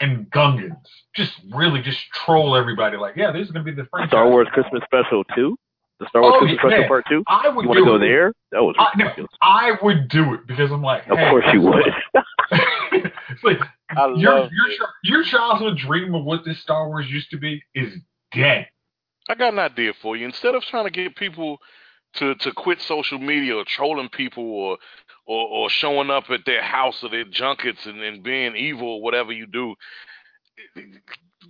and 0.00 0.30
Gungans. 0.30 0.76
Just 1.14 1.32
really, 1.52 1.82
just 1.82 1.98
troll 2.12 2.56
everybody. 2.56 2.96
Like, 2.96 3.16
yeah, 3.16 3.32
this 3.32 3.46
is 3.46 3.50
gonna 3.52 3.64
be 3.64 3.72
the 3.72 3.86
franchise. 3.90 4.10
Star 4.10 4.28
Wars 4.30 4.48
Christmas 4.52 4.82
Special 4.84 5.24
two, 5.34 5.56
the 6.00 6.08
Star 6.08 6.22
Wars 6.22 6.34
Oh, 6.36 6.38
Christmas 6.40 6.60
yeah. 6.62 6.68
Special 6.70 6.88
Part 6.88 7.04
two. 7.08 7.24
I 7.28 7.48
would 7.48 7.62
You 7.62 7.68
want 7.68 7.78
to 7.78 7.84
go 7.84 7.96
it. 7.96 7.98
there? 8.00 8.32
That 8.52 8.62
was 8.62 8.74
I, 8.78 8.90
no, 8.96 9.04
ridiculous. 9.04 9.30
I 9.42 9.72
would 9.82 10.08
do 10.08 10.34
it 10.34 10.46
because 10.46 10.70
I'm 10.72 10.82
like, 10.82 11.06
Of 11.08 11.16
course 11.18 11.44
you 11.52 11.60
would. 11.62 11.84
it's 12.52 13.44
like 13.44 13.58
your 13.98 14.08
love 14.40 14.50
your 14.52 14.88
your 15.02 15.24
childhood 15.24 15.78
dream 15.78 16.14
of 16.14 16.24
what 16.24 16.44
this 16.44 16.58
Star 16.60 16.88
Wars 16.88 17.06
used 17.10 17.30
to 17.30 17.38
be 17.38 17.62
is 17.74 17.94
dead. 18.32 18.68
I 19.28 19.34
got 19.34 19.52
an 19.54 19.58
idea 19.58 19.92
for 20.02 20.16
you. 20.16 20.26
Instead 20.26 20.54
of 20.54 20.62
trying 20.64 20.84
to 20.84 20.90
get 20.90 21.16
people 21.16 21.58
to, 22.16 22.34
to 22.36 22.52
quit 22.52 22.80
social 22.82 23.18
media 23.18 23.56
or 23.56 23.64
trolling 23.64 24.08
people 24.10 24.44
or, 24.44 24.78
or 25.26 25.48
or 25.48 25.70
showing 25.70 26.10
up 26.10 26.24
at 26.30 26.40
their 26.44 26.62
house 26.62 27.02
or 27.02 27.08
their 27.08 27.24
junkets 27.24 27.86
and, 27.86 28.00
and 28.02 28.22
being 28.22 28.54
evil 28.54 28.86
or 28.96 29.02
whatever 29.02 29.32
you 29.32 29.46
do, 29.46 29.74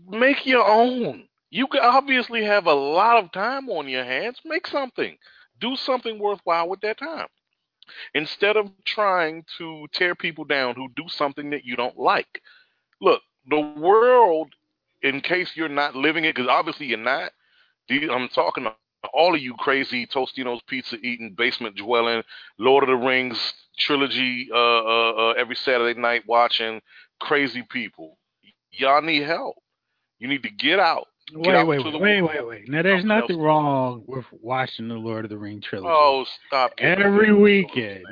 make 0.08 0.46
your 0.46 0.66
own. 0.68 1.24
You 1.54 1.68
could 1.68 1.82
obviously 1.82 2.42
have 2.42 2.66
a 2.66 2.74
lot 2.74 3.22
of 3.22 3.30
time 3.30 3.68
on 3.70 3.86
your 3.86 4.04
hands. 4.04 4.40
Make 4.44 4.66
something. 4.66 5.16
Do 5.60 5.76
something 5.76 6.18
worthwhile 6.18 6.68
with 6.68 6.80
that 6.80 6.98
time. 6.98 7.28
Instead 8.12 8.56
of 8.56 8.72
trying 8.84 9.44
to 9.58 9.86
tear 9.92 10.16
people 10.16 10.44
down 10.44 10.74
who 10.74 10.88
do 10.96 11.04
something 11.06 11.50
that 11.50 11.64
you 11.64 11.76
don't 11.76 11.96
like. 11.96 12.42
Look, 13.00 13.22
the 13.48 13.60
world, 13.60 14.48
in 15.02 15.20
case 15.20 15.52
you're 15.54 15.68
not 15.68 15.94
living 15.94 16.24
it, 16.24 16.34
because 16.34 16.50
obviously 16.50 16.86
you're 16.86 16.98
not, 16.98 17.30
I'm 17.88 18.28
talking 18.30 18.64
to 18.64 18.72
all 19.12 19.36
of 19.36 19.40
you 19.40 19.54
crazy 19.54 20.08
Tostinos 20.08 20.58
pizza 20.66 20.96
eating, 20.96 21.36
basement 21.38 21.76
dwelling, 21.76 22.24
Lord 22.58 22.82
of 22.82 22.88
the 22.88 22.96
Rings 22.96 23.54
trilogy 23.78 24.48
uh, 24.52 24.56
uh, 24.56 25.10
uh, 25.12 25.34
every 25.38 25.54
Saturday 25.54 26.00
night 26.00 26.24
watching 26.26 26.80
crazy 27.20 27.62
people. 27.70 28.18
Y'all 28.72 29.02
need 29.02 29.22
help. 29.22 29.54
You 30.18 30.26
need 30.26 30.42
to 30.42 30.50
get 30.50 30.80
out. 30.80 31.06
Wait 31.32 31.54
out 31.54 31.66
wait 31.66 31.84
wait 31.84 32.00
wait 32.00 32.22
wait 32.22 32.46
wait 32.46 32.68
now 32.68 32.82
there's 32.82 33.04
nothing 33.04 33.36
else. 33.36 33.40
wrong 33.40 34.04
with 34.06 34.24
watching 34.30 34.88
the 34.88 34.94
lord 34.94 35.24
of 35.24 35.30
the 35.30 35.38
ring 35.38 35.60
trilogy 35.60 35.88
Oh, 35.90 36.26
stop. 36.46 36.72
every 36.78 37.32
weekend 37.32 38.04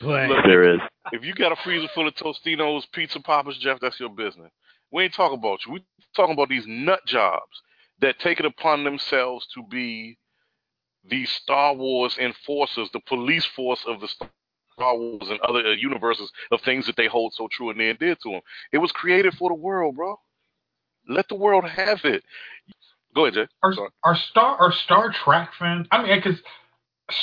but 0.00 0.28
Look, 0.28 0.44
There 0.44 0.74
is. 0.74 0.80
If 1.12 1.24
you 1.24 1.34
got 1.34 1.52
a 1.52 1.56
freezer 1.56 1.88
full 1.94 2.08
of 2.08 2.14
Tostinos, 2.14 2.84
pizza 2.92 3.20
poppers, 3.20 3.58
Jeff, 3.58 3.80
that's 3.80 4.00
your 4.00 4.08
business. 4.08 4.50
We 4.92 5.04
ain't 5.04 5.14
talking 5.14 5.38
about 5.38 5.60
you. 5.66 5.72
We 5.74 5.84
talking 6.16 6.32
about 6.32 6.48
these 6.48 6.64
nut 6.66 7.00
jobs 7.06 7.62
that 8.00 8.18
take 8.20 8.40
it 8.40 8.46
upon 8.46 8.84
themselves 8.84 9.46
to 9.54 9.62
be 9.70 10.16
the 11.04 11.24
Star 11.26 11.74
Wars 11.74 12.16
enforcers, 12.18 12.88
the 12.92 13.00
police 13.00 13.44
force 13.44 13.84
of 13.86 14.00
the 14.00 14.08
Star 14.08 14.96
Wars 14.96 15.28
and 15.28 15.40
other 15.40 15.74
universes 15.74 16.30
of 16.50 16.60
things 16.62 16.86
that 16.86 16.96
they 16.96 17.06
hold 17.06 17.34
so 17.34 17.48
true 17.50 17.70
and 17.70 17.78
near 17.78 17.90
and 17.90 17.98
dear 17.98 18.14
to 18.22 18.30
them. 18.30 18.40
It 18.72 18.78
was 18.78 18.92
created 18.92 19.34
for 19.34 19.50
the 19.50 19.54
world, 19.54 19.96
bro. 19.96 20.18
Let 21.08 21.28
the 21.28 21.34
world 21.34 21.64
have 21.64 22.04
it. 22.04 22.22
Go 23.14 23.24
ahead, 23.26 23.34
Jay. 23.34 23.46
Are, 23.62 23.74
are 24.04 24.16
Star 24.30 24.56
are 24.58 24.72
Star 24.72 25.12
Trek 25.24 25.50
fans? 25.58 25.86
I 25.90 26.02
mean, 26.02 26.16
because 26.22 26.40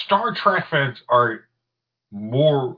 Star 0.05 0.33
Trek 0.35 0.65
fans 0.69 1.01
are 1.09 1.45
more. 2.11 2.77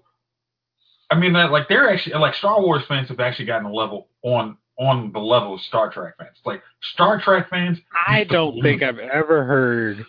I 1.12 1.16
mean, 1.18 1.34
like 1.34 1.68
they're 1.68 1.90
actually 1.92 2.16
like 2.20 2.36
Star 2.36 2.62
Wars 2.62 2.84
fans 2.88 3.10
have 3.10 3.20
actually 3.20 3.46
gotten 3.46 3.66
a 3.66 3.74
level 3.74 4.10
on 4.24 4.58
on 4.78 5.12
the 5.12 5.20
level 5.20 5.56
of 5.56 5.62
Star 5.62 5.92
Trek 5.92 6.16
fans. 6.18 6.38
Like 6.46 6.62
Star 6.94 7.20
Trek 7.20 7.50
fans, 7.50 7.80
I 8.08 8.24
don't 8.26 8.62
think 8.62 8.84
I've 8.84 9.00
ever 9.00 9.44
heard 9.44 10.06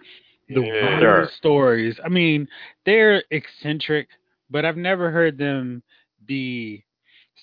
the 0.48 0.60
Yeah. 0.60 0.98
weirdest 1.00 1.36
stories. 1.36 1.98
I 2.04 2.08
mean, 2.08 2.46
they're 2.84 3.24
eccentric, 3.30 4.08
but 4.50 4.64
I've 4.64 4.76
never 4.76 5.10
heard 5.10 5.38
them 5.38 5.82
be 6.26 6.84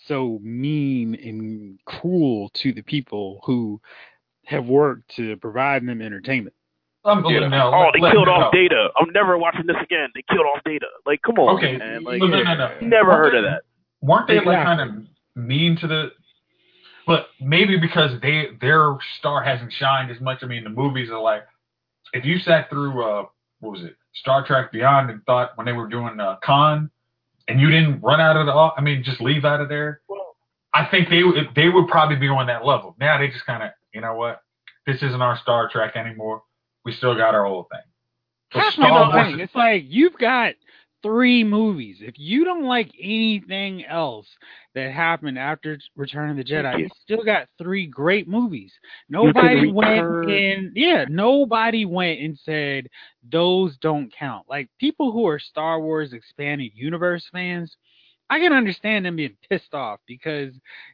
so 0.08 0.40
mean 0.42 1.16
and 1.16 1.80
cruel 1.86 2.50
to 2.56 2.72
the 2.74 2.82
people 2.82 3.42
who 3.46 3.80
have 4.46 4.66
worked 4.66 5.16
to 5.18 5.36
provide 5.38 5.86
them 5.86 6.02
entertainment. 6.02 6.56
Um, 7.06 7.24
Yeah. 7.26 7.48
no, 7.48 7.72
Oh, 7.74 7.90
they 7.94 8.00
let- 8.00 8.12
killed 8.14 8.28
no, 8.28 8.34
off 8.34 8.54
no. 8.54 8.60
Data. 8.60 8.90
I'm 9.00 9.10
never 9.12 9.38
watching 9.38 9.66
this 9.66 9.78
again. 9.82 10.10
They 10.16 10.24
killed 10.30 10.46
off 10.46 10.62
Data. 10.66 10.88
Like, 11.06 11.22
come 11.22 11.38
on, 11.40 11.56
Okay, 11.58 11.78
man. 11.78 12.04
Like, 12.04 12.20
no, 12.20 12.28
no, 12.28 12.44
no, 12.44 12.54
no. 12.56 12.72
never 12.82 13.12
heard 13.12 13.36
of 13.36 13.44
that. 13.44 13.62
Weren't 14.02 14.28
they 14.28 14.40
like 14.40 14.64
kind 14.64 14.82
of 14.82 15.06
mean 15.36 15.78
to 15.78 15.88
the? 15.88 16.12
But 17.06 17.28
maybe 17.40 17.78
because 17.78 18.20
they 18.22 18.50
their 18.60 18.98
star 19.20 19.42
hasn't 19.42 19.72
shined 19.74 20.12
as 20.12 20.20
much. 20.20 20.44
I 20.44 20.48
mean, 20.48 20.64
the 20.66 20.70
movies 20.70 21.10
are 21.10 21.22
like, 21.22 21.44
if 22.14 22.26
you 22.26 22.38
sat 22.40 22.70
through 22.70 23.02
uh, 23.02 23.26
what 23.62 23.72
was 23.72 23.84
it, 23.84 23.96
Star 24.16 24.46
Trek 24.46 24.72
Beyond, 24.74 25.10
and 25.10 25.24
thought 25.26 25.52
when 25.56 25.66
they 25.66 25.72
were 25.72 25.88
doing 25.88 26.20
uh, 26.20 26.36
Khan, 26.44 26.90
and 27.48 27.60
you 27.62 27.70
didn't 27.70 28.02
run 28.02 28.20
out 28.20 28.36
of 28.38 28.46
the, 28.46 28.52
I 28.54 28.82
mean, 28.82 29.04
just 29.04 29.22
leave 29.22 29.46
out 29.46 29.62
of 29.62 29.70
there. 29.70 30.02
I 30.74 30.86
think 30.86 31.10
they 31.10 31.24
would- 31.24 31.50
they 31.56 31.70
would 31.70 31.88
probably 31.88 32.18
be 32.18 32.28
on 32.28 32.48
that 32.48 32.66
level. 32.66 32.96
Now 33.00 33.18
they 33.18 33.30
just 33.30 33.46
kind 33.46 33.64
of, 33.64 33.72
you 33.94 34.02
know 34.02 34.16
what, 34.16 34.42
this 34.86 35.02
isn't 35.02 35.22
our 35.22 35.38
Star 35.38 35.70
Trek 35.70 35.96
anymore. 35.96 36.44
We 36.86 36.92
still 36.94 37.16
got 37.16 37.34
our 37.36 37.46
old 37.46 37.68
thing. 37.70 37.80
But 38.54 38.60
That's 38.60 38.76
Star 38.76 38.88
the 38.88 39.16
Wars 39.16 39.26
thing. 39.28 39.36
is- 39.36 39.42
It's 39.46 39.56
like 39.56 39.84
you've 39.88 40.18
got 40.18 40.54
three 41.02 41.44
movies. 41.44 41.98
If 42.02 42.16
you 42.18 42.44
don't 42.44 42.66
like 42.66 42.92
anything 43.00 43.86
else 43.86 44.28
that 44.76 44.92
happened 44.92 45.38
after 45.38 45.78
Return 45.96 46.30
of 46.30 46.38
the 46.38 46.44
Jedi, 46.44 46.80
you. 46.80 46.90
still 47.04 47.24
got 47.24 47.48
three 47.58 47.86
great 47.86 48.28
movies. 48.28 48.72
Nobody 49.10 49.72
went 49.72 50.30
and 50.30 50.72
yeah, 50.76 51.06
nobody 51.10 51.86
went 51.86 52.20
and 52.20 52.38
said 52.44 52.88
those 53.32 53.78
don't 53.78 54.14
count. 54.14 54.46
Like 54.50 54.70
people 54.80 55.12
who 55.12 55.28
are 55.28 55.40
Star 55.40 55.80
Wars 55.80 56.14
expanded 56.14 56.72
universe 56.76 57.26
fans, 57.32 57.76
I 58.30 58.40
can 58.40 58.54
understand 58.54 59.06
them 59.06 59.16
being 59.16 59.38
pissed 59.50 59.74
off 59.74 60.00
because 60.06 60.54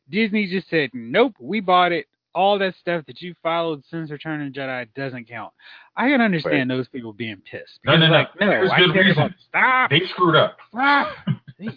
Disney 0.10 0.48
just 0.48 0.70
said, 0.70 0.89
Nope, 0.94 1.36
we 1.39 1.60
bought 1.60 1.92
it. 1.92 2.08
All 2.36 2.58
that 2.60 2.76
stuff 2.76 3.06
that 3.06 3.22
you 3.22 3.36
followed 3.43 3.84
since 3.89 4.10
Return 4.12 4.46
of 4.46 4.54
the 4.54 4.60
Jedi 4.60 4.88
doesn't 4.96 5.28
count. 5.28 5.54
I 5.96 6.10
can 6.10 6.22
understand 6.22 6.69
those 6.69 6.88
people 6.88 7.13
being 7.13 7.41
pissed. 7.50 7.80
No, 7.86 7.96
no, 7.96 8.08
Because, 8.08 8.10
no. 8.10 8.15
Like, 8.17 8.39
no, 8.39 8.48
There's 8.48 8.72
I 8.72 8.78
good 8.80 8.93
care 8.93 9.04
reason. 9.04 9.24
about 9.24 9.32
stop. 9.48 9.89
They 9.89 10.02
screwed 10.10 10.36
up. 10.36 10.58
stop. 10.69 11.10
Please. 11.58 11.72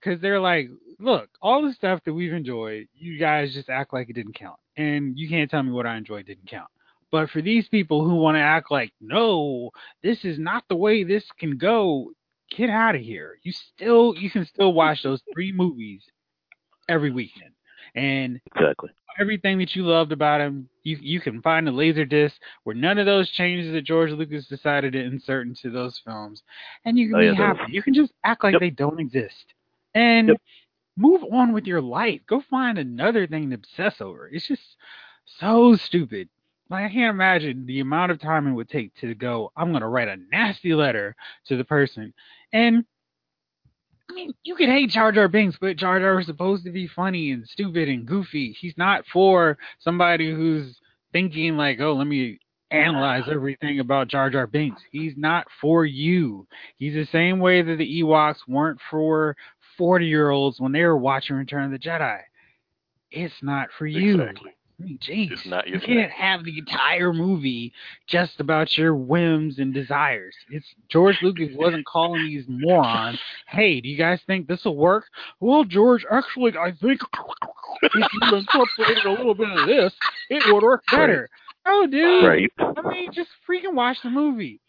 Because 0.00 0.20
they're 0.20 0.40
like, 0.40 0.68
look, 0.98 1.28
all 1.40 1.62
the 1.66 1.72
stuff 1.72 2.00
that 2.04 2.12
we've 2.12 2.32
enjoyed, 2.32 2.88
you 2.94 3.18
guys 3.18 3.54
just 3.54 3.68
act 3.70 3.92
like 3.92 4.10
it 4.10 4.14
didn't 4.14 4.34
count. 4.34 4.58
And 4.76 5.16
you 5.18 5.28
can't 5.28 5.50
tell 5.50 5.62
me 5.62 5.70
what 5.70 5.86
I 5.86 5.96
enjoyed 5.96 6.26
didn't 6.26 6.48
count. 6.48 6.68
But 7.12 7.30
for 7.30 7.40
these 7.40 7.68
people 7.68 8.04
who 8.04 8.16
want 8.16 8.34
to 8.34 8.40
act 8.40 8.70
like, 8.72 8.92
no, 9.00 9.70
this 10.02 10.24
is 10.24 10.38
not 10.38 10.64
the 10.68 10.74
way 10.76 11.04
this 11.04 11.24
can 11.38 11.56
go, 11.56 12.10
get 12.56 12.68
out 12.68 12.96
of 12.96 13.00
here. 13.00 13.38
You 13.44 13.52
still, 13.52 14.14
you 14.16 14.28
can 14.30 14.44
still 14.46 14.72
watch 14.72 15.02
those 15.04 15.22
three 15.32 15.52
movies 15.52 16.02
every 16.88 17.12
weekend. 17.12 17.52
And 17.94 18.40
Exactly. 18.56 18.90
Everything 19.18 19.58
that 19.58 19.74
you 19.76 19.84
loved 19.84 20.12
about 20.12 20.40
him, 20.40 20.68
you 20.82 20.96
you 21.00 21.20
can 21.20 21.40
find 21.42 21.68
a 21.68 21.72
laser 21.72 22.04
disc 22.04 22.36
where 22.64 22.74
none 22.74 22.98
of 22.98 23.06
those 23.06 23.30
changes 23.30 23.72
that 23.72 23.82
George 23.84 24.10
Lucas 24.12 24.46
decided 24.46 24.92
to 24.92 25.02
insert 25.02 25.46
into 25.46 25.70
those 25.70 25.98
films, 26.04 26.42
and 26.84 26.98
you 26.98 27.08
can 27.08 27.16
Oh, 27.16 27.20
be 27.20 27.26
yeah, 27.26 27.34
happy. 27.34 27.66
You 27.70 27.82
can 27.82 27.94
just 27.94 28.12
act 28.24 28.44
like 28.44 28.54
Yep. 28.54 28.60
they 28.60 28.70
don't 28.70 29.00
exist, 29.00 29.54
and 29.94 30.28
Yep. 30.28 30.38
move 30.96 31.22
on 31.32 31.52
with 31.52 31.66
your 31.66 31.80
life. 31.80 32.20
Go 32.26 32.40
find 32.50 32.78
another 32.78 33.26
thing 33.26 33.50
to 33.50 33.56
obsess 33.56 34.00
over. 34.00 34.28
It's 34.28 34.46
just 34.48 34.76
so 35.24 35.74
stupid. 35.76 36.28
Like 36.70 36.84
I 36.84 36.88
can't 36.92 37.14
imagine 37.14 37.66
the 37.66 37.80
amount 37.80 38.12
of 38.12 38.20
time 38.20 38.46
it 38.46 38.52
would 38.52 38.68
take 38.68 38.94
to 38.96 39.14
go. 39.14 39.52
I'm 39.56 39.72
gonna 39.72 39.88
write 39.88 40.08
a 40.08 40.16
nasty 40.30 40.74
letter 40.74 41.14
to 41.46 41.56
the 41.56 41.64
person, 41.64 42.12
and 42.52 42.84
I 44.10 44.14
mean, 44.14 44.34
you 44.44 44.54
can 44.54 44.70
hate 44.70 44.90
Jar 44.90 45.12
Jar 45.12 45.28
Binks, 45.28 45.56
but 45.60 45.76
Jar 45.76 45.98
Jar 45.98 46.14
was 46.16 46.26
supposed 46.26 46.64
to 46.64 46.70
be 46.70 46.86
funny 46.86 47.30
and 47.30 47.46
stupid 47.48 47.88
and 47.88 48.06
goofy. 48.06 48.52
He's 48.60 48.76
not 48.76 49.04
for 49.12 49.56
somebody 49.80 50.30
who's 50.30 50.78
thinking 51.12 51.56
like, 51.56 51.80
oh, 51.80 51.94
let 51.94 52.06
me 52.06 52.38
analyze 52.70 53.24
everything 53.30 53.80
about 53.80 54.08
Jar 54.08 54.28
Jar 54.30 54.46
Binks. 54.46 54.82
He's 54.90 55.14
not 55.16 55.46
for 55.60 55.86
you. 55.86 56.46
He's 56.76 56.94
the 56.94 57.06
same 57.06 57.38
way 57.38 57.62
that 57.62 57.78
the 57.78 58.02
Ewoks 58.02 58.46
weren't 58.46 58.80
for 58.90 59.36
40 59.78 60.06
year 60.06 60.30
olds 60.30 60.60
when 60.60 60.72
they 60.72 60.82
were 60.82 60.96
watching 60.96 61.36
Return 61.36 61.64
of 61.64 61.70
the 61.70 61.78
Jedi. 61.78 62.20
It's 63.10 63.34
not 63.42 63.68
for 63.78 63.86
you. 63.86 64.20
Exactly. 64.20 64.50
I 64.80 64.84
mean, 64.84 64.98
jeez. 64.98 65.30
It's 65.30 65.46
not 65.46 65.66
you 65.68 65.78
can't 65.78 65.86
thing. 65.86 66.10
have 66.10 66.44
the 66.44 66.58
entire 66.58 67.12
movie 67.12 67.72
just 68.08 68.40
about 68.40 68.76
your 68.76 68.94
whims 68.94 69.58
and 69.58 69.72
desires. 69.72 70.34
It's 70.50 70.66
George 70.88 71.18
Lucas 71.22 71.50
wasn't 71.54 71.86
calling 71.86 72.24
these 72.24 72.44
morons, 72.48 73.18
hey, 73.46 73.80
do 73.80 73.88
you 73.88 73.96
guys 73.96 74.20
think 74.26 74.48
this 74.48 74.64
will 74.64 74.76
work? 74.76 75.04
Well, 75.40 75.64
George, 75.64 76.04
actually, 76.10 76.56
I 76.56 76.72
think 76.72 77.00
if 77.82 77.94
you 77.94 78.36
incorporated 78.36 79.04
a 79.04 79.12
little 79.12 79.34
bit 79.34 79.48
of 79.48 79.66
this, 79.66 79.92
it 80.28 80.42
would 80.52 80.62
work 80.62 80.82
better. 80.90 81.28
Oh, 81.66 81.86
dude. 81.86 82.24
Right. 82.24 82.52
I 82.58 82.88
mean, 82.88 83.12
just 83.12 83.30
freaking 83.48 83.74
watch 83.74 83.98
the 84.02 84.10
movie. 84.10 84.60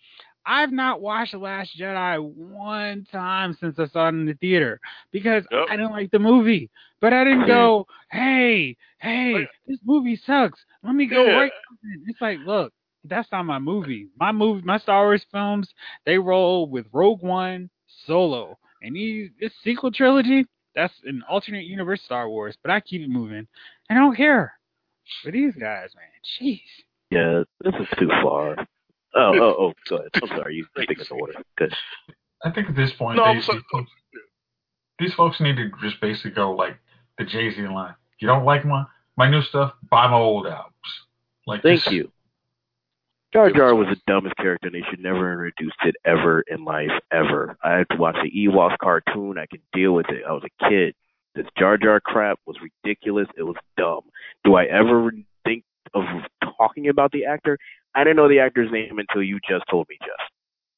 I've 0.45 0.71
not 0.71 1.01
watched 1.01 1.31
The 1.31 1.39
Last 1.39 1.71
Jedi 1.79 2.21
one 2.21 3.07
time 3.11 3.57
since 3.59 3.77
I 3.79 3.87
saw 3.87 4.07
it 4.07 4.09
in 4.09 4.25
the 4.25 4.33
theater 4.35 4.79
because 5.11 5.43
Yep. 5.51 5.67
I 5.69 5.75
didn't 5.75 5.91
like 5.91 6.11
the 6.11 6.19
movie. 6.19 6.69
But 7.01 7.13
I 7.13 7.23
didn't 7.23 7.41
mm-hmm. 7.41 7.47
go, 7.47 7.87
hey, 8.11 8.77
hey, 8.99 9.47
this 9.67 9.79
movie 9.83 10.19
sucks. 10.25 10.59
Let 10.83 10.95
me 10.95 11.05
go 11.05 11.25
Yeah. 11.25 11.33
write 11.33 11.51
something. 11.69 12.05
It's 12.07 12.21
like, 12.21 12.39
look, 12.45 12.73
that's 13.03 13.31
not 13.31 13.43
my 13.43 13.59
movie. 13.59 14.07
My 14.19 14.31
movie, 14.31 14.61
my 14.63 14.77
Star 14.79 15.05
Wars 15.05 15.25
films, 15.31 15.69
they 16.05 16.17
roll 16.17 16.67
with 16.67 16.87
Rogue 16.91 17.21
One, 17.21 17.69
Solo, 18.05 18.57
and 18.81 18.95
these 18.95 19.29
this 19.39 19.51
sequel 19.63 19.91
trilogy. 19.91 20.45
That's 20.75 20.93
an 21.05 21.23
alternate 21.29 21.65
universe 21.65 22.01
Star 22.03 22.29
Wars, 22.29 22.57
but 22.61 22.71
I 22.71 22.79
keep 22.81 23.01
it 23.01 23.09
moving. 23.09 23.47
I 23.89 23.93
don't 23.93 24.15
care. 24.15 24.53
For 25.23 25.31
these 25.31 25.53
guys, 25.53 25.89
man, 25.95 26.09
jeez. 26.41 26.61
Yeah, 27.11 27.43
this 27.63 27.73
is 27.79 27.87
too 27.99 28.09
far. 28.23 28.55
Oh, 29.15 29.31
oh, 29.33 29.55
oh, 29.59 29.73
go 29.89 29.97
ahead. 29.97 30.09
I'm 30.21 30.27
sorry. 30.29 30.55
You 30.55 30.65
think 30.75 30.89
it's 30.99 31.09
order. 31.11 31.33
Good. 31.57 31.73
I 32.43 32.51
think 32.51 32.69
at 32.69 32.75
this 32.75 32.91
point, 32.93 33.17
No, 33.17 33.25
they, 33.25 33.35
these, 33.35 33.45
folks, 33.45 33.91
these 34.99 35.13
folks 35.13 35.39
need 35.39 35.55
to 35.57 35.69
just 35.81 35.99
basically 36.01 36.31
go 36.31 36.51
like 36.51 36.77
the 37.17 37.25
Jay 37.25 37.49
Z 37.53 37.61
line. 37.67 37.95
You 38.19 38.27
don't 38.27 38.45
like 38.45 38.65
my 38.65 38.85
my 39.17 39.29
new 39.29 39.41
stuff? 39.41 39.73
Buy 39.89 40.07
my 40.07 40.17
old 40.17 40.45
albums. 40.47 40.73
Like 41.47 41.61
Thank 41.63 41.83
this- 41.85 41.93
you. 41.93 42.11
Jar 43.33 43.51
Jar 43.51 43.75
was 43.75 43.87
the 43.89 43.99
dumbest 44.07 44.37
character, 44.37 44.67
and 44.69 44.75
they 44.75 44.87
should 44.89 45.01
never 45.01 45.33
introduce 45.33 45.73
it 45.83 45.95
ever 46.05 46.39
in 46.47 46.63
life, 46.63 46.91
ever. 47.11 47.57
I 47.61 47.73
had 47.79 47.87
to 47.91 47.97
watch 47.97 48.15
the 48.23 48.31
Ewoks 48.31 48.77
cartoon. 48.81 49.37
I 49.37 49.45
could 49.45 49.59
deal 49.73 49.91
with 49.91 50.07
it. 50.09 50.23
I 50.25 50.31
was 50.31 50.43
a 50.45 50.69
kid. 50.69 50.95
This 51.33 51.45
Jar 51.57 51.77
Jar 51.77 51.99
crap 51.99 52.39
was 52.45 52.55
ridiculous. 52.61 53.27
It 53.37 53.43
was 53.43 53.57
dumb. 53.75 54.03
Do 54.45 54.55
I 54.55 54.63
ever 54.65 55.11
think 55.43 55.65
of 55.93 56.05
talking 56.57 56.87
about 56.87 57.11
the 57.11 57.25
actor? 57.25 57.57
I 57.95 58.03
didn't 58.03 58.17
know 58.17 58.27
the 58.27 58.39
actor's 58.39 58.71
name 58.71 58.99
until 58.99 59.23
you 59.23 59.39
just 59.49 59.63
told 59.69 59.87
me 59.89 59.97
just. 60.01 60.31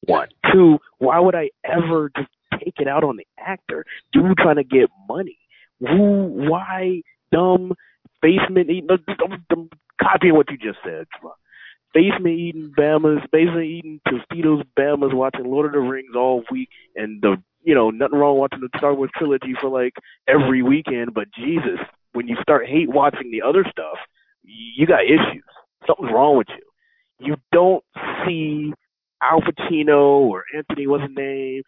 One. 0.06 0.30
Two, 0.54 0.78
why 1.00 1.20
would 1.20 1.36
I 1.36 1.50
ever 1.66 2.12
just 2.16 2.30
take 2.60 2.76
it 2.80 2.88
out 2.88 3.04
on 3.04 3.18
the 3.18 3.26
actor? 3.40 3.86
Dude 4.14 4.38
trying 4.38 4.58
to 4.58 4.64
get 4.64 4.90
money. 5.10 5.40
Who, 5.80 6.28
why, 6.50 7.02
dumb, 7.32 7.74
basement 8.22 8.70
eating, 8.70 8.88
copying 10.02 10.36
what 10.36 10.50
you 10.50 10.58
just 10.58 10.80
said. 10.84 11.08
Basement 11.94 12.40
eating 12.40 12.72
Bama's, 12.78 13.26
basement 13.32 13.66
eating 13.66 14.00
Tostitos 14.08 14.64
Bama's, 14.78 15.14
watching 15.14 15.46
Lord 15.46 15.68
of 15.68 15.72
the 15.74 15.80
Rings 15.80 16.16
all 16.16 16.44
week, 16.52 16.70
and 16.96 17.22
the, 17.22 17.38
you 17.64 17.74
know, 17.74 17.90
nothing 17.90 18.20
wrong 18.20 18.38
watching 18.38 18.60
the 18.60 18.70
Star 18.78 18.94
Wars 18.94 19.10
trilogy 19.18 19.54
for 19.60 19.70
like 19.70 19.94
every 20.28 20.62
weekend, 20.62 21.14
but 21.14 21.28
Jesus, 21.34 21.80
when 22.14 22.28
you 22.28 22.38
start 22.42 22.68
hate 22.68 22.90
watching 22.90 23.32
the 23.32 23.42
other 23.42 23.66
stuff, 23.70 23.98
you 24.44 24.86
got 24.86 25.06
issues. 25.06 25.44
Something's 25.86 26.12
wrong 26.14 26.38
with 26.38 26.48
you. 26.50 26.64
You 27.20 27.36
don't 27.52 27.84
see 28.26 28.74
Al 29.22 29.42
Pacino 29.42 30.22
or 30.22 30.44
Anthony, 30.56 30.88
what's 30.88 31.04
his 31.04 31.16
name, 31.16 31.64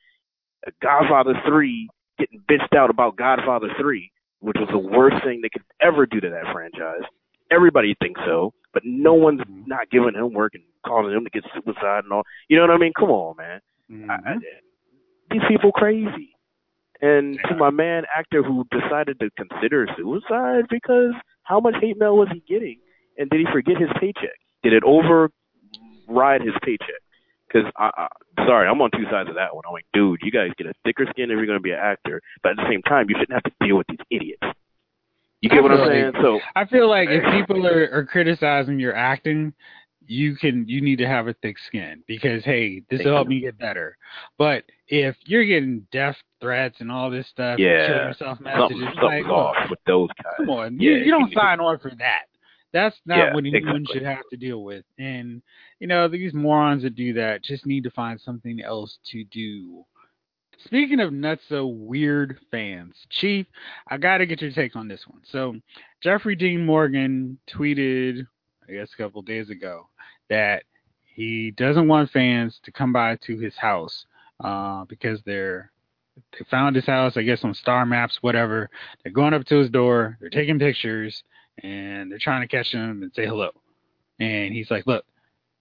Godfather 0.81 1.33
3 1.47 1.89
getting 2.19 2.41
bitched 2.49 2.77
out 2.77 2.89
about 2.89 3.15
Godfather 3.15 3.69
3, 3.79 4.11
which 4.41 4.57
was 4.59 4.69
the 4.71 4.77
worst 4.77 5.23
thing 5.23 5.39
they 5.41 5.49
could 5.49 5.63
ever 5.81 6.05
do 6.05 6.19
to 6.19 6.29
that 6.29 6.51
franchise. 6.53 7.07
Everybody 7.49 7.95
thinks 8.01 8.19
so, 8.25 8.53
but 8.73 8.83
no 8.85 9.13
one's 9.13 9.41
not 9.65 9.89
giving 9.89 10.13
him 10.13 10.33
work 10.33 10.53
and 10.53 10.63
calling 10.85 11.13
him 11.13 11.23
to 11.23 11.29
get 11.29 11.43
suicide 11.53 12.03
and 12.03 12.13
all. 12.13 12.23
You 12.47 12.57
know 12.57 12.63
what 12.63 12.71
I 12.71 12.77
mean? 12.77 12.93
Come 12.97 13.09
on, 13.09 13.37
man. 13.37 13.61
I, 14.09 14.13
I, 14.13 14.17
mm-hmm. 14.17 14.37
these 15.31 15.41
people 15.47 15.71
crazy. 15.71 16.35
And 17.01 17.39
to 17.47 17.55
my 17.55 17.69
man 17.69 18.03
actor 18.15 18.43
who 18.43 18.65
decided 18.69 19.19
to 19.21 19.29
consider 19.37 19.87
suicide 19.97 20.65
because 20.69 21.13
how 21.43 21.59
much 21.61 21.75
hate 21.81 21.97
mail 21.97 22.17
was 22.17 22.27
he 22.31 22.43
getting? 22.47 22.77
And 23.17 23.29
did 23.29 23.39
he 23.39 23.45
forget 23.51 23.77
his 23.77 23.89
paycheck? 23.99 24.35
Did 24.63 24.73
it 24.73 24.83
override 26.09 26.41
his 26.41 26.53
paycheck? 26.63 27.01
Because 27.47 27.71
I, 27.77 27.89
I, 27.97 28.45
sorry, 28.45 28.67
I'm 28.67 28.79
on 28.81 28.91
two 28.91 29.05
sides 29.09 29.29
of 29.29 29.35
that 29.35 29.55
one. 29.55 29.63
I'm 29.67 29.73
like, 29.73 29.85
dude, 29.93 30.19
you 30.23 30.31
guys 30.31 30.51
get 30.57 30.67
a 30.67 30.73
thicker 30.83 31.05
skin 31.09 31.25
if 31.25 31.37
you're 31.37 31.45
going 31.47 31.57
to 31.57 31.63
be 31.63 31.71
an 31.71 31.79
actor, 31.79 32.21
but 32.43 32.51
at 32.51 32.57
the 32.57 32.67
same 32.69 32.81
time, 32.83 33.07
you 33.09 33.15
shouldn't 33.19 33.33
have 33.33 33.43
to 33.43 33.65
deal 33.65 33.77
with 33.77 33.87
these 33.87 33.99
idiots. 34.11 34.43
You 35.41 35.49
get 35.49 35.63
what 35.63 35.71
I'm 35.71 35.87
saying? 35.87 36.13
So 36.21 36.39
I 36.55 36.65
feel 36.65 36.89
like 36.89 37.07
if 37.09 37.23
people 37.31 37.65
are, 37.65 37.89
are 37.91 38.05
criticizing 38.05 38.77
your 38.77 38.93
acting, 38.93 39.53
you 40.05 40.35
can 40.35 40.67
you 40.67 40.81
need 40.81 40.97
to 40.97 41.07
have 41.07 41.27
a 41.27 41.33
thick 41.35 41.55
skin 41.67 42.03
because 42.07 42.43
hey, 42.43 42.81
this 42.89 43.01
will 43.05 43.13
help 43.13 43.27
me 43.27 43.39
get 43.39 43.57
better. 43.57 43.95
But 44.37 44.63
if 44.87 45.15
you're 45.25 45.45
getting 45.45 45.87
death 45.93 46.17
threats 46.41 46.77
and 46.79 46.91
all 46.91 47.09
this 47.09 47.25
stuff, 47.29 47.57
Yeah, 47.57 48.07
yourself 48.07 48.39
messages, 48.41 48.59
something, 48.59 48.81
like, 48.81 49.01
something's 49.01 49.27
look, 49.27 49.35
off 49.35 49.55
with 49.69 49.79
those 49.87 50.09
guys. 50.21 50.33
come 50.37 50.49
on, 50.49 50.79
Yeah, 50.79 50.91
you, 50.91 50.97
you 51.05 51.11
don't 51.11 51.29
you- 51.31 51.35
sign 51.39 51.59
on 51.61 51.79
for 51.79 51.91
that. 51.99 52.23
That's 52.71 52.97
not 53.05 53.17
Yeah, 53.17 53.33
what 53.33 53.45
anyone 53.45 53.77
exactly. 53.77 53.93
should 53.93 54.03
have 54.05 54.29
to 54.29 54.37
deal 54.37 54.63
with. 54.63 54.85
And 54.97 55.41
you 55.79 55.87
know, 55.87 56.07
these 56.07 56.33
morons 56.33 56.83
that 56.83 56.95
do 56.95 57.13
that 57.13 57.43
just 57.43 57.65
need 57.65 57.83
to 57.83 57.91
find 57.91 58.19
something 58.19 58.61
else 58.61 58.99
to 59.11 59.23
do. 59.25 59.85
Speaking 60.65 60.99
of 60.99 61.13
nuts 61.13 61.41
so 61.47 61.67
weird 61.67 62.37
fans, 62.51 62.95
Chief, 63.09 63.45
I 63.87 63.97
gotta 63.97 64.25
get 64.25 64.41
your 64.41 64.51
take 64.51 64.75
on 64.75 64.87
this 64.87 65.07
one. 65.07 65.21
So 65.23 65.55
Jeffrey 66.01 66.35
Dean 66.35 66.65
Morgan 66.65 67.39
tweeted, 67.49 68.27
I 68.67 68.73
guess 68.73 68.89
a 68.93 68.97
couple 69.01 69.21
days 69.21 69.49
ago, 69.49 69.87
that 70.29 70.63
he 71.03 71.51
doesn't 71.51 71.87
want 71.87 72.11
fans 72.11 72.59
to 72.63 72.71
come 72.71 72.91
by 72.93 73.15
to 73.25 73.37
his 73.39 73.55
house 73.57 74.05
uh, 74.43 74.83
because 74.85 75.21
they're 75.25 75.71
they 76.33 76.45
found 76.51 76.75
his 76.75 76.85
house, 76.85 77.15
I 77.15 77.23
guess 77.23 77.43
on 77.45 77.53
star 77.53 77.85
maps, 77.85 78.17
whatever. 78.21 78.69
They're 79.03 79.13
going 79.13 79.33
up 79.33 79.45
to 79.45 79.55
his 79.57 79.69
door, 79.69 80.17
they're 80.19 80.29
taking 80.29 80.59
pictures, 80.59 81.23
and 81.63 82.11
they're 82.11 82.19
trying 82.19 82.41
to 82.41 82.47
catch 82.47 82.71
him 82.71 83.03
and 83.03 83.11
say 83.13 83.25
hello. 83.25 83.51
And 84.19 84.53
he's 84.53 84.69
like, 84.71 84.87
"Look, 84.87 85.05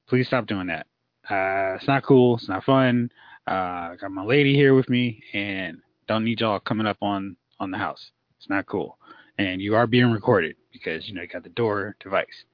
please 0.08 0.26
stop 0.26 0.46
doing 0.46 0.66
that. 0.68 0.86
Uh, 1.28 1.76
it's 1.76 1.86
not 1.86 2.02
cool. 2.02 2.36
It's 2.36 2.48
not 2.48 2.64
fun. 2.64 3.10
Uh, 3.46 3.92
I 3.92 3.96
got 4.00 4.10
my 4.10 4.24
lady 4.24 4.54
here 4.54 4.74
with 4.74 4.88
me, 4.88 5.22
and 5.32 5.78
don't 6.06 6.24
need 6.24 6.40
y'all 6.40 6.60
coming 6.60 6.86
up 6.86 6.98
on 7.02 7.36
on 7.60 7.70
the 7.70 7.78
house. 7.78 8.10
It's 8.38 8.48
not 8.48 8.66
cool. 8.66 8.98
And 9.38 9.60
you 9.60 9.76
are 9.76 9.86
being 9.86 10.10
recorded 10.10 10.56
because 10.72 11.08
you 11.08 11.14
know 11.14 11.22
you 11.22 11.28
got 11.28 11.44
the 11.44 11.48
door 11.50 11.96
device. 12.00 12.44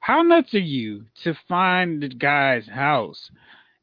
How 0.00 0.22
nuts 0.22 0.54
are 0.54 0.58
you 0.58 1.04
to 1.24 1.34
find 1.46 2.02
the 2.02 2.08
guy's 2.08 2.66
house 2.66 3.30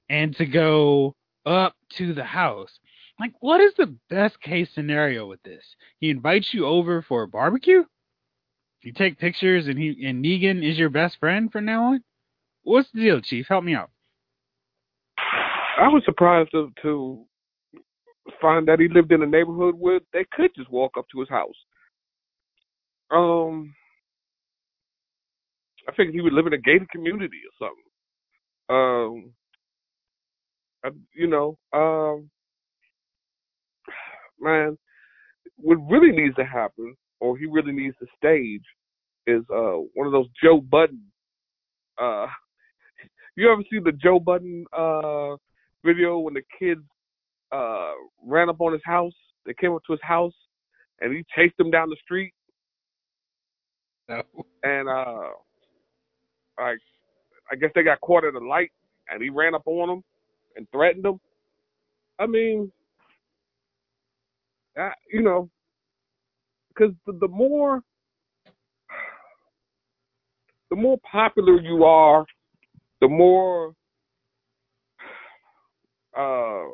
and 0.10 0.36
to 0.38 0.46
go 0.46 1.16
up 1.46 1.76
to 1.98 2.14
the 2.14 2.24
house? 2.24 2.80
Like, 3.20 3.34
what 3.40 3.62
is 3.62 3.74
the 3.78 3.96
best 4.10 4.42
case 4.42 4.70
scenario 4.74 5.28
with 5.28 5.42
this? 5.44 5.64
He 6.00 6.10
invites 6.10 6.54
you 6.54 6.66
over 6.66 7.02
for 7.02 7.24
a 7.24 7.28
barbecue. 7.28 7.84
You 8.88 8.94
take 8.94 9.20
pictures, 9.20 9.68
and 9.68 9.78
he 9.78 10.08
and 10.08 10.24
Negan 10.24 10.66
is 10.66 10.78
your 10.78 10.90
best 10.90 11.18
friend 11.20 11.52
from 11.52 11.66
now 11.66 11.92
on. 11.92 12.04
What's 12.64 12.90
the 12.94 13.02
deal, 13.02 13.20
Chief? 13.20 13.46
Help 13.50 13.66
me 13.66 13.76
out. 13.76 13.90
I 15.18 15.90
was 15.90 16.04
surprised 16.06 16.52
to, 16.52 16.72
to 16.84 17.26
find 18.40 18.66
that 18.70 18.80
he 18.80 18.88
lived 18.88 19.12
in 19.12 19.24
a 19.24 19.26
neighborhood 19.26 19.76
where 19.78 20.00
they 20.14 20.26
could 20.32 20.52
just 20.56 20.72
walk 20.72 20.94
up 20.98 21.04
to 21.12 21.20
his 21.20 21.28
house. 21.28 21.58
Um, 23.12 23.74
I 25.90 25.92
figured 25.92 26.16
he 26.16 26.22
would 26.22 26.32
live 26.32 26.48
in 26.48 26.54
a 26.54 26.58
gated 26.58 26.90
community 26.90 27.42
or 27.60 27.68
something. 27.68 27.84
Um, 28.70 29.34
I, 30.86 30.90
you 31.14 31.28
know, 31.28 31.58
um, 31.74 32.30
man, 34.40 34.78
what 35.58 35.76
really 35.92 36.14
needs 36.14 36.38
to 36.38 36.46
happen, 36.46 36.96
or 37.20 37.38
he 37.38 37.46
really 37.46 37.72
needs 37.72 37.96
to 38.00 38.08
stage, 38.18 38.64
is 39.26 39.44
uh 39.54 39.78
one 39.94 40.08
of 40.08 40.14
those 40.14 40.28
Joe 40.42 40.62
Budden. 40.62 41.04
Uh, 41.98 42.28
you 43.36 43.52
ever 43.52 43.64
see 43.72 43.80
the 43.80 43.92
Joe 43.92 44.20
Budden 44.20 44.66
uh 44.78 45.36
video 45.86 46.20
when 46.20 46.34
the 46.34 46.44
kids 46.58 46.82
uh 47.52 47.94
ran 48.24 48.50
up 48.50 48.62
on 48.62 48.74
his 48.74 48.82
house? 48.86 49.14
They 49.46 49.54
came 49.54 49.74
up 49.74 49.82
to 49.88 49.94
his 49.94 50.02
house, 50.04 50.34
and 51.00 51.16
he 51.16 51.24
chased 51.36 51.58
them 51.58 51.72
down 51.72 51.90
the 51.90 51.98
street. 52.04 52.34
No. 54.10 54.22
And 54.64 54.88
uh, 54.88 55.30
like, 56.60 56.80
I 57.52 57.56
guess 57.56 57.72
they 57.76 57.84
got 57.84 58.02
caught 58.02 58.26
at 58.26 58.34
a 58.34 58.46
light, 58.46 58.72
and 59.10 59.22
he 59.22 59.30
ran 59.30 59.56
up 59.56 59.64
on 59.66 59.90
them 59.90 60.04
and 60.56 60.68
threatened 60.72 61.06
them. 61.06 61.20
I 62.20 62.26
mean, 62.26 62.72
uh, 64.80 64.90
you 65.12 65.22
know, 65.22 65.50
because 66.78 66.94
the, 67.06 67.14
the 67.20 67.28
more 67.28 67.82
the 70.70 70.76
more 70.76 70.98
popular 71.10 71.62
you 71.62 71.86
are, 71.86 72.26
the 73.02 73.08
more 73.08 73.74
uh, 76.18 76.66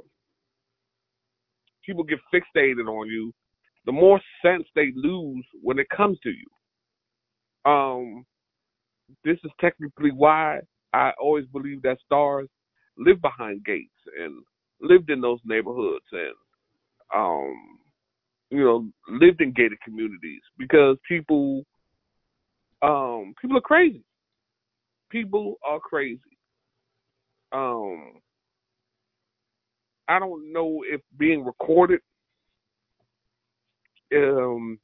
people 1.85 2.03
get 2.03 2.19
fixated 2.33 2.87
on 2.87 3.07
you, 3.07 3.31
the 3.85 3.91
more 3.91 4.19
sense 4.43 4.63
they 4.75 4.91
lose 4.95 5.45
when 5.61 5.77
it 5.77 5.87
comes 5.95 6.17
to 6.23 6.29
you. 6.29 7.71
Um, 7.71 8.25
this 9.23 9.37
is 9.43 9.51
technically 9.61 10.11
why 10.11 10.61
I 10.93 11.11
always 11.21 11.45
believe 11.47 11.81
that 11.83 11.99
stars 12.05 12.47
live 12.97 13.21
behind 13.21 13.63
gates 13.63 13.89
and 14.19 14.43
lived 14.81 15.09
in 15.09 15.21
those 15.21 15.39
neighborhoods 15.45 16.05
and 16.11 16.33
um 17.15 17.79
you 18.53 18.63
know 18.63 18.87
lived 19.09 19.41
in 19.41 19.51
gated 19.51 19.79
communities 19.81 20.41
because 20.57 20.97
people 21.07 21.63
um 22.81 23.33
people 23.41 23.57
are 23.57 23.61
crazy. 23.61 24.03
People 25.09 25.55
are 25.67 25.79
crazy. 25.79 26.19
Um 27.51 28.13
i 30.09 30.19
don't 30.19 30.51
know 30.51 30.83
if 30.85 30.99
being 31.17 31.45
recorded 31.45 32.01
um 34.13 34.77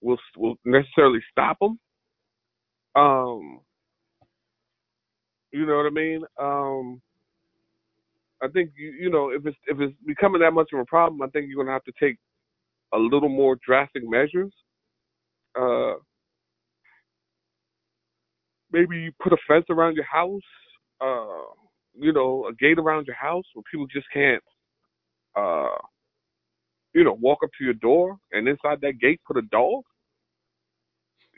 will 0.00 0.18
will 0.36 0.56
necessarily 0.64 1.20
stop 1.30 1.56
them 1.60 1.78
um 2.96 3.60
you 5.52 5.64
know 5.64 5.76
what 5.76 5.86
I 5.86 5.90
mean? 5.90 6.22
Um, 6.38 7.00
I 8.42 8.48
think 8.48 8.70
you 8.76 8.92
you 9.00 9.10
know 9.10 9.30
if 9.30 9.46
it's 9.46 9.56
if 9.66 9.80
it's 9.80 9.94
becoming 10.06 10.40
that 10.42 10.52
much 10.52 10.70
of 10.72 10.80
a 10.80 10.84
problem, 10.84 11.22
I 11.22 11.28
think 11.28 11.46
you're 11.48 11.62
gonna 11.64 11.72
have 11.74 11.84
to 11.84 11.92
take 12.00 12.16
a 12.92 12.98
little 12.98 13.28
more 13.28 13.56
drastic 13.66 14.02
measures. 14.08 14.52
Uh, 15.58 15.94
maybe 18.72 19.10
put 19.22 19.32
a 19.32 19.36
fence 19.48 19.66
around 19.70 19.96
your 19.96 20.04
house. 20.04 20.42
Uh, 21.00 21.44
you 21.94 22.12
know, 22.12 22.46
a 22.48 22.54
gate 22.54 22.78
around 22.78 23.06
your 23.06 23.16
house 23.16 23.44
where 23.54 23.62
people 23.70 23.86
just 23.86 24.06
can't, 24.12 24.42
uh, 25.34 25.76
you 26.94 27.04
know, 27.04 27.16
walk 27.20 27.38
up 27.42 27.50
to 27.58 27.64
your 27.64 27.74
door, 27.74 28.18
and 28.32 28.48
inside 28.48 28.80
that 28.82 28.98
gate 29.00 29.20
put 29.26 29.36
a 29.36 29.42
dog. 29.42 29.82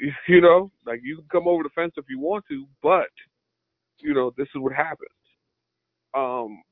You 0.29 0.41
know, 0.41 0.71
like 0.87 1.01
you 1.03 1.17
can 1.17 1.27
come 1.31 1.49
over 1.49 1.65
the 1.65 1.71
fence 1.75 1.95
if 1.97 2.05
you 2.09 2.21
want 2.21 2.45
to, 2.49 2.67
but 2.83 3.09
you 3.99 4.15
know, 4.15 4.33
this 4.37 4.47
is 4.55 4.61
what 4.61 4.73
happens. 4.73 5.11
Um, 6.15 6.63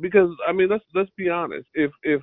because 0.00 0.30
I 0.46 0.52
mean, 0.52 0.68
let's 0.68 0.84
let's 0.94 1.10
be 1.16 1.28
honest. 1.28 1.68
If 1.74 1.90
if 2.02 2.20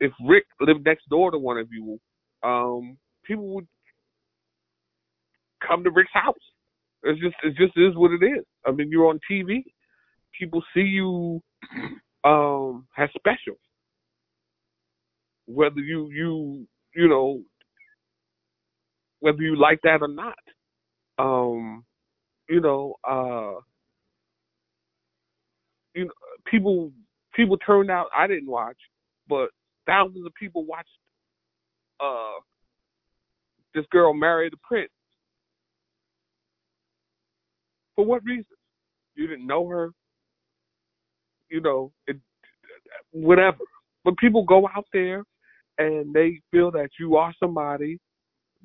if 0.00 0.12
Rick 0.26 0.44
lived 0.60 0.84
next 0.84 1.08
door 1.08 1.30
to 1.30 1.38
one 1.38 1.58
of 1.58 1.68
you, 1.70 1.98
um, 2.42 2.98
people 3.24 3.54
would 3.54 3.68
come 5.66 5.84
to 5.84 5.90
Rick's 5.90 6.12
house. 6.12 6.34
It's 7.04 7.20
just 7.20 7.36
it 7.42 7.56
just 7.56 7.76
is 7.76 7.96
what 7.96 8.12
it 8.12 8.24
is. 8.24 8.44
I 8.66 8.70
mean, 8.70 8.90
you're 8.90 9.08
on 9.08 9.20
TV. 9.30 9.64
People 10.38 10.62
see 10.74 10.80
you 10.80 11.42
um 12.24 12.86
as 12.96 13.08
special. 13.16 13.56
Whether 15.46 15.80
you 15.80 16.08
you 16.10 16.66
you 16.94 17.08
know 17.08 17.42
whether 19.20 19.42
you 19.42 19.56
like 19.56 19.80
that 19.82 20.02
or 20.02 20.08
not. 20.08 20.38
Um 21.18 21.84
you 22.48 22.60
know, 22.60 22.94
uh 23.08 23.60
you 25.94 26.04
know, 26.06 26.12
people 26.46 26.92
people 27.34 27.56
turned 27.58 27.90
out. 27.90 28.06
I 28.16 28.26
didn't 28.26 28.50
watch, 28.50 28.76
but 29.28 29.48
thousands 29.86 30.26
of 30.26 30.32
people 30.34 30.64
watched 30.64 30.88
uh 32.00 32.40
this 33.74 33.84
girl 33.90 34.12
marry 34.12 34.50
the 34.50 34.56
prince. 34.62 34.90
For 37.96 38.04
what 38.04 38.24
reason? 38.24 38.44
You 39.14 39.26
didn't 39.26 39.46
know 39.46 39.66
her. 39.68 39.90
You 41.50 41.60
know, 41.60 41.92
it, 42.06 42.16
whatever. 43.10 43.58
But 44.04 44.16
people 44.16 44.44
go 44.44 44.68
out 44.74 44.86
there 44.92 45.22
and 45.78 46.12
they 46.12 46.40
feel 46.50 46.70
that 46.72 46.90
you 46.98 47.16
are 47.16 47.34
somebody. 47.38 47.98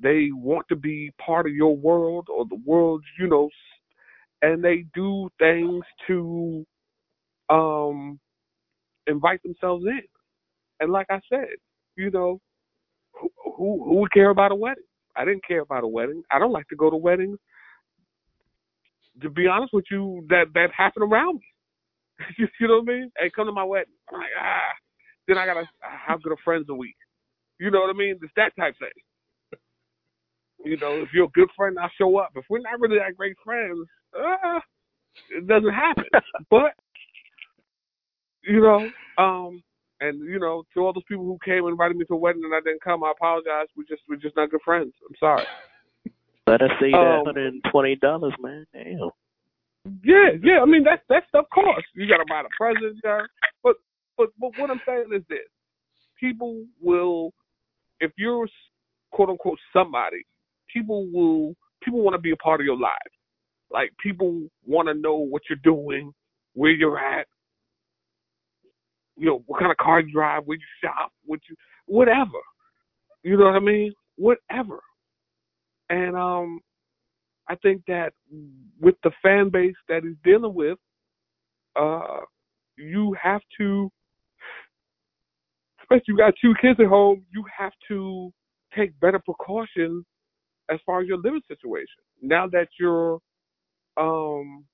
They 0.00 0.28
want 0.32 0.66
to 0.68 0.76
be 0.76 1.12
part 1.24 1.46
of 1.46 1.52
your 1.52 1.76
world 1.76 2.28
or 2.34 2.46
the 2.46 2.60
world, 2.64 3.02
you 3.18 3.28
know, 3.28 3.50
and 4.42 4.62
they 4.62 4.84
do 4.94 5.28
things 5.38 5.82
to 6.06 6.64
um 7.50 8.20
invite 9.06 9.42
themselves 9.42 9.84
in. 9.86 10.02
And 10.80 10.92
like 10.92 11.06
I 11.10 11.20
said, 11.30 11.48
you 11.96 12.10
know, 12.10 12.40
who 13.14 13.30
who, 13.56 13.84
who 13.84 13.94
would 13.96 14.12
care 14.12 14.30
about 14.30 14.52
a 14.52 14.56
wedding? 14.56 14.84
I 15.16 15.24
didn't 15.24 15.46
care 15.46 15.60
about 15.60 15.84
a 15.84 15.88
wedding. 15.88 16.22
I 16.30 16.38
don't 16.38 16.52
like 16.52 16.68
to 16.68 16.76
go 16.76 16.90
to 16.90 16.96
weddings. 16.96 17.38
To 19.22 19.30
be 19.30 19.46
honest 19.48 19.72
with 19.72 19.86
you, 19.90 20.24
that 20.28 20.46
that 20.54 20.70
happened 20.76 21.10
around 21.12 21.36
me. 21.40 22.46
you 22.60 22.68
know 22.68 22.80
what 22.80 22.90
I 22.92 22.98
mean? 22.98 23.12
Hey, 23.18 23.30
come 23.34 23.46
to 23.46 23.52
my 23.52 23.64
wedding. 23.64 23.94
I'm 24.12 24.20
like, 24.20 24.30
ah. 24.40 24.72
Then 25.28 25.38
I 25.38 25.46
gotta 25.46 25.64
have 25.82 26.22
good 26.22 26.36
friends 26.44 26.66
a 26.70 26.74
week. 26.74 26.96
You 27.60 27.70
know 27.70 27.80
what 27.80 27.90
I 27.94 27.98
mean? 27.98 28.18
It's 28.22 28.32
that 28.36 28.52
type 28.58 28.74
thing. 28.78 28.90
You 30.64 30.76
know, 30.78 31.02
if 31.02 31.10
you're 31.14 31.26
a 31.26 31.30
good 31.34 31.48
friend, 31.56 31.78
I'll 31.80 31.90
show 31.98 32.18
up. 32.18 32.30
If 32.36 32.44
we're 32.50 32.60
not 32.60 32.80
really 32.80 32.98
that 32.98 33.16
great 33.16 33.36
friends, 33.44 33.78
uh, 34.18 34.60
it 35.30 35.46
doesn't 35.46 35.72
happen. 35.74 36.04
but 36.50 36.72
you 38.48 38.60
know, 38.60 38.90
um, 39.18 39.62
and 40.00 40.20
you 40.20 40.38
know, 40.38 40.64
to 40.74 40.80
all 40.80 40.92
those 40.92 41.02
people 41.08 41.24
who 41.24 41.38
came 41.44 41.64
and 41.64 41.70
invited 41.70 41.96
me 41.96 42.04
to 42.06 42.14
a 42.14 42.16
wedding 42.16 42.42
and 42.44 42.54
I 42.54 42.60
didn't 42.60 42.82
come, 42.82 43.04
I 43.04 43.12
apologize. 43.12 43.66
We 43.76 43.84
just 43.84 44.02
we're 44.08 44.16
just 44.16 44.36
not 44.36 44.50
good 44.50 44.62
friends. 44.64 44.92
I'm 45.08 45.16
sorry. 45.18 45.46
Let 46.46 46.62
us 46.62 46.70
see 46.80 46.92
that 46.92 46.98
Um, 46.98 47.26
hundred 47.26 47.52
and 47.52 47.64
twenty 47.70 47.96
dollars, 47.96 48.32
man. 48.40 48.66
Damn. 48.72 49.10
Yeah, 50.04 50.30
yeah. 50.42 50.60
I 50.62 50.66
mean 50.66 50.84
that 50.84 51.02
that 51.08 51.24
stuff 51.28 51.46
costs. 51.52 51.88
You 51.94 52.08
got 52.08 52.18
to 52.18 52.24
buy 52.28 52.42
the 52.42 52.48
presents, 52.56 52.96
you 52.96 53.02
gotta- 53.02 53.28
but 53.62 53.76
but 54.16 54.30
but 54.38 54.56
what 54.56 54.70
I'm 54.70 54.80
saying 54.86 55.10
is 55.14 55.22
this: 55.28 55.48
people 56.18 56.64
will, 56.80 57.32
if 58.00 58.12
you're 58.16 58.48
quote 59.12 59.30
unquote 59.30 59.58
somebody, 59.72 60.22
people 60.72 61.06
will 61.12 61.54
people 61.82 62.02
want 62.02 62.14
to 62.14 62.18
be 62.20 62.32
a 62.32 62.36
part 62.36 62.60
of 62.60 62.64
your 62.64 62.78
life. 62.78 63.12
Like 63.70 63.92
people 64.02 64.48
want 64.66 64.88
to 64.88 64.94
know 64.94 65.16
what 65.16 65.42
you're 65.48 65.58
doing, 65.62 66.12
where 66.54 66.70
you're 66.72 66.98
at, 66.98 67.26
you 69.18 69.26
know, 69.26 69.42
what 69.46 69.60
kind 69.60 69.70
of 69.72 69.76
car 69.78 70.00
you 70.00 70.12
drive, 70.12 70.44
where 70.46 70.58
you 70.58 70.64
shop, 70.82 71.12
what 71.24 71.40
you 71.48 71.56
whatever. 71.86 72.38
You 73.22 73.36
know 73.36 73.46
what 73.46 73.56
I 73.56 73.60
mean? 73.60 73.92
Whatever. 74.16 74.80
And 75.90 76.16
um 76.16 76.60
I 77.48 77.56
think 77.56 77.82
that 77.88 78.12
with 78.80 78.96
the 79.02 79.10
fan 79.22 79.50
base 79.50 79.74
that 79.88 80.02
he's 80.04 80.16
dealing 80.22 80.54
with, 80.54 80.78
uh, 81.76 82.20
you 82.76 83.16
have 83.20 83.40
to, 83.58 83.90
especially 85.80 86.04
you 86.08 86.16
got 86.16 86.34
two 86.40 86.54
kids 86.60 86.78
at 86.80 86.86
home, 86.86 87.24
you 87.32 87.44
have 87.56 87.72
to 87.88 88.32
take 88.76 88.98
better 89.00 89.18
precautions 89.18 90.04
as 90.70 90.78
far 90.84 91.00
as 91.00 91.08
your 91.08 91.18
living 91.18 91.42
situation. 91.48 92.02
Now 92.22 92.46
that 92.48 92.68
your 92.78 93.20
um 93.96 94.64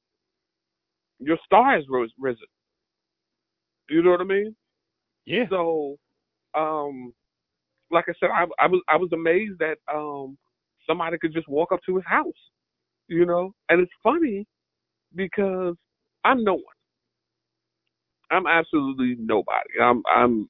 your 1.20 1.38
star 1.45 1.76
has 1.76 1.84
risen, 2.18 2.47
you 3.89 4.03
know 4.03 4.11
what 4.11 4.20
I 4.20 4.24
mean? 4.24 4.55
Yeah. 5.26 5.45
So, 5.51 5.97
um, 6.55 7.12
like 7.91 8.07
I 8.09 8.12
said, 8.18 8.30
I, 8.32 8.45
I 8.59 8.66
was 8.66 8.82
I 8.89 8.97
was 8.97 9.11
amazed 9.12 9.59
that 9.61 9.76
um 9.93 10.37
somebody 10.87 11.18
could 11.18 11.32
just 11.32 11.49
walk 11.49 11.72
up 11.72 11.80
to 11.87 11.97
his 11.97 12.05
house, 12.07 12.32
you 13.09 13.24
know. 13.26 13.55
And 13.68 13.80
it's 13.80 13.93
funny 14.03 14.47
because 15.14 15.74
I'm 16.24 16.45
no 16.45 16.55
one. 16.55 16.62
I'm 18.30 18.47
absolutely 18.47 19.16
nobody. 19.18 19.80
I'm 19.80 20.03
I'm 20.12 20.49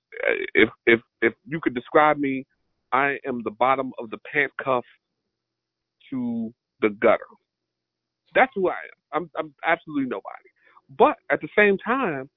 if 0.55 0.69
if 0.87 1.01
if 1.21 1.35
you 1.47 1.61
could 1.61 1.75
describe 1.75 2.19
me, 2.19 2.47
I 2.93 3.19
am 3.27 3.43
the 3.45 3.51
bottom 3.51 3.93
of 3.99 4.11
the 4.11 4.19
pant 4.33 4.53
cuff 4.63 4.85
to 6.11 6.53
the 6.81 6.91
gutter. 7.01 7.21
That's 8.35 8.53
who 8.55 8.69
I 8.69 8.73
am. 8.73 9.25
I'm 9.25 9.31
I'm 9.39 9.55
absolutely 9.67 10.07
nobody. 10.07 10.49
But 10.99 11.17
at 11.31 11.41
the 11.41 11.49
same 11.57 11.79
time, 11.79 12.29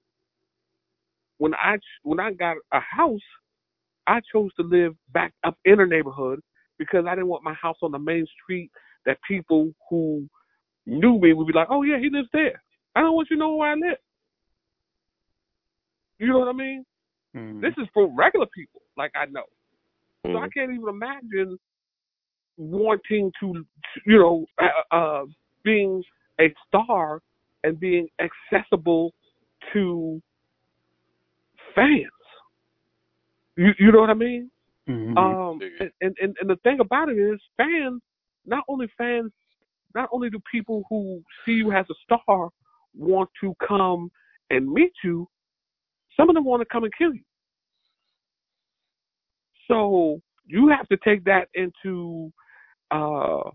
when 1.38 1.54
I 1.56 1.78
when 2.04 2.20
I 2.20 2.34
got 2.34 2.58
a 2.74 2.80
house, 2.80 3.20
I 4.08 4.22
chose 4.32 4.54
to 4.56 4.64
live 4.64 4.96
back 5.14 5.34
up 5.44 5.58
in 5.66 5.80
a 5.80 5.86
neighborhood 5.86 6.40
because 6.78 7.06
I 7.08 7.16
didn't 7.16 7.28
want 7.28 7.44
my 7.44 7.54
house 7.54 7.78
on 7.82 7.92
the 7.92 8.00
main 8.00 8.26
street 8.44 8.72
that 9.06 9.18
people 9.28 9.72
who 9.90 10.28
knew 10.86 11.20
me 11.20 11.34
would 11.34 11.48
be 11.48 11.54
like, 11.54 11.68
"Oh 11.70 11.84
yeah, 11.84 12.00
he 12.00 12.10
lives 12.10 12.30
there." 12.34 12.62
I 12.96 13.02
don't 13.02 13.16
want 13.16 13.30
you 13.30 13.38
to 13.38 13.40
know 13.40 13.56
where 13.56 13.72
I 13.72 13.76
live. 13.76 13.98
You 16.20 16.28
know 16.28 16.40
what 16.40 16.48
I 16.48 16.54
mean? 16.54 16.84
Mm. 17.36 17.62
This 17.62 17.74
is 17.78 17.88
for 17.94 18.12
regular 18.16 18.48
people, 18.56 18.82
like 18.98 19.12
I 19.16 19.26
know. 19.26 19.44
So 20.24 20.30
Mm-hmm. 20.30 20.44
I 20.44 20.50
can't 20.50 20.72
even 20.72 20.90
imagine 20.90 21.58
wanting 22.58 23.32
to, 23.40 23.66
you 24.06 24.18
know, 24.18 24.46
uh, 24.60 24.96
uh, 24.96 25.26
being 25.64 26.04
a 26.40 26.54
star 26.68 27.22
and 27.64 27.80
being 27.80 28.08
accessible 28.20 29.14
to 29.74 30.22
fans. 31.78 32.12
You 33.56 33.72
you 33.80 33.92
know 33.92 34.02
what 34.02 34.10
I 34.10 34.16
mean? 34.16 34.50
Mhm. 34.90 35.18
Um, 35.18 35.62
and, 36.02 36.16
and 36.22 36.36
and 36.40 36.50
the 36.50 36.56
thing 36.64 36.80
about 36.80 37.10
it 37.10 37.18
is, 37.18 37.40
fans, 37.56 38.02
not 38.46 38.64
only 38.68 38.88
fans, 38.98 39.32
not 39.96 40.10
only 40.12 40.30
do 40.30 40.40
people 40.52 40.84
who 40.90 41.24
see 41.46 41.54
you 41.54 41.72
as 41.72 41.86
a 41.90 41.96
star 42.04 42.50
want 42.96 43.30
to 43.42 43.54
come 43.68 44.10
and 44.50 44.72
meet 44.72 44.94
you, 45.04 45.28
some 46.16 46.30
of 46.30 46.36
them 46.36 46.46
want 46.46 46.62
to 46.62 46.66
come 46.66 46.84
and 46.84 46.94
kill 46.98 47.14
you. 47.14 47.24
So 49.68 50.22
you 50.46 50.70
have 50.70 50.88
to 50.88 50.98
take 51.04 51.24
that 51.26 51.50
into, 51.54 52.32
uh, 52.92 53.50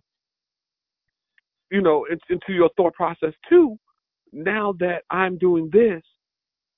you 1.70 1.80
know, 1.80 2.04
in- 2.04 2.20
into 2.28 2.52
your 2.52 2.68
thought 2.76 2.94
process 2.94 3.32
too. 3.48 3.78
Now 4.32 4.72
that 4.74 5.04
I'm 5.10 5.38
doing 5.38 5.70
this, 5.70 6.02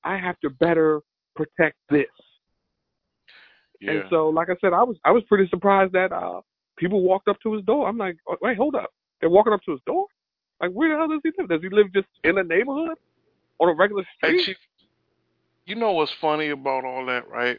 I 0.05 0.17
have 0.17 0.39
to 0.41 0.51
better 0.51 1.01
protect 1.35 1.77
this. 1.91 2.07
Yeah. 3.81 3.93
And 3.93 4.05
so, 4.11 4.29
like 4.29 4.49
I 4.51 4.57
said, 4.61 4.73
I 4.73 4.83
was 4.83 4.97
I 5.05 5.11
was 5.11 5.23
pretty 5.29 5.49
surprised 5.49 5.93
that 5.93 6.13
uh 6.13 6.41
people 6.77 7.03
walked 7.03 7.29
up 7.29 7.37
to 7.43 7.53
his 7.53 7.65
door. 7.65 7.89
I'm 7.89 7.99
like, 7.99 8.17
wait, 8.41 8.57
hold 8.57 8.75
up, 8.75 8.91
they're 9.21 9.31
walking 9.31 9.53
up 9.53 9.63
to 9.65 9.73
his 9.73 9.81
door. 9.87 10.07
Like, 10.61 10.71
where 10.71 10.91
the 10.91 10.97
hell 10.97 11.09
does 11.09 11.21
he 11.23 11.31
live? 11.39 11.49
Does 11.49 11.63
he 11.63 11.69
live 11.69 11.93
just 11.93 12.07
in 12.23 12.39
a 12.39 12.45
neighborhood 12.45 12.97
on 13.59 13.69
a 13.69 13.75
regular 13.75 14.05
Hey, 14.23 14.29
street? 14.29 14.45
Chief, 14.47 14.57
you 15.67 15.75
know 15.75 15.93
what's 15.93 16.13
funny 16.21 16.51
about 16.51 16.85
all 16.85 17.05
that, 17.07 17.29
right? 17.29 17.59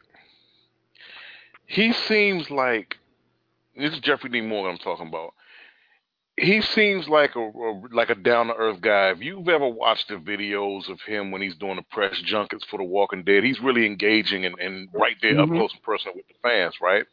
He 1.68 1.92
seems 1.94 2.50
like 2.50 2.96
this 3.76 3.94
is 3.94 4.00
Jeffrey 4.00 4.30
D. 4.30 4.42
Morgan 4.42 4.72
I'm 4.72 4.78
talking 4.78 5.08
about. 5.08 5.34
He 6.38 6.62
seems 6.62 7.08
like 7.08 7.36
a, 7.36 7.40
a 7.40 7.82
like 7.92 8.10
a 8.10 8.16
down 8.16 8.48
to 8.48 8.56
earth 8.56 8.82
guy. 8.82 9.10
If 9.12 9.22
you've 9.22 9.48
ever 9.48 9.68
watched 9.70 10.10
the 10.10 10.16
videos 10.16 10.90
of 10.90 11.00
him 11.02 11.32
when 11.32 11.42
he's 11.42 11.56
doing 11.56 11.78
the 11.78 11.82
press 11.84 12.20
junkets 12.22 12.66
for 12.66 12.78
The 12.78 12.84
Walking 12.84 13.24
Dead, 13.24 13.44
he's 13.44 13.62
really 13.62 13.86
engaging 13.86 14.46
and, 14.46 14.60
and 14.60 14.90
right 14.94 15.16
there 15.22 15.40
up 15.40 15.48
Mhm. 15.50 15.56
close 15.56 15.72
and 15.74 15.82
personal 15.84 16.16
with 16.16 16.28
the 16.28 16.34
fans, 16.44 16.82
right? 16.82 17.06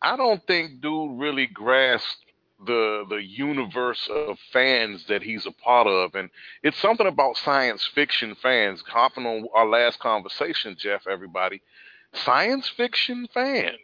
I 0.00 0.16
don't 0.16 0.46
think 0.46 0.80
dude 0.80 1.18
really 1.18 1.46
grasped 1.46 2.22
the 2.66 3.04
the 3.08 3.22
universe 3.22 4.08
of 4.08 4.38
fans 4.52 5.04
that 5.06 5.22
he's 5.22 5.44
a 5.46 5.52
part 5.52 5.88
of, 5.88 6.14
and 6.14 6.30
it's 6.62 6.78
something 6.78 7.06
about 7.06 7.36
science 7.36 7.84
fiction 7.84 8.34
fans. 8.36 8.82
Hopping 8.86 9.26
on 9.26 9.48
our 9.54 9.66
last 9.66 9.98
conversation, 9.98 10.76
Jeff, 10.78 11.06
everybody, 11.08 11.62
science 12.12 12.68
fiction 12.68 13.26
fans, 13.34 13.78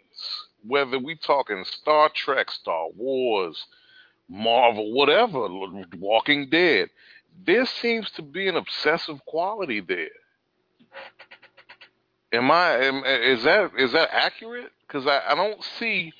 whether 0.65 0.99
we 1.01 1.17
talking 1.17 1.65
Star 1.65 2.09
Trek, 2.11 2.51
Star 2.53 2.89
Wars, 2.95 3.67
Marvel, 4.33 4.93
whatever, 4.93 5.47
Walking 5.99 6.49
Dead, 6.49 6.89
there 7.45 7.67
seems 7.67 8.11
to 8.13 8.23
be 8.23 8.49
an 8.49 8.57
obsessive 8.57 9.23
quality 9.27 9.81
there. 9.81 10.09
Am 12.33 12.51
I? 12.51 12.79
Am, 12.79 13.05
is 13.05 13.45
that 13.45 13.73
is 13.79 13.93
that 13.93 14.09
accurate? 14.11 14.71
Because 14.87 15.07
I, 15.07 15.21
I 15.29 15.35
don't 15.35 15.63
see 15.79 16.15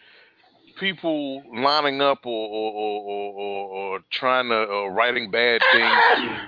people 0.79 1.43
lining 1.55 2.03
up 2.03 2.27
or 2.27 2.49
or, 2.49 2.73
or, 2.73 3.33
or, 3.33 3.69
or, 3.69 4.01
trying 4.11 4.51
to 4.51 4.57
or 4.57 4.93
writing 4.93 5.31
bad 5.31 5.63
things 5.73 6.41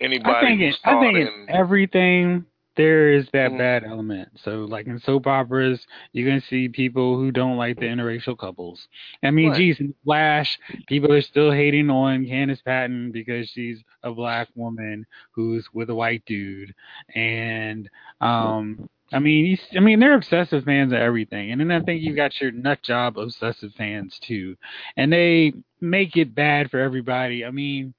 anybody. 0.00 0.34
I 0.34 0.40
think 0.40 0.60
in, 0.62 0.74
I 0.84 1.00
think 1.00 1.18
in 1.18 1.26
starting- 1.26 1.46
everything 1.50 2.46
there 2.76 3.10
is 3.12 3.28
that 3.32 3.52
Mhm. 3.52 3.58
bad 3.58 3.84
element. 3.84 4.28
So 4.38 4.64
like 4.64 4.86
in 4.86 4.98
soap 5.00 5.26
operas, 5.26 5.86
you're 6.12 6.28
gonna 6.28 6.40
see 6.42 6.68
people 6.68 7.16
who 7.18 7.30
don't 7.32 7.56
like 7.56 7.78
the 7.78 7.86
interracial 7.86 8.36
couples. 8.38 8.86
I 9.22 9.30
mean, 9.30 9.52
geez, 9.58 9.80
in 9.80 9.94
Flash, 10.04 10.58
people 10.86 11.12
are 11.12 11.22
still 11.22 11.50
hating 11.50 11.90
on 11.90 12.24
Candice 12.26 12.64
Patton 12.64 13.10
because 13.12 13.48
she's 13.50 13.82
a 14.02 14.12
black 14.12 14.48
woman 14.54 15.06
who's 15.32 15.66
with 15.72 15.90
a 15.90 15.94
white 15.94 16.24
dude, 16.26 16.74
and 17.14 17.88
um. 18.20 18.88
I 19.12 19.20
mean, 19.20 19.46
you, 19.46 19.58
I 19.76 19.78
mean, 19.78 20.00
they're 20.00 20.14
obsessive 20.16 20.64
fans 20.64 20.92
of 20.92 20.98
everything, 20.98 21.52
and 21.52 21.60
then 21.60 21.70
I 21.70 21.78
think 21.80 22.02
you've 22.02 22.16
got 22.16 22.40
your 22.40 22.50
nut 22.50 22.82
job 22.82 23.16
obsessive 23.18 23.72
fans 23.74 24.18
too, 24.18 24.56
and 24.96 25.12
they 25.12 25.52
make 25.80 26.16
it 26.16 26.34
bad 26.34 26.72
for 26.72 26.80
everybody. 26.80 27.44
I 27.44 27.52
mean, 27.52 27.94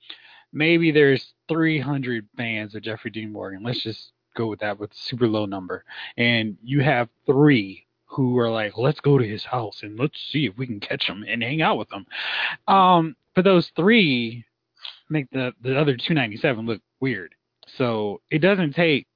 maybe 0.51 0.91
there's 0.91 1.33
300 1.47 2.27
fans 2.35 2.75
of 2.75 2.81
Jeffrey 2.81 3.09
Dean 3.09 3.31
Morgan. 3.31 3.63
Let's 3.63 3.81
just 3.83 4.11
go 4.37 4.47
with 4.47 4.59
that 4.59 4.79
with 4.79 4.91
super 4.93 5.27
low 5.27 5.45
number. 5.45 5.83
And 6.15 6.57
you 6.63 6.81
have 6.81 7.09
three 7.25 7.85
who 8.05 8.37
are 8.37 8.49
like, 8.49 8.77
let's 8.77 9.01
go 9.01 9.17
to 9.17 9.27
his 9.27 9.43
house 9.43 9.81
and 9.83 9.99
let's 9.99 10.17
see 10.31 10.45
if 10.45 10.57
we 10.57 10.65
can 10.65 10.79
catch 10.79 11.07
him 11.07 11.25
and 11.27 11.43
hang 11.43 11.61
out 11.61 11.77
with 11.77 11.91
him. 11.91 12.05
Um, 12.73 13.15
but 13.35 13.43
those 13.43 13.71
three 13.75 14.45
make 15.09 15.29
the, 15.31 15.53
the 15.61 15.77
other 15.77 15.97
297 15.97 16.65
look 16.65 16.81
weird. 16.99 17.33
So 17.77 18.21
it 18.31 18.39
doesn't 18.39 18.73
take 18.73 19.07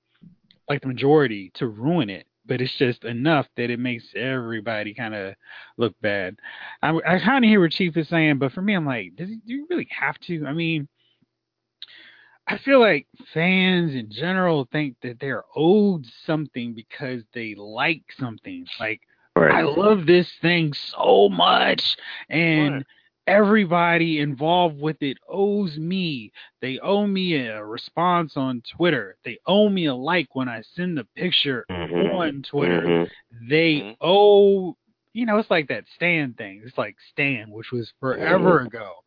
like 0.68 0.82
the 0.82 0.88
majority 0.88 1.52
to 1.56 1.68
ruin 1.68 2.10
it. 2.10 2.26
But 2.46 2.60
it's 2.60 2.76
just 2.78 3.06
enough 3.06 3.46
that 3.56 3.70
it 3.70 3.80
makes 3.80 4.04
everybody 4.16 4.94
kind 4.94 5.14
of 5.14 5.36
look 5.78 5.94
bad. 6.02 6.38
I, 6.82 6.90
I 6.90 7.20
kind 7.20 7.46
of 7.46 7.50
hear 7.50 7.62
what 7.62 7.72
Chief 7.72 7.96
is 7.96 8.10
saying, 8.10 8.40
but 8.40 8.52
for 8.52 8.64
me, 8.64 8.74
I'm 8.74 8.86
like, 8.86 9.16
does 9.16 9.30
he, 9.30 9.36
do 9.36 9.54
you 9.54 9.68
really 9.70 9.88
have 9.92 10.20
to? 10.22 10.46
I 10.46 10.54
mean, 10.54 10.88
I 12.48 12.58
feel 12.58 12.80
like 12.80 13.08
fans 13.34 13.94
in 13.96 14.10
general 14.12 14.68
think 14.72 14.96
that 15.04 15.20
they're 15.20 15.44
owed 15.56 16.06
something 16.26 16.74
because 16.74 17.24
they 17.34 17.56
like 17.56 18.04
something. 18.20 18.66
Like, 18.80 19.02
I 19.38 19.62
love 19.62 20.06
this 20.06 20.30
thing 20.42 20.74
so 20.74 21.30
much, 21.30 21.96
and 22.30 22.74
Right. 22.76 22.86
everybody 23.28 24.20
involved 24.20 24.80
with 24.82 25.02
it 25.02 25.18
owes 25.30 25.78
me. 25.78 26.32
They 26.62 26.80
owe 26.80 27.08
me 27.08 27.36
a 27.38 27.64
response 27.64 28.36
on 28.36 28.62
Twitter. 28.76 29.16
They 29.24 29.38
owe 29.46 29.70
me 29.70 29.86
a 29.86 29.96
like 29.96 30.36
when 30.36 30.50
I 30.50 30.62
send 30.62 30.98
the 30.98 31.06
picture 31.16 31.66
Mhm. 31.70 32.14
on 32.14 32.42
Twitter 32.44 32.82
Mhm. 32.82 33.10
they 33.50 33.82
Mhm. 33.82 33.98
owe 34.02 34.78
you 35.14 35.26
know 35.26 35.38
it's 35.38 35.50
like 35.50 35.68
that 35.68 35.88
Stan 35.96 36.34
thing. 36.34 36.62
It's 36.66 36.78
like 36.78 36.96
Stan, 37.12 37.50
which 37.52 37.72
was 37.72 37.92
forever 38.00 38.62
ago. 38.62 39.04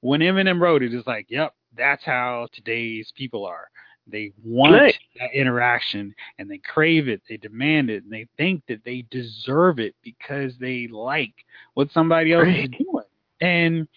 When 0.00 0.20
Eminem 0.20 0.60
wrote 0.60 0.82
it, 0.82 0.94
it's 0.94 1.06
like, 1.06 1.26
yep, 1.30 1.54
that's 1.78 2.04
how 2.04 2.48
today's 2.52 3.12
people 3.16 3.46
are. 3.46 3.68
They 4.06 4.32
want 4.42 4.74
Right. 4.74 4.94
that 5.18 5.32
interaction 5.34 6.14
and 6.38 6.50
they 6.50 6.58
crave 6.58 7.08
it, 7.08 7.22
they 7.28 7.36
demand 7.36 7.90
it, 7.90 8.04
and 8.04 8.12
they 8.12 8.26
think 8.36 8.62
that 8.68 8.82
they 8.84 9.04
deserve 9.10 9.78
it 9.78 9.94
because 10.02 10.52
they 10.58 10.88
like 10.88 11.34
what 11.74 11.90
somebody 11.92 12.32
else 12.32 12.48
is 12.48 12.70
doing. 12.70 13.04
And 13.40 13.88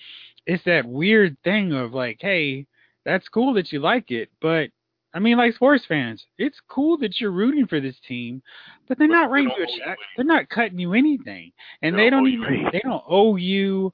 it's 0.45 0.63
that 0.65 0.85
weird 0.85 1.37
thing 1.43 1.73
of 1.73 1.93
like, 1.93 2.17
hey, 2.19 2.65
that's 3.05 3.27
cool 3.29 3.53
that 3.53 3.71
you 3.71 3.79
like 3.79 4.11
it, 4.11 4.29
but 4.41 4.69
I 5.13 5.19
mean, 5.19 5.37
like 5.37 5.53
sports 5.55 5.85
fans, 5.85 6.25
it's 6.37 6.59
cool 6.69 6.97
that 6.99 7.19
you're 7.19 7.31
rooting 7.31 7.67
for 7.67 7.79
this 7.81 7.99
team, 8.07 8.41
but 8.87 8.97
they're 8.97 9.07
But 9.07 9.13
not 9.13 9.31
writing 9.31 9.51
you 9.57 9.63
a 9.63 9.67
check. 9.67 9.97
They're 10.15 10.25
not 10.25 10.49
cutting 10.49 10.79
you 10.79 10.93
anything, 10.93 11.51
and 11.81 11.95
They 11.95 12.05
they 12.05 12.09
don't 12.09 12.23
don't 12.23 12.23
owe 12.23 12.27
you 12.27 12.43
even 12.43 12.69
they 12.71 12.79
don't 12.79 13.03
owe 13.07 13.35
you 13.35 13.91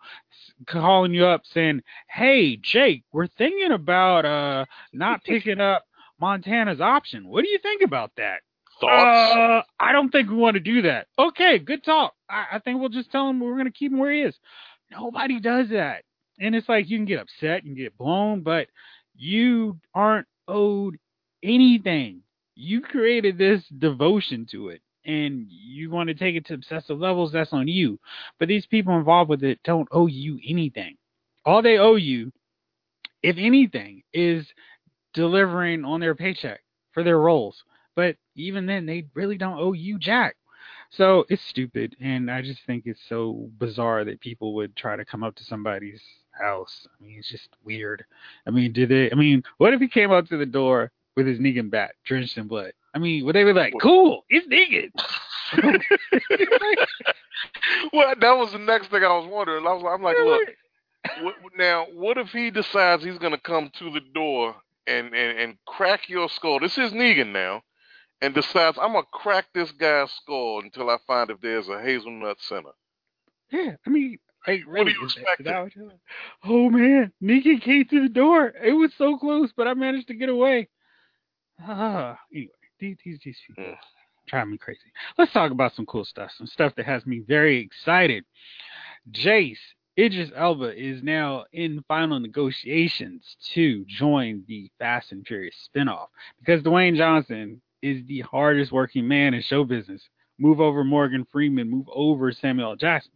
calling 0.68 1.14
you 1.14 1.26
up 1.26 1.42
saying, 1.46 1.82
"Hey, 2.08 2.58
Jake, 2.58 3.04
we're 3.12 3.28
thinking 3.28 3.72
about 3.72 4.26
uh 4.26 4.66
not 4.94 5.24
picking 5.26 5.60
up 5.60 5.86
Montana's 6.20 6.82
option. 6.82 7.28
What 7.28 7.44
do 7.44 7.50
you 7.50 7.60
think 7.60 7.82
about 7.82 8.12
that?" 8.18 8.42
Thoughts? 8.80 9.36
Uh, 9.36 9.62
I 9.80 9.92
don't 9.92 10.12
think 10.12 10.30
we 10.30 10.36
want 10.36 10.54
to 10.54 10.60
do 10.60 10.84
that. 10.84 11.08
Okay, 11.18 11.58
good 11.58 11.84
talk. 11.84 12.14
I, 12.30 12.46
I 12.54 12.60
think 12.60 12.80
we'll 12.80 12.90
just 12.90 13.12
tell 13.12 13.28
him 13.28 13.40
we're 13.40 13.54
going 13.54 13.66
to 13.66 13.72
keep 13.72 13.92
him 13.92 13.98
where 13.98 14.12
he 14.12 14.22
is. 14.22 14.36
Nobody 14.92 15.40
does 15.40 15.70
that. 15.70 16.04
And 16.40 16.56
it's 16.56 16.70
like 16.70 16.88
you 16.88 16.98
can 17.00 17.06
get 17.06 17.20
upset 17.20 17.64
and 17.64 17.76
get 17.76 17.98
blown, 17.98 18.42
but 18.42 18.68
you 19.16 19.80
aren't 19.96 20.28
owed 20.48 20.98
anything. 21.44 22.22
You 22.56 22.82
created 22.82 23.38
this 23.38 23.64
devotion 23.78 24.48
to 24.52 24.70
it 24.70 24.82
and 25.08 25.46
you 25.50 25.90
want 25.90 26.10
to 26.10 26.16
take 26.16 26.36
it 26.36 26.46
to 26.48 26.54
obsessive 26.54 27.00
levels, 27.00 27.32
that's 27.32 27.54
on 27.54 27.68
you. 27.68 28.00
But 28.40 28.50
these 28.50 28.66
people 28.66 28.98
involved 28.98 29.30
with 29.30 29.44
it 29.44 29.60
don't 29.64 29.88
owe 29.92 30.08
you 30.08 30.40
anything. 30.48 30.98
All 31.46 31.62
they 31.62 31.78
owe 31.78 31.96
you, 31.96 32.34
if 33.24 33.38
anything, 33.38 34.04
is 34.14 34.46
delivering 35.14 35.86
on 35.86 36.02
their 36.02 36.14
paycheck 36.14 36.60
for 36.92 37.04
their 37.04 37.20
roles. 37.20 37.64
But 37.96 38.18
even 38.36 38.66
then, 38.66 38.86
they 38.86 39.06
really 39.14 39.38
don't 39.38 39.60
owe 39.60 39.74
you 39.74 39.98
jack. 39.98 40.36
So 40.90 41.26
it's 41.30 41.44
stupid, 41.44 41.96
and 42.00 42.30
I 42.30 42.42
just 42.42 42.60
think 42.66 42.84
it's 42.86 43.02
so 43.10 43.50
bizarre 43.58 44.06
that 44.06 44.22
people 44.22 44.54
would 44.56 44.76
try 44.76 44.96
to 44.96 45.04
come 45.04 45.24
up 45.24 45.36
to 45.36 45.44
somebody's 45.44 46.02
house. 46.32 46.88
I 46.88 47.04
mean, 47.04 47.18
it's 47.20 47.30
just 47.30 47.50
weird. 47.64 48.06
I 48.46 48.52
mean, 48.52 48.72
did 48.72 48.90
they? 48.90 49.12
I 49.12 49.16
mean, 49.16 49.44
what 49.58 49.74
if 49.74 49.82
he 49.82 49.88
came 49.90 50.12
up 50.12 50.28
to 50.28 50.38
the 50.38 50.46
door 50.46 50.92
with 51.18 51.28
his 51.28 51.40
Negan 51.40 51.70
bat 51.70 51.96
drenched 52.06 52.38
in 52.38 52.48
blood? 52.48 52.72
I 52.94 53.00
mean, 53.00 53.26
would 53.26 53.36
they 53.36 53.44
be 53.44 53.52
like, 53.52 53.74
"Cool, 53.82 54.24
it's 54.30 54.48
Negan"? 54.48 54.92
well, 57.94 58.14
that 58.20 58.38
was 58.38 58.52
the 58.54 58.60
next 58.60 58.88
thing 58.88 59.04
I 59.04 59.18
was 59.18 59.28
wondering. 59.30 59.66
I 59.66 59.74
was, 59.74 59.84
I'm 59.88 60.04
like, 60.04 60.18
look, 60.18 60.50
what, 61.22 61.36
now, 61.58 61.86
what 61.94 62.18
if 62.18 62.30
he 62.30 62.52
decides 62.52 63.04
he's 63.04 63.18
going 63.18 63.34
to 63.34 63.40
come 63.40 63.72
to 63.80 63.92
the 63.92 64.02
door 64.14 64.56
and, 64.86 65.14
and, 65.14 65.40
and 65.40 65.58
crack 65.66 66.08
your 66.08 66.30
skull? 66.30 66.60
This 66.60 66.78
is 66.78 66.92
Negan 66.92 67.32
now, 67.32 67.62
and 68.22 68.34
decides 68.34 68.78
I'm 68.80 68.94
going 68.94 69.04
to 69.04 69.10
crack 69.12 69.48
this 69.54 69.72
guy's 69.72 70.12
skull 70.12 70.62
until 70.64 70.90
I 70.90 70.98
find 71.08 71.30
if 71.30 71.42
there's 71.42 71.68
a 71.68 71.82
hazelnut 71.82 72.38
center. 72.42 72.72
Yeah, 73.50 73.76
I 73.86 73.90
mean, 73.90 74.20
like, 74.46 74.62
What 74.68 74.86
do 74.86 74.92
you 74.92 75.06
expect? 75.06 75.44
that 75.46 75.64
what 75.64 75.76
you're 75.76 75.88
like? 75.88 76.00
Oh 76.44 76.70
man, 76.70 77.12
Negan 77.22 77.62
came 77.62 77.86
to 77.86 78.02
the 78.02 78.10
door. 78.10 78.54
It 78.64 78.74
was 78.74 78.92
so 78.98 79.18
close, 79.18 79.52
but 79.56 79.68
I 79.68 79.74
managed 79.74 80.08
to 80.08 80.14
get 80.14 80.30
away. 80.30 80.70
Ah, 81.60 82.18
anyway, 82.34 82.52
these 82.80 82.98
these, 83.04 83.20
these 83.24 83.38
people 83.48 83.74
drive 84.28 84.48
me 84.48 84.58
crazy. 84.58 84.92
Let's 85.18 85.34
talk 85.34 85.52
about 85.52 85.74
some 85.74 85.86
cool 85.86 86.06
stuff, 86.06 86.32
some 86.38 86.48
stuff 86.48 86.74
that 86.76 86.86
has 86.86 87.06
me 87.06 87.24
very 87.28 87.58
excited. 87.60 88.26
Jace 89.12 89.58
Idris 89.98 90.30
Elba 90.36 90.78
is 90.78 91.02
now 91.02 91.46
in 91.54 91.84
final 91.88 92.20
negotiations 92.20 93.36
to 93.54 93.84
join 93.86 94.44
the 94.48 94.70
Fast 94.78 95.12
and 95.12 95.26
Furious 95.26 95.70
spinoff 95.76 96.08
because 96.40 96.62
Dwayne 96.62 96.96
Johnson 96.96 97.62
is 97.82 98.06
the 98.06 98.22
hardest 98.22 98.72
working 98.72 99.08
man 99.08 99.34
in 99.34 99.42
show 99.42 99.64
business. 99.64 100.08
Move 100.38 100.60
over 100.62 100.84
Morgan 100.84 101.26
Freeman, 101.32 101.70
move 101.70 101.88
over 101.92 102.32
Samuel 102.32 102.72
L. 102.72 102.76
Jackson. 102.76 103.12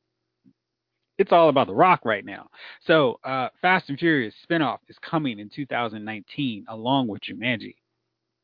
It's 1.19 1.31
all 1.31 1.49
about 1.49 1.67
The 1.67 1.75
Rock 1.75 2.03
right 2.03 2.25
now. 2.25 2.47
So, 2.87 3.19
uh, 3.23 3.49
Fast 3.61 3.89
and 3.89 3.99
Furious 3.99 4.33
spinoff 4.49 4.79
is 4.87 4.97
coming 5.03 5.37
in 5.37 5.49
2019 5.49 6.65
along 6.67 7.07
with 7.09 7.21
Jumanji. 7.21 7.75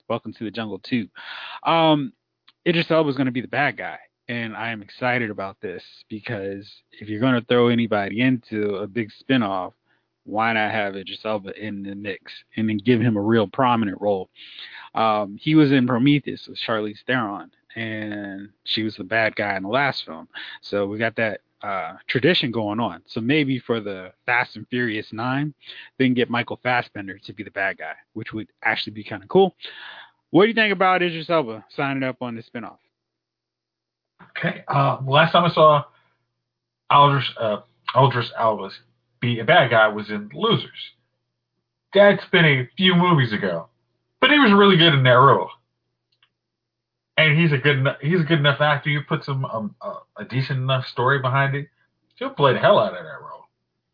Welcome 0.10 0.34
to 0.34 0.44
the 0.44 0.52
Jungle 0.52 0.80
2. 0.80 1.08
Um, 1.64 2.14
Idris 2.68 2.90
Elba 2.90 3.10
is 3.10 3.18
going 3.18 3.26
to 3.26 3.32
be 3.32 3.42
the 3.42 3.48
bad 3.48 3.78
guy 3.78 4.00
and 4.28 4.56
I 4.56 4.72
am 4.72 4.82
excited 4.82 5.30
about 5.30 5.58
this 5.62 5.84
because 6.10 6.70
if 6.92 7.08
you're 7.08 7.20
going 7.20 7.40
to 7.40 7.46
throw 7.46 7.70
anybody 7.70 8.22
into 8.22 8.76
a 8.76 8.88
big 8.88 9.10
spinoff, 9.12 9.74
why 10.26 10.52
not 10.54 10.72
have 10.72 10.96
Idris 10.96 11.24
Elba 11.24 11.58
in 11.62 11.84
the 11.84 11.96
mix 11.96 12.34
and 12.58 12.68
then 12.68 12.78
give 12.78 13.00
him 13.00 13.16
a 13.16 13.22
real 13.22 13.48
prominent 13.48 14.02
role? 14.02 14.30
Um, 14.96 15.38
he 15.40 15.56
was 15.56 15.72
in 15.72 15.88
Prometheus 15.88 16.48
with 16.48 16.60
Charlize 16.60 17.00
Theron, 17.06 17.52
and 17.76 18.50
she 18.66 18.84
was 18.84 18.96
the 18.96 19.06
bad 19.06 19.36
guy 19.36 19.56
in 19.56 19.64
the 19.64 19.70
last 19.70 20.06
film. 20.06 20.28
So 20.62 20.86
we 20.86 20.98
got 20.98 21.16
that 21.16 21.42
uh, 21.62 21.94
tradition 22.08 22.52
going 22.52 22.80
on. 22.80 23.02
So 23.08 23.22
maybe 23.22 23.60
for 23.60 23.80
the 23.80 24.12
Fast 24.26 24.56
and 24.56 24.68
Furious 24.68 25.12
Nine, 25.12 25.54
then 25.98 26.14
get 26.14 26.30
Michael 26.30 26.60
Fassbender 26.62 27.18
to 27.20 27.34
be 27.34 27.44
the 27.44 27.52
bad 27.52 27.78
guy, 27.78 27.94
which 28.14 28.34
would 28.34 28.48
actually 28.64 28.94
be 28.94 29.04
kind 29.04 29.24
of 29.24 29.30
cool. 29.30 29.56
What 30.30 30.44
do 30.44 30.48
you 30.50 30.54
think 30.54 30.74
about 30.74 31.02
Idris 31.02 31.30
Elba 31.30 31.66
signing 31.70 32.04
up 32.04 32.22
on 32.22 32.36
the 32.36 32.44
spinoff? 32.44 32.78
Okay. 34.38 34.64
Uh, 34.68 34.98
last 35.06 35.32
time 35.32 35.46
I 35.46 35.54
saw 35.54 35.84
Aldris, 36.92 37.26
uh, 37.40 37.62
Aldris 37.96 38.74
be 39.20 39.40
a 39.40 39.44
bad 39.44 39.72
guy 39.72 39.88
was 39.88 40.10
in 40.10 40.30
Losers. 40.34 40.70
That's 41.94 42.24
been 42.32 42.46
a 42.46 42.70
few 42.78 42.96
movies 42.96 43.34
ago, 43.34 43.70
but 44.22 44.30
he 44.30 44.38
was 44.38 44.52
really 44.52 44.78
good 44.78 44.94
in 44.94 45.04
that 45.04 45.12
role. 45.12 45.50
And 47.18 47.38
he's 47.38 47.52
a 47.52 47.58
good 47.58 47.84
he's 48.02 48.22
a 48.22 48.24
good 48.24 48.40
enough 48.40 48.62
actor. 48.62 48.90
You 48.90 49.02
put 49.02 49.24
some 49.24 49.44
um, 49.46 49.76
uh, 49.82 49.96
a 50.18 50.26
decent 50.26 50.60
enough 50.60 50.86
story 50.86 51.20
behind 51.20 51.56
it, 51.56 51.68
he'll 52.18 52.30
play 52.30 52.54
the 52.54 52.60
hell 52.60 52.80
out 52.80 52.94
of 52.94 53.04
that 53.04 53.22
role. 53.22 53.46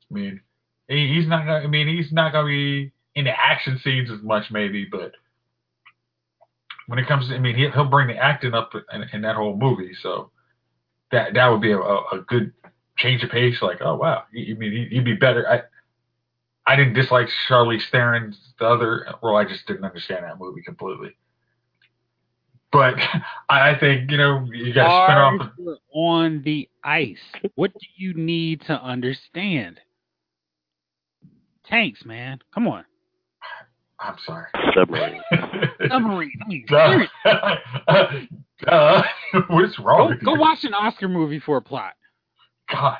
I 0.09 0.13
mean, 0.13 0.41
he, 0.87 1.13
he's 1.13 1.27
not 1.27 1.45
gonna. 1.45 1.63
I 1.63 1.67
mean, 1.67 1.87
he's 1.87 2.11
not 2.11 2.33
gonna 2.33 2.47
be 2.47 2.91
in 3.15 3.25
the 3.25 3.31
action 3.31 3.79
scenes 3.83 4.09
as 4.11 4.21
much, 4.21 4.51
maybe, 4.51 4.85
but 4.85 5.13
when 6.87 6.99
it 6.99 7.07
comes 7.07 7.29
to, 7.29 7.35
I 7.35 7.39
mean, 7.39 7.55
he, 7.55 7.69
he'll 7.69 7.85
bring 7.85 8.07
the 8.07 8.17
acting 8.17 8.53
up 8.53 8.73
in, 8.91 9.03
in 9.13 9.21
that 9.21 9.35
whole 9.35 9.55
movie. 9.55 9.93
So 10.01 10.31
that 11.11 11.33
that 11.33 11.47
would 11.47 11.61
be 11.61 11.71
a, 11.71 11.79
a, 11.79 12.23
good 12.27 12.51
change 12.97 13.23
of 13.23 13.29
pace. 13.29 13.61
Like, 13.61 13.79
oh 13.81 13.95
wow, 13.95 14.23
I 14.29 14.53
mean, 14.53 14.71
he, 14.71 14.95
he'd 14.95 15.05
be 15.05 15.13
better. 15.13 15.47
I 15.47 15.61
I 16.71 16.75
didn't 16.75 16.93
dislike 16.93 17.29
Charlie 17.47 17.79
Theron's 17.91 18.39
the 18.59 18.65
other 18.65 19.05
role. 19.21 19.37
I 19.37 19.45
just 19.45 19.67
didn't 19.67 19.85
understand 19.85 20.25
that 20.25 20.39
movie 20.39 20.61
completely. 20.61 21.15
But 22.73 22.95
I 23.49 23.69
I 23.71 23.79
think 23.79 24.09
you 24.09 24.17
know 24.17 24.47
you 24.51 24.73
got 24.73 24.83
to 24.87 25.05
spin 25.05 25.17
off. 25.17 25.39
Cars 25.39 25.77
on 25.93 26.41
the 26.43 26.67
ice. 26.83 27.17
What 27.55 27.71
do 27.71 27.85
you 27.95 28.13
need 28.15 28.61
to 28.61 28.73
understand? 28.73 29.79
Tanks, 31.65 32.03
man. 32.03 32.39
Come 32.53 32.67
on. 32.67 32.83
I'm 33.99 34.15
sorry. 34.25 34.47
Submarine. 34.75 35.21
Submarine. 35.89 36.31
I 36.43 36.47
mean, 36.49 36.65
Duh. 36.67 36.99
Duh. 38.65 39.03
What's 39.47 39.79
wrong 39.79 39.97
Go, 39.99 40.07
with 40.09 40.23
go 40.25 40.33
you? 40.33 40.39
watch 40.41 40.63
an 40.63 40.73
Oscar 40.73 41.07
movie 41.07 41.39
for 41.39 41.57
a 41.57 41.61
plot. 41.61 41.93
Gosh. 42.69 42.99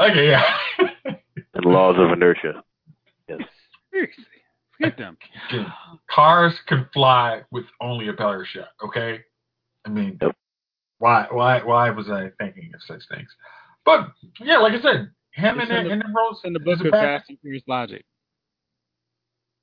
Okay, 0.00 0.30
yeah. 0.30 0.42
and 1.54 1.64
laws 1.64 1.96
of 1.98 2.10
inertia. 2.10 2.64
Yes. 3.28 3.40
Seriously. 3.92 4.24
Forget 4.78 4.98
them. 4.98 5.16
Again, 5.48 5.66
cars 6.10 6.54
can 6.66 6.88
fly 6.92 7.42
with 7.50 7.64
only 7.80 8.08
a 8.08 8.12
parachute. 8.12 8.64
Okay, 8.84 9.20
I 9.84 9.88
mean, 9.88 10.18
Yep. 10.20 10.36
why, 10.98 11.26
why, 11.30 11.62
why 11.62 11.90
was 11.90 12.08
I 12.10 12.30
thinking 12.38 12.70
of 12.74 12.82
such 12.82 13.02
things? 13.08 13.28
But 13.84 14.08
yeah, 14.40 14.58
like 14.58 14.72
I 14.72 14.80
said, 14.80 15.10
him 15.32 15.60
It's 15.60 15.68
and 15.70 15.78
in 15.78 15.84
the- 15.86 15.92
and 15.92 16.00
the 16.02 16.12
roles 16.16 16.40
In 16.44 16.52
the 16.52 16.60
is 16.60 16.64
book 16.64 16.80
a 16.80 16.88
of 16.88 16.92
bad- 16.92 17.18
Fast 17.20 17.30
and 17.30 17.38
Furious 17.40 17.64
Logic. 17.66 18.04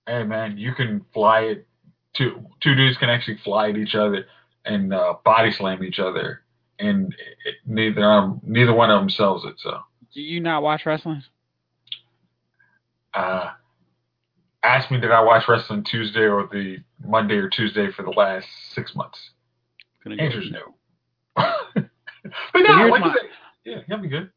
Hey 0.08 0.24
man, 0.24 0.58
you 0.58 0.74
can 0.74 1.06
fly 1.14 1.42
it. 1.42 1.68
Two 2.14 2.46
two 2.60 2.76
dudes 2.76 2.98
can 2.98 3.10
actually 3.10 3.38
fly 3.38 3.70
at 3.70 3.78
each 3.78 3.96
other 3.96 4.26
and 4.66 4.94
uh, 4.94 5.16
body 5.24 5.52
slam 5.52 5.82
each 5.84 6.00
other, 6.00 6.42
and 6.78 7.16
it, 7.46 7.56
neither 7.66 8.04
um, 8.04 8.42
neither 8.44 8.74
one 8.74 8.92
of 8.92 9.00
them 9.00 9.10
sells 9.10 9.46
it. 9.46 9.56
So, 9.60 9.80
Do 10.14 10.22
you 10.22 10.42
not 10.42 10.62
watch 10.62 10.86
wrestling? 10.86 11.24
uh, 13.14 13.52
ask 14.64 14.92
me 14.92 15.00
did 15.00 15.12
I 15.12 15.22
watch 15.22 15.44
wrestling 15.48 15.84
Tuesday 15.84 16.22
or 16.28 16.48
the 16.52 16.78
Monday 17.06 17.36
or 17.36 17.50
Tuesday 17.50 17.92
for 17.92 18.04
the 18.04 18.12
last 18.12 18.48
six 18.74 18.96
months? 18.96 19.20
Answer's 20.06 20.52
no. 20.52 20.76
but 21.36 21.86
no, 22.56 22.88
like 22.88 23.02
my- 23.02 23.16
yeah, 23.64 23.82
he'll 23.88 23.98
be 24.00 24.08
good. 24.08 24.32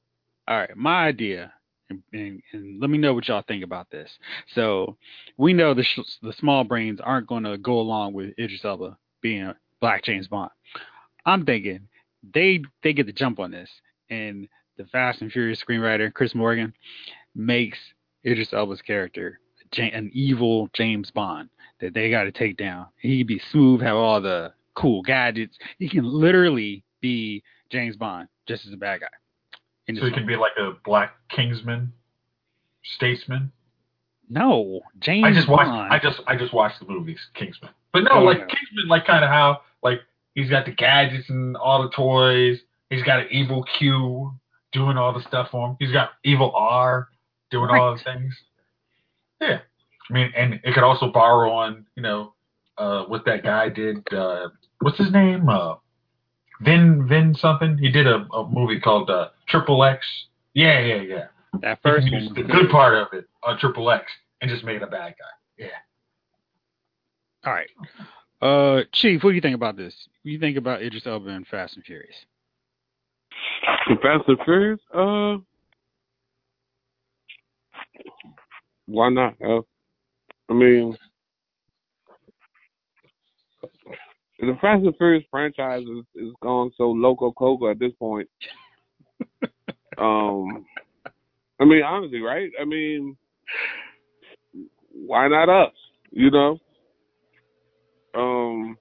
All 0.47 0.59
right, 0.59 0.77
my 0.77 1.07
idea, 1.07 1.53
and, 1.89 2.03
and, 2.13 2.43
and 2.53 2.81
let 2.81 2.91
me 2.91 2.99
know 2.99 3.15
what 3.15 3.27
y'all 3.29 3.43
think 3.49 3.65
about 3.65 3.91
this. 3.91 4.11
So 4.55 4.97
we 5.39 5.55
know 5.55 5.73
the 5.73 5.83
sh- 5.85 6.19
the 6.23 6.35
small 6.35 6.65
brains 6.65 7.01
aren't 7.03 7.27
going 7.27 7.45
to 7.45 7.57
go 7.57 7.79
along 7.81 8.13
with 8.13 8.39
Idris 8.39 8.65
Elba 8.65 8.99
being 9.23 9.43
a 9.43 9.57
Black 9.81 10.05
James 10.05 10.29
Bond. 10.29 10.51
I'm 11.25 11.47
thinking 11.47 11.89
they 12.35 12.63
they 12.83 12.93
get 12.93 13.07
the 13.07 13.13
jump 13.13 13.39
on 13.41 13.51
this, 13.51 13.71
and 14.11 14.49
the 14.77 14.85
Fast 14.87 15.23
and 15.23 15.33
Furious 15.33 15.63
screenwriter 15.65 16.13
Chris 16.13 16.35
Morgan 16.35 16.75
makes 17.35 17.79
Idris 18.27 18.53
Elba's 18.53 18.83
character 18.83 19.41
an 19.79 20.11
evil 20.13 20.69
James 20.73 21.11
Bond 21.11 21.49
that 21.81 21.95
they 21.95 22.11
got 22.11 22.25
to 22.25 22.33
take 22.33 22.57
down. 22.57 22.87
He 22.99 23.19
can 23.19 23.27
be 23.27 23.41
smooth, 23.51 23.81
have 23.83 23.97
all 23.97 24.21
the 24.21 24.53
cool 24.75 25.03
gadgets. 25.03 25.57
He 25.79 25.89
can 25.89 26.05
literally 26.05 26.85
be 27.01 27.43
James 27.71 27.97
Bond 27.97 28.29
just 28.47 28.67
as 28.67 28.73
a 28.73 28.77
bad 28.77 29.01
guy. 29.01 29.07
So 29.99 30.07
he 30.07 30.13
can 30.13 30.27
be 30.27 30.37
like 30.37 30.53
a 30.59 30.73
black 30.85 31.15
Kingsman, 31.29 31.93
statesman. 32.97 33.53
No, 34.31 34.81
James 35.01 35.27
I 35.27 35.33
just 35.33 35.49
watched. 35.49 35.69
I 35.69 35.99
just 36.03 36.21
I 36.27 36.37
just 36.37 36.55
watched 36.55 36.81
the 36.81 36.87
movies 36.87 37.21
Kingsman. 37.35 37.71
But 37.93 38.05
no, 38.05 38.11
Oh, 38.13 38.23
like. 38.23 38.39
Kingsman, 38.49 38.89
like 38.89 39.07
kind 39.07 39.23
of 39.23 39.31
how 39.31 39.61
like 39.83 40.01
he's 40.35 40.49
got 40.49 40.65
the 40.65 40.73
gadgets 40.73 41.29
and 41.29 41.57
all 41.57 41.83
the 41.83 41.91
toys. 41.91 42.59
He's 42.89 43.03
got 43.03 43.21
an 43.21 43.27
evil 43.31 43.65
Q 43.79 44.33
doing 44.73 44.97
all 44.97 45.13
the 45.13 45.23
stuff 45.23 45.49
for 45.51 45.69
him. 45.69 45.77
He's 45.79 45.93
got 45.93 46.13
evil 46.25 46.53
R 46.55 47.09
doing 47.51 47.69
all 47.71 47.95
the 47.95 48.03
things. 48.03 48.35
Yeah, 49.45 49.59
I 50.11 50.13
mean, 50.13 50.33
and 50.37 50.55
it 50.55 50.75
could 50.75 50.83
also 50.85 51.11
borrow 51.13 51.51
on 51.53 51.87
you 51.97 52.03
know 52.03 52.35
uh, 52.79 53.05
what 53.05 53.25
that 53.27 53.43
guy 53.43 53.69
did. 53.69 53.99
Uh, 54.13 54.49
what's 54.81 54.99
his 54.99 55.13
name? 55.13 55.49
Uh, 55.49 55.75
Vin 56.63 57.07
Vin 57.09 57.35
something. 57.35 57.77
He 57.79 57.91
did 57.91 58.07
a, 58.07 58.27
a 58.33 58.49
movie 58.49 58.81
called 58.81 59.11
uh, 59.11 59.29
Triple 59.49 59.83
X. 59.85 60.07
Yeah, 60.55 60.81
yeah, 60.81 61.03
yeah. 61.03 61.25
that 61.63 61.79
He 61.83 61.89
first 61.89 62.07
used 62.07 62.37
one. 62.37 62.47
the 62.47 62.53
good 62.53 62.71
part 62.71 62.95
of 62.95 63.09
it 63.13 63.27
on 63.43 63.59
Triple 63.59 63.91
X 63.91 64.05
and 64.41 64.51
just 64.51 64.65
made 64.65 64.83
a 64.83 64.87
bad 64.87 65.15
guy. 65.19 65.65
Yeah. 65.67 65.67
All 67.45 67.53
right. 67.53 67.69
Uh, 68.41 68.85
Chief, 68.93 69.23
what 69.23 69.31
do 69.31 69.35
you 69.37 69.41
think 69.43 69.55
about 69.55 69.77
this? 69.77 69.95
What 70.23 70.29
do 70.29 70.31
you 70.31 70.39
think 70.39 70.57
about 70.57 70.81
Idris 70.83 71.07
Elba 71.07 71.29
and 71.31 71.47
Fast 71.47 71.77
and 71.77 71.85
Furious? 71.85 72.15
Fast 74.03 74.25
and 74.29 74.39
Furious, 74.45 74.81
uh, 74.95 75.37
why 78.87 79.09
not? 79.09 79.35
Uh, 79.43 79.61
I 80.49 80.53
mean, 80.53 80.97
The 84.41 84.57
Fast 84.61 84.85
and 84.85 84.97
Furious 84.97 85.25
franchise 85.31 85.83
is, 85.83 86.23
is 86.23 86.33
gone 86.43 86.71
so 86.77 86.91
loco 86.91 87.33
coco 87.33 87.71
at 87.71 87.79
this 87.79 87.93
point. 87.99 88.29
um, 89.99 90.67
I 91.61 91.65
mean, 91.65 91.83
honestly, 91.83 92.21
right? 92.21 92.51
I 92.61 92.65
mean, 92.65 93.17
why 94.91 95.29
not 95.29 95.49
us? 95.49 95.73
You 96.11 96.31
know. 96.31 96.59
Um, 98.15 98.77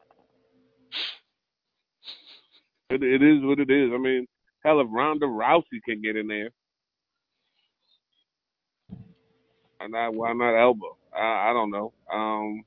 it, 2.90 3.02
it 3.02 3.22
is 3.24 3.44
what 3.44 3.60
it 3.60 3.70
is. 3.70 3.92
I 3.94 3.98
mean, 3.98 4.28
hell, 4.64 4.82
if 4.82 4.88
Ronda 4.92 5.26
Rousey 5.26 5.82
can 5.86 6.02
get 6.02 6.16
in 6.16 6.28
there, 6.28 6.50
why 9.84 10.06
not? 10.06 10.14
Why 10.14 10.34
not 10.34 10.56
Elba? 10.60 10.86
I, 11.16 11.50
I 11.50 11.54
don't 11.54 11.72
know. 11.72 11.94
Um, 12.12 12.64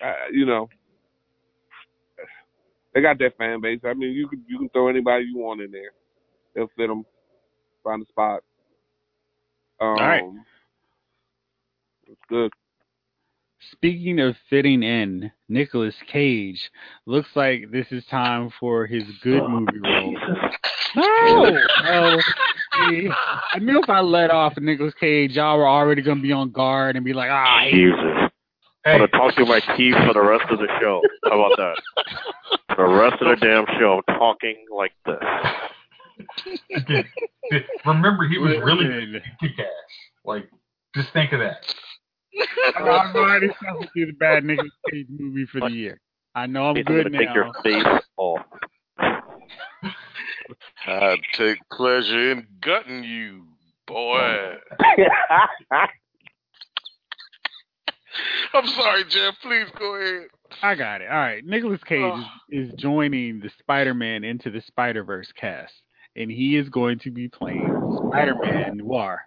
I, 0.00 0.14
you 0.32 0.46
know, 0.46 0.68
they 2.94 3.00
got 3.00 3.18
their 3.18 3.32
fan 3.32 3.60
base. 3.60 3.80
I 3.84 3.94
mean, 3.94 4.12
you 4.12 4.28
can 4.28 4.42
you 4.48 4.58
can 4.58 4.68
throw 4.70 4.88
anybody 4.88 5.24
you 5.24 5.38
want 5.38 5.60
in 5.60 5.70
there. 5.70 5.90
They'll 6.54 6.70
fit 6.76 6.88
them, 6.88 7.04
find 7.84 8.02
a 8.02 8.06
spot. 8.06 8.42
Um, 9.80 9.88
All 9.88 9.94
right. 9.94 10.22
It's 12.06 12.20
good. 12.28 12.52
Speaking 13.70 14.20
of 14.20 14.34
fitting 14.50 14.82
in, 14.82 15.30
Nicolas 15.48 15.94
Cage 16.10 16.70
looks 17.06 17.28
like 17.34 17.70
this 17.70 17.86
is 17.90 18.04
time 18.06 18.50
for 18.58 18.86
his 18.86 19.04
good 19.22 19.48
movie 19.48 19.78
role. 19.82 20.16
No, 20.96 21.58
no. 21.84 22.18
See, 22.74 23.08
I 23.52 23.58
knew 23.58 23.80
if 23.82 23.90
I 23.90 24.00
let 24.00 24.30
off 24.30 24.54
Nicolas 24.56 24.94
Cage, 24.98 25.32
y'all 25.32 25.58
were 25.58 25.68
already 25.68 26.02
gonna 26.02 26.22
be 26.22 26.32
on 26.32 26.50
guard 26.50 26.96
and 26.96 27.04
be 27.04 27.12
like, 27.12 27.30
ah, 27.30 27.58
I 27.58 27.64
hate 27.64 27.72
Jesus. 27.72 28.30
Hey, 28.84 28.92
I'm 28.92 28.98
gonna 28.98 29.08
talk 29.08 29.34
to 29.36 29.44
my 29.44 29.60
teeth 29.76 29.94
for 30.06 30.14
the 30.14 30.22
rest 30.22 30.44
of 30.50 30.58
the 30.58 30.68
show. 30.80 31.02
How 31.24 31.40
about 31.40 31.56
that? 31.56 31.76
For 32.74 32.88
the 32.88 32.94
rest 32.94 33.20
of 33.20 33.28
the 33.28 33.36
damn 33.46 33.66
show, 33.78 34.00
I'm 34.08 34.14
talking 34.16 34.56
like 34.74 34.92
this. 35.06 35.18
remember 37.86 38.26
he 38.26 38.38
was 38.38 38.56
really 38.64 38.86
Listen. 38.86 39.22
kick 39.40 39.58
ass. 39.58 39.66
Like, 40.24 40.48
just 40.94 41.12
think 41.12 41.32
of 41.32 41.40
that. 41.40 41.58
I've 42.76 43.14
already 43.14 43.48
substituted 43.62 44.14
a 44.14 44.18
bad 44.18 44.44
Nicolas 44.44 44.72
Cage 44.90 45.06
movie 45.10 45.46
for 45.46 45.60
the 45.60 45.70
year. 45.70 46.00
I 46.34 46.46
know 46.46 46.70
I'm 46.70 46.76
I'm 46.78 46.82
good 46.84 47.04
gonna 47.04 47.18
take 47.18 47.28
now. 47.28 47.34
your 47.34 47.52
face 47.62 48.02
off. 48.16 48.40
I 50.86 51.16
take 51.34 51.58
pleasure 51.70 52.32
in 52.32 52.46
gutting 52.60 53.04
you, 53.04 53.46
boy. 53.86 54.56
I'm 58.54 58.66
sorry, 58.66 59.04
Jeff. 59.08 59.34
Please 59.42 59.68
go 59.78 59.94
ahead. 59.94 60.28
I 60.62 60.74
got 60.74 61.00
it. 61.00 61.08
All 61.10 61.16
right. 61.16 61.44
Nicolas 61.44 61.82
Cage 61.84 62.00
oh. 62.02 62.24
is, 62.50 62.68
is 62.68 62.74
joining 62.74 63.40
the 63.40 63.50
Spider-Man 63.58 64.24
into 64.24 64.50
the 64.50 64.60
Spider-Verse 64.60 65.32
cast, 65.32 65.72
and 66.16 66.30
he 66.30 66.56
is 66.56 66.68
going 66.68 66.98
to 67.00 67.10
be 67.10 67.28
playing 67.28 67.66
Spider-Man 68.10 68.76
Noir. 68.76 69.22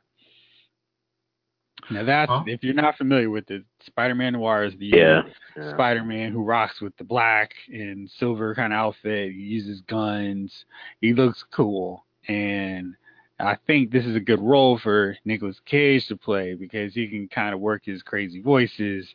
Now 1.92 2.04
that's 2.04 2.30
Huh? 2.30 2.44
if 2.48 2.64
you're 2.64 2.74
not 2.74 2.98
familiar 2.98 3.30
with 3.30 3.50
it, 3.52 3.64
Spider-Man 3.86 4.34
Noir 4.34 4.66
is 4.66 4.74
the 4.78 4.88
yeah. 4.88 5.22
yeah. 5.56 5.72
Spider-Man 5.72 6.32
who 6.32 6.44
rocks 6.44 6.82
with 6.82 6.96
the 6.98 7.04
black 7.04 7.52
and 7.68 8.10
silver 8.20 8.56
kind 8.56 8.74
of 8.74 8.78
outfit. 8.78 9.32
He 9.32 9.40
uses 9.40 9.82
guns. 9.82 10.66
He 11.02 11.14
looks 11.14 11.44
cool, 11.52 12.06
and 12.28 12.96
I 13.40 13.58
think 13.68 13.92
this 13.92 14.06
is 14.06 14.16
a 14.16 14.20
good 14.22 14.40
role 14.40 14.80
for 14.80 15.18
Nicolas 15.26 15.60
Cage 15.66 16.08
to 16.08 16.16
play 16.16 16.54
because 16.54 16.94
he 16.94 17.08
can 17.08 17.28
kind 17.28 17.54
of 17.54 17.60
work 17.60 17.84
his 17.86 18.02
crazy 18.02 18.42
voices 18.42 19.08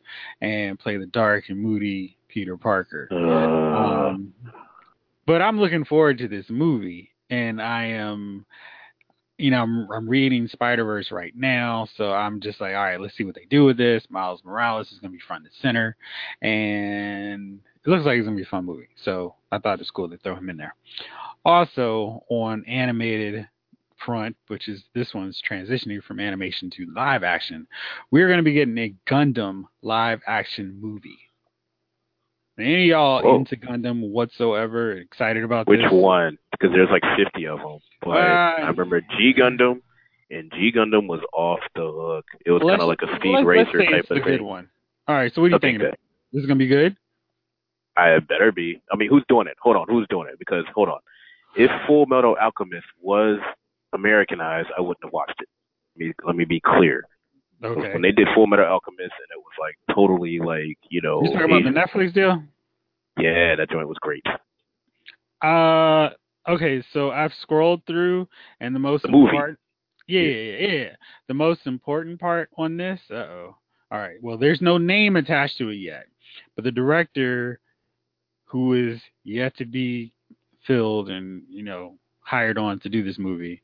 and 0.42 0.78
play 0.78 0.96
the 0.98 1.06
dark 1.06 1.44
and 1.48 1.58
moody 1.58 2.16
Peter 2.28 2.56
Parker. 2.56 3.08
Uh, 3.10 3.16
Um, 3.16 4.34
but 5.26 5.40
I'm 5.40 5.58
looking 5.58 5.84
forward 5.84 6.18
to 6.18 6.28
this 6.28 6.46
movie, 6.50 7.10
and 7.30 7.62
I 7.62 7.84
am, 7.86 8.44
you 9.40 9.50
know, 9.50 9.62
I'm, 9.62 9.90
I'm 9.90 10.08
reading 10.08 10.46
Spider 10.48 10.84
Verse 10.84 11.10
right 11.10 11.32
now, 11.34 11.88
so 11.96 12.12
I'm 12.12 12.40
just 12.40 12.60
like, 12.60 12.74
all 12.74 12.82
right, 12.82 13.00
let's 13.00 13.16
see 13.16 13.24
what 13.24 13.34
they 13.34 13.46
do 13.48 13.64
with 13.64 13.76
this. 13.76 14.04
Miles 14.10 14.42
Morales 14.44 14.92
is 14.92 14.98
going 14.98 15.12
to 15.12 15.16
be 15.16 15.22
front 15.26 15.44
and 15.44 15.52
center, 15.60 15.96
and 16.42 17.60
it 17.84 17.88
looks 17.88 18.04
like 18.04 18.18
it's 18.18 18.26
going 18.26 18.36
to 18.36 18.42
be 18.42 18.46
a 18.46 18.50
fun 18.50 18.66
movie. 18.66 18.88
So 19.02 19.34
I 19.50 19.58
thought 19.58 19.74
it 19.74 19.80
was 19.80 19.90
cool 19.90 20.10
to 20.10 20.18
throw 20.18 20.36
him 20.36 20.50
in 20.50 20.56
there. 20.56 20.74
Also 21.44 22.22
on 22.28 22.64
animated 22.66 23.48
front, 24.04 24.36
which 24.48 24.68
is 24.68 24.84
this 24.94 25.14
one's 25.14 25.40
transitioning 25.48 26.02
from 26.02 26.20
animation 26.20 26.70
to 26.70 26.86
live 26.94 27.22
action, 27.22 27.66
we're 28.10 28.26
going 28.26 28.38
to 28.38 28.44
be 28.44 28.52
getting 28.52 28.78
a 28.78 28.94
Gundam 29.08 29.64
live 29.82 30.20
action 30.26 30.78
movie. 30.80 31.18
Any 32.60 32.82
of 32.84 32.88
y'all 32.88 33.22
Whoa. 33.22 33.36
into 33.36 33.56
Gundam 33.56 34.10
whatsoever? 34.10 34.92
Excited 34.92 35.44
about 35.44 35.66
which 35.68 35.80
this? 35.80 35.90
one? 35.92 36.36
Because 36.52 36.70
there's 36.74 36.88
like 36.90 37.02
50 37.16 37.46
of 37.46 37.58
them. 37.58 37.78
But 38.02 38.10
Uh, 38.10 38.54
I 38.58 38.68
remember 38.68 39.00
G 39.00 39.32
Gundam, 39.36 39.80
and 40.30 40.50
G 40.52 40.70
Gundam 40.74 41.06
was 41.06 41.20
off 41.32 41.60
the 41.74 41.82
hook. 41.82 42.24
It 42.46 42.50
was 42.50 42.62
kind 42.62 42.80
of 42.80 42.88
like 42.88 43.00
a 43.02 43.16
speed 43.16 43.32
let's, 43.34 43.46
racer 43.46 43.78
let's 43.78 43.86
say 43.88 43.92
type 43.92 44.00
it's 44.02 44.10
of 44.10 44.16
a 44.16 44.20
good 44.20 44.38
thing. 44.40 44.46
one. 44.46 44.68
All 45.08 45.14
right, 45.14 45.32
so 45.34 45.40
what 45.40 45.48
do 45.48 45.50
you 45.52 45.56
Okay, 45.56 45.78
think? 45.78 45.94
This 46.32 46.40
is 46.42 46.46
gonna 46.46 46.58
be 46.58 46.68
good. 46.68 46.96
I 47.96 48.18
better 48.20 48.52
be. 48.52 48.80
I 48.92 48.96
mean, 48.96 49.08
who's 49.10 49.24
doing 49.28 49.46
it? 49.46 49.56
Hold 49.60 49.76
on, 49.76 49.86
who's 49.88 50.06
doing 50.08 50.28
it? 50.32 50.38
Because 50.38 50.64
hold 50.74 50.88
on, 50.88 51.00
if 51.56 51.70
Full 51.86 52.06
Metal 52.06 52.36
Alchemist 52.40 52.86
was 53.00 53.38
Americanized, 53.92 54.68
I 54.76 54.80
wouldn't 54.80 55.02
have 55.04 55.12
watched 55.12 55.40
it. 55.40 55.48
Let 55.98 56.06
me, 56.06 56.12
let 56.24 56.36
me 56.36 56.44
be 56.44 56.60
clear. 56.60 57.04
Okay. 57.62 57.92
When 57.92 58.02
they 58.02 58.12
did 58.12 58.28
Full 58.34 58.46
Metal 58.46 58.64
Alchemist, 58.64 59.00
and 59.00 59.30
it 59.30 59.38
was 59.38 59.52
like 59.60 59.76
totally 59.94 60.38
like 60.38 60.78
you 60.88 61.00
know, 61.02 61.22
You 61.22 61.32
talking 61.32 61.50
about 61.50 61.64
the 61.64 61.78
Netflix 61.78 62.14
deal? 62.14 62.42
yeah, 63.18 63.54
that 63.56 63.70
joint 63.70 63.88
was 63.88 63.98
great. 64.00 64.24
Uh, 65.42 66.10
okay. 66.48 66.82
So 66.92 67.10
I've 67.10 67.32
scrolled 67.42 67.82
through, 67.86 68.28
and 68.60 68.74
the 68.74 68.78
most 68.78 69.02
The 69.02 69.08
movie. 69.10 69.28
important. 69.30 69.58
Yeah, 70.06 70.20
yeah, 70.22 70.58
yeah, 70.58 70.72
yeah. 70.72 70.88
The 71.28 71.34
most 71.34 71.60
important 71.66 72.18
part 72.20 72.50
on 72.56 72.76
this. 72.76 73.00
Uh 73.10 73.14
oh. 73.14 73.56
All 73.92 73.98
right. 73.98 74.16
Well, 74.22 74.36
there's 74.38 74.60
no 74.60 74.78
name 74.78 75.16
attached 75.16 75.58
to 75.58 75.68
it 75.70 75.74
yet, 75.76 76.06
but 76.54 76.64
the 76.64 76.70
director, 76.72 77.60
who 78.44 78.74
is 78.92 79.00
yet 79.24 79.56
to 79.58 79.64
be 79.64 80.12
filled 80.66 81.10
and 81.10 81.42
you 81.48 81.62
know 81.62 81.96
hired 82.20 82.58
on 82.58 82.78
to 82.80 82.88
do 82.88 83.02
this 83.04 83.18
movie, 83.18 83.62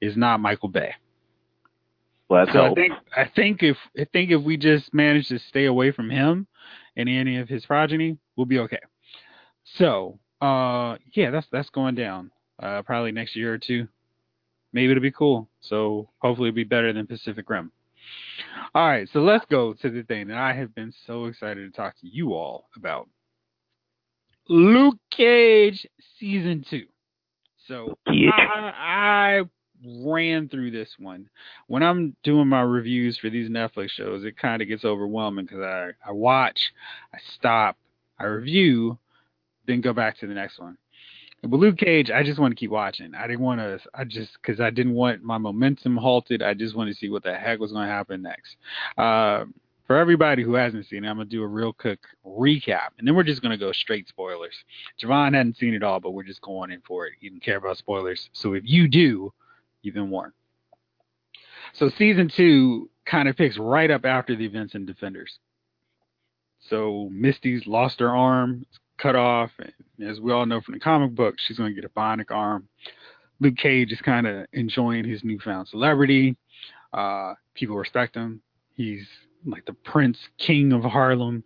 is 0.00 0.16
not 0.16 0.40
Michael 0.40 0.68
Bay. 0.68 0.92
Well, 2.28 2.44
that's 2.44 2.54
So 2.54 2.64
I 2.64 2.74
think 2.74 2.92
I 3.16 3.24
think 3.24 3.62
if 3.62 3.76
I 3.98 4.06
think 4.12 4.30
if 4.30 4.42
we 4.42 4.56
just 4.56 4.92
manage 4.92 5.28
to 5.28 5.38
stay 5.38 5.64
away 5.64 5.92
from 5.92 6.10
him 6.10 6.46
and 6.96 7.08
any 7.08 7.38
of 7.38 7.48
his 7.48 7.64
progeny, 7.64 8.18
we'll 8.36 8.46
be 8.46 8.58
okay. 8.60 8.80
So, 9.76 10.18
uh, 10.40 10.96
yeah, 11.12 11.30
that's 11.30 11.46
that's 11.50 11.70
going 11.70 11.94
down. 11.94 12.30
Uh, 12.60 12.82
probably 12.82 13.12
next 13.12 13.36
year 13.36 13.54
or 13.54 13.58
two. 13.58 13.88
Maybe 14.72 14.90
it'll 14.90 15.02
be 15.02 15.10
cool. 15.10 15.48
So 15.60 16.10
hopefully 16.18 16.48
it'll 16.48 16.56
be 16.56 16.64
better 16.64 16.92
than 16.92 17.06
Pacific 17.06 17.48
Rim. 17.48 17.72
All 18.74 18.86
right, 18.86 19.08
so 19.12 19.20
let's 19.20 19.44
go 19.46 19.72
to 19.74 19.90
the 19.90 20.02
thing 20.02 20.28
that 20.28 20.38
I 20.38 20.52
have 20.52 20.74
been 20.74 20.92
so 21.06 21.26
excited 21.26 21.70
to 21.70 21.76
talk 21.76 21.98
to 22.00 22.06
you 22.06 22.34
all 22.34 22.68
about. 22.76 23.08
Luke 24.48 24.98
Cage 25.10 25.86
season 26.18 26.64
two. 26.68 26.86
So 27.66 27.98
Yeah. 28.10 28.30
I, 28.32 29.40
I 29.40 29.42
ran 29.86 30.48
through 30.48 30.70
this 30.70 30.90
one. 30.98 31.28
When 31.66 31.82
I'm 31.82 32.16
doing 32.22 32.48
my 32.48 32.62
reviews 32.62 33.18
for 33.18 33.30
these 33.30 33.48
Netflix 33.48 33.90
shows, 33.90 34.24
it 34.24 34.36
kind 34.38 34.62
of 34.62 34.68
gets 34.68 34.84
overwhelming 34.84 35.46
because 35.46 35.60
I, 35.60 35.90
I 36.06 36.12
watch, 36.12 36.72
I 37.14 37.18
stop, 37.34 37.76
I 38.18 38.24
review, 38.24 38.98
then 39.66 39.80
go 39.80 39.92
back 39.92 40.18
to 40.18 40.26
the 40.26 40.34
next 40.34 40.58
one. 40.58 40.76
But 41.42 41.60
Luke 41.60 41.78
Cage, 41.78 42.10
I 42.10 42.24
just 42.24 42.40
want 42.40 42.50
to 42.50 42.58
keep 42.58 42.70
watching. 42.70 43.14
I 43.14 43.28
didn't 43.28 43.44
want 43.44 43.60
to, 43.60 43.78
I 43.94 44.04
just, 44.04 44.32
because 44.42 44.60
I 44.60 44.70
didn't 44.70 44.94
want 44.94 45.22
my 45.22 45.38
momentum 45.38 45.96
halted. 45.96 46.42
I 46.42 46.54
just 46.54 46.74
wanted 46.74 46.94
to 46.94 46.98
see 46.98 47.10
what 47.10 47.22
the 47.22 47.34
heck 47.34 47.60
was 47.60 47.70
going 47.70 47.86
to 47.86 47.92
happen 47.92 48.22
next. 48.22 48.56
Uh, 48.96 49.44
for 49.86 49.96
everybody 49.96 50.42
who 50.42 50.54
hasn't 50.54 50.86
seen 50.86 51.04
it, 51.04 51.08
I'm 51.08 51.16
going 51.16 51.28
to 51.28 51.34
do 51.34 51.42
a 51.42 51.46
real 51.46 51.72
quick 51.72 52.00
recap, 52.26 52.90
and 52.98 53.08
then 53.08 53.14
we're 53.14 53.22
just 53.22 53.40
going 53.40 53.58
to 53.58 53.64
go 53.64 53.72
straight 53.72 54.06
spoilers. 54.06 54.54
Javon 55.02 55.34
hadn't 55.34 55.56
seen 55.56 55.72
it 55.74 55.82
all, 55.82 55.98
but 55.98 56.10
we're 56.10 56.24
just 56.24 56.42
going 56.42 56.70
in 56.70 56.82
for 56.82 57.06
it. 57.06 57.14
He 57.18 57.30
didn't 57.30 57.42
care 57.42 57.56
about 57.56 57.78
spoilers. 57.78 58.28
So 58.34 58.52
if 58.52 58.64
you 58.66 58.86
do, 58.86 59.32
been 59.82 60.10
warned. 60.10 60.32
So 61.74 61.90
season 61.98 62.30
two 62.34 62.90
kind 63.06 63.28
of 63.28 63.36
picks 63.36 63.58
right 63.58 63.90
up 63.90 64.04
after 64.04 64.36
the 64.36 64.44
events 64.44 64.74
in 64.74 64.86
Defenders. 64.86 65.38
So 66.68 67.08
Misty's 67.12 67.66
lost 67.66 68.00
her 68.00 68.14
arm, 68.14 68.66
cut 68.98 69.16
off, 69.16 69.50
and 69.58 70.08
as 70.08 70.20
we 70.20 70.32
all 70.32 70.46
know 70.46 70.60
from 70.60 70.74
the 70.74 70.80
comic 70.80 71.14
book, 71.14 71.36
she's 71.38 71.56
going 71.56 71.74
to 71.74 71.80
get 71.80 71.88
a 71.88 71.94
bionic 71.94 72.30
arm. 72.30 72.68
Luke 73.40 73.56
Cage 73.56 73.92
is 73.92 74.00
kind 74.00 74.26
of 74.26 74.46
enjoying 74.52 75.04
his 75.04 75.22
newfound 75.22 75.68
celebrity. 75.68 76.36
Uh, 76.92 77.34
people 77.54 77.76
respect 77.76 78.16
him. 78.16 78.42
He's 78.74 79.06
like 79.46 79.64
the 79.66 79.72
Prince 79.72 80.18
King 80.38 80.72
of 80.72 80.82
Harlem, 80.82 81.44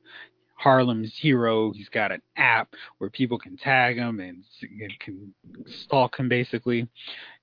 Harlem's 0.62 1.16
hero. 1.18 1.72
He's 1.72 1.88
got 1.88 2.12
an 2.12 2.22
app 2.36 2.74
where 2.98 3.10
people 3.10 3.38
can 3.38 3.56
tag 3.56 3.96
him 3.96 4.20
and, 4.20 4.44
and 4.62 5.00
can 5.00 5.34
stalk 5.66 6.18
him 6.18 6.28
basically. 6.28 6.88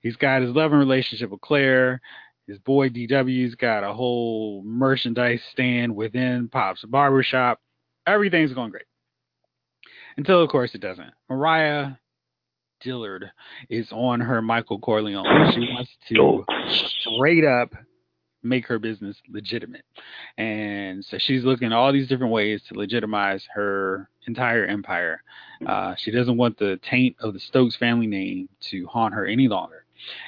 He's 0.01 0.15
got 0.15 0.41
his 0.41 0.55
loving 0.55 0.79
relationship 0.79 1.29
with 1.29 1.41
Claire. 1.41 2.01
His 2.47 2.57
boy 2.59 2.89
DW's 2.89 3.55
got 3.55 3.83
a 3.83 3.93
whole 3.93 4.63
merchandise 4.63 5.41
stand 5.51 5.95
within 5.95 6.47
Pop's 6.47 6.83
barbershop. 6.83 7.59
everything's 8.07 8.53
going 8.53 8.71
great. 8.71 8.85
Until 10.17 10.41
of 10.41 10.49
course 10.49 10.73
it 10.73 10.81
doesn't. 10.81 11.11
Mariah 11.29 11.91
Dillard 12.81 13.29
is 13.69 13.89
on 13.91 14.21
her 14.21 14.41
Michael 14.41 14.79
Corleone. 14.79 15.51
She 15.53 15.59
wants 15.59 15.91
to 16.07 16.45
straight 17.01 17.43
up 17.43 17.73
make 18.43 18.65
her 18.67 18.79
business 18.79 19.17
legitimate. 19.29 19.83
And 20.37 21.03
so 21.03 21.17
she's 21.17 21.43
looking 21.43 21.67
at 21.67 21.73
all 21.73 21.91
these 21.91 22.07
different 22.07 22.33
ways 22.33 22.61
to 22.67 22.77
legitimize 22.77 23.45
her 23.53 24.09
entire 24.27 24.65
empire. 24.65 25.23
Uh, 25.65 25.95
she 25.97 26.11
doesn't 26.11 26.37
want 26.37 26.57
the 26.57 26.79
taint 26.89 27.15
of 27.19 27.33
the 27.33 27.39
Stokes 27.39 27.75
family 27.75 28.07
name 28.07 28.49
to 28.69 28.85
haunt 28.87 29.13
her 29.13 29.25
any 29.25 29.47
longer. 29.47 29.85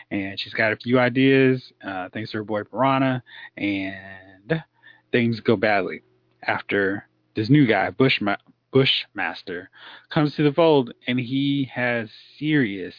And 0.10 0.38
she's 0.40 0.54
got 0.54 0.74
a 0.74 0.78
few 0.78 1.00
ideas, 1.00 1.72
uh, 1.86 2.10
thanks 2.14 2.32
to 2.32 2.38
her 2.38 2.44
boy 2.44 2.64
Piranha, 2.64 3.24
and 3.56 4.64
things 5.12 5.40
go 5.40 5.56
badly 5.56 6.02
after 6.44 7.08
this 7.36 7.50
new 7.50 7.66
guy, 7.66 7.92
Bushma- 7.92 8.38
Bushmaster, 8.74 9.70
comes 10.10 10.36
to 10.36 10.44
the 10.44 10.54
fold 10.54 10.94
and 11.08 11.20
he 11.20 11.70
has 11.74 12.10
serious, 12.38 12.96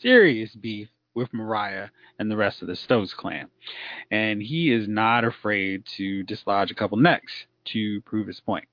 serious 0.00 0.54
beef 0.54 0.88
with 1.18 1.34
Mariah 1.34 1.88
and 2.18 2.30
the 2.30 2.36
rest 2.36 2.62
of 2.62 2.68
the 2.68 2.76
Stokes 2.76 3.12
clan. 3.12 3.48
And 4.10 4.42
he 4.42 4.72
is 4.72 4.88
not 4.88 5.24
afraid 5.24 5.84
to 5.96 6.22
dislodge 6.22 6.70
a 6.70 6.74
couple 6.74 6.96
necks 6.96 7.32
to 7.66 8.00
prove 8.02 8.26
his 8.26 8.40
point. 8.40 8.66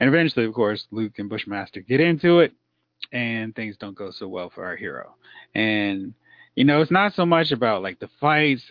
And 0.00 0.08
eventually, 0.08 0.44
of 0.44 0.54
course, 0.54 0.86
Luke 0.90 1.18
and 1.18 1.28
Bushmaster 1.28 1.80
get 1.80 2.00
into 2.00 2.40
it, 2.40 2.52
and 3.12 3.54
things 3.54 3.76
don't 3.76 3.96
go 3.96 4.10
so 4.10 4.26
well 4.28 4.50
for 4.50 4.64
our 4.64 4.76
hero. 4.76 5.14
And, 5.54 6.14
you 6.54 6.64
know, 6.64 6.80
it's 6.80 6.90
not 6.90 7.14
so 7.14 7.24
much 7.24 7.52
about 7.52 7.82
like 7.82 8.00
the 8.00 8.10
fights. 8.20 8.64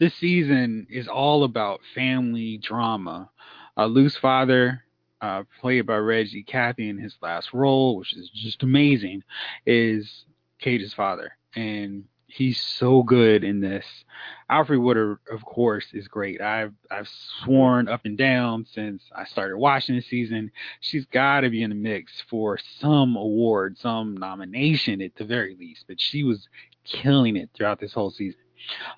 This 0.00 0.14
season 0.14 0.86
is 0.90 1.06
all 1.06 1.44
about 1.44 1.80
family 1.94 2.58
drama. 2.58 3.30
Uh, 3.76 3.86
Luke's 3.86 4.16
father, 4.16 4.82
uh, 5.20 5.44
played 5.60 5.86
by 5.86 5.96
Reggie 5.96 6.42
Cathy 6.42 6.88
in 6.88 6.98
his 6.98 7.14
last 7.22 7.52
role, 7.52 7.96
which 7.96 8.14
is 8.14 8.30
just 8.34 8.62
amazing, 8.62 9.22
is 9.66 10.24
Cage's 10.58 10.94
father. 10.94 11.36
And 11.56 12.04
he's 12.26 12.60
so 12.60 13.02
good 13.02 13.44
in 13.44 13.60
this. 13.60 13.84
Alfre 14.50 14.80
Woodard, 14.80 15.18
of 15.30 15.44
course, 15.44 15.86
is 15.92 16.08
great. 16.08 16.40
I've 16.40 16.72
I've 16.90 17.08
sworn 17.42 17.88
up 17.88 18.02
and 18.04 18.18
down 18.18 18.66
since 18.72 19.02
I 19.14 19.24
started 19.24 19.56
watching 19.56 19.96
the 19.96 20.02
season. 20.02 20.50
She's 20.80 21.06
got 21.06 21.40
to 21.40 21.50
be 21.50 21.62
in 21.62 21.70
the 21.70 21.76
mix 21.76 22.12
for 22.28 22.58
some 22.80 23.16
award, 23.16 23.78
some 23.78 24.16
nomination 24.16 25.00
at 25.00 25.14
the 25.16 25.24
very 25.24 25.56
least. 25.56 25.84
But 25.86 26.00
she 26.00 26.24
was 26.24 26.48
killing 26.84 27.36
it 27.36 27.50
throughout 27.54 27.80
this 27.80 27.92
whole 27.92 28.10
season. 28.10 28.40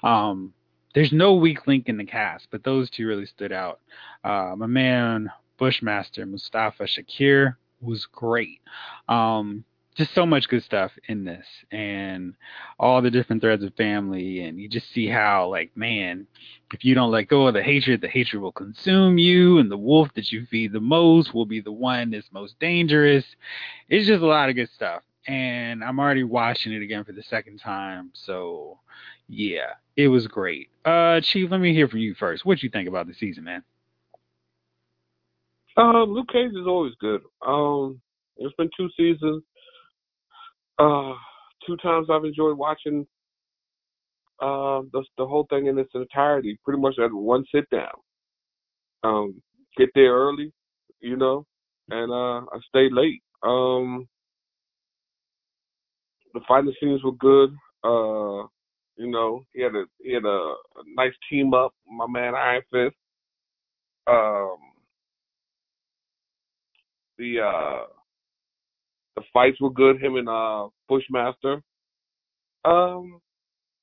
Um, 0.02 0.52
there's 0.94 1.12
no 1.12 1.34
weak 1.34 1.66
link 1.66 1.88
in 1.88 1.98
the 1.98 2.04
cast, 2.04 2.48
but 2.50 2.64
those 2.64 2.88
two 2.88 3.06
really 3.06 3.26
stood 3.26 3.52
out. 3.52 3.80
Uh, 4.24 4.54
my 4.56 4.66
man 4.66 5.30
Bushmaster 5.58 6.24
Mustafa 6.26 6.84
Shakir 6.84 7.56
was 7.80 8.06
great. 8.06 8.60
Um, 9.08 9.64
just 9.96 10.14
so 10.14 10.26
much 10.26 10.48
good 10.48 10.62
stuff 10.62 10.92
in 11.08 11.24
this 11.24 11.46
and 11.72 12.34
all 12.78 13.00
the 13.00 13.10
different 13.10 13.40
threads 13.40 13.64
of 13.64 13.74
family 13.74 14.42
and 14.42 14.60
you 14.60 14.68
just 14.68 14.92
see 14.92 15.08
how 15.08 15.48
like 15.48 15.74
man 15.74 16.26
if 16.72 16.84
you 16.84 16.94
don't 16.94 17.10
let 17.10 17.28
go 17.28 17.46
of 17.46 17.54
the 17.54 17.62
hatred 17.62 18.00
the 18.00 18.08
hatred 18.08 18.42
will 18.42 18.52
consume 18.52 19.16
you 19.16 19.58
and 19.58 19.70
the 19.70 19.76
wolf 19.76 20.08
that 20.14 20.30
you 20.30 20.46
feed 20.50 20.72
the 20.72 20.80
most 20.80 21.32
will 21.32 21.46
be 21.46 21.60
the 21.60 21.72
one 21.72 22.10
that's 22.10 22.30
most 22.30 22.58
dangerous. 22.60 23.24
It's 23.88 24.06
just 24.06 24.22
a 24.22 24.26
lot 24.26 24.50
of 24.50 24.54
good 24.54 24.70
stuff 24.74 25.02
and 25.26 25.82
i'm 25.82 25.98
already 25.98 26.22
watching 26.22 26.72
it 26.72 26.82
again 26.82 27.02
for 27.02 27.12
the 27.12 27.22
second 27.22 27.58
time 27.58 28.10
so 28.12 28.78
yeah 29.28 29.72
it 29.96 30.08
was 30.08 30.26
great. 30.26 30.68
Uh 30.84 31.20
chief 31.22 31.50
let 31.50 31.60
me 31.60 31.72
hear 31.72 31.88
from 31.88 32.00
you 32.00 32.14
first. 32.14 32.44
What 32.44 32.62
you 32.62 32.68
think 32.68 32.86
about 32.86 33.06
the 33.06 33.14
season 33.14 33.44
man? 33.44 33.64
Um 35.78 36.12
luke 36.12 36.28
cage 36.30 36.52
is 36.52 36.66
always 36.66 36.92
good. 37.00 37.22
Um 37.46 38.00
it's 38.36 38.54
been 38.56 38.68
two 38.76 38.90
seasons 38.94 39.42
uh, 40.78 41.14
two 41.66 41.76
times 41.78 42.08
I've 42.10 42.24
enjoyed 42.24 42.56
watching 42.58 43.06
uh, 44.40 44.82
the 44.92 45.04
the 45.16 45.26
whole 45.26 45.46
thing 45.48 45.66
in 45.66 45.78
its 45.78 45.90
entirety, 45.94 46.58
pretty 46.64 46.80
much 46.80 46.98
at 46.98 47.12
one 47.12 47.44
sit 47.54 47.68
down. 47.70 47.94
Um, 49.02 49.40
get 49.76 49.88
there 49.94 50.12
early, 50.12 50.52
you 51.00 51.16
know, 51.16 51.46
and 51.90 52.10
uh, 52.10 52.46
I 52.52 52.58
stayed 52.68 52.92
late. 52.92 53.22
Um, 53.42 54.06
the 56.34 56.40
fighting 56.46 56.74
scenes 56.80 57.02
were 57.02 57.12
good. 57.12 57.50
Uh, 57.82 58.46
you 58.96 59.10
know, 59.10 59.44
he 59.54 59.62
had 59.62 59.74
a 59.74 59.84
he 60.02 60.12
had 60.12 60.24
a, 60.24 60.28
a 60.28 60.82
nice 60.96 61.14
team 61.30 61.54
up. 61.54 61.72
My 61.90 62.06
man 62.06 62.34
Iron 62.34 62.62
Fist. 62.70 62.96
Um, 64.08 64.56
the 67.18 67.40
uh, 67.40 67.95
the 69.16 69.22
fights 69.32 69.60
were 69.60 69.70
good. 69.70 70.02
Him 70.02 70.16
and 70.16 70.28
uh, 70.28 70.68
Bushmaster. 70.88 71.62
Um, 72.64 73.20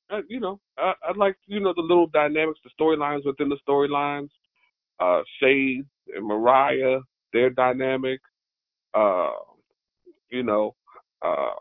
I, 0.10 0.22
you 0.30 0.40
know, 0.40 0.60
I, 0.78 0.94
I 1.04 1.18
like 1.18 1.36
you 1.48 1.60
know 1.60 1.74
the 1.76 1.82
little 1.82 2.08
dynamics, 2.08 2.60
the 2.64 2.70
storylines 2.80 3.26
within 3.26 3.50
the 3.50 3.58
storylines. 3.68 4.30
Uh, 5.00 5.22
Shade 5.40 5.86
and 6.16 6.26
Mariah, 6.26 7.00
their 7.34 7.50
dynamic. 7.50 8.20
Uh, 8.94 9.32
you 10.30 10.44
know, 10.44 10.76
uh, 11.24 11.54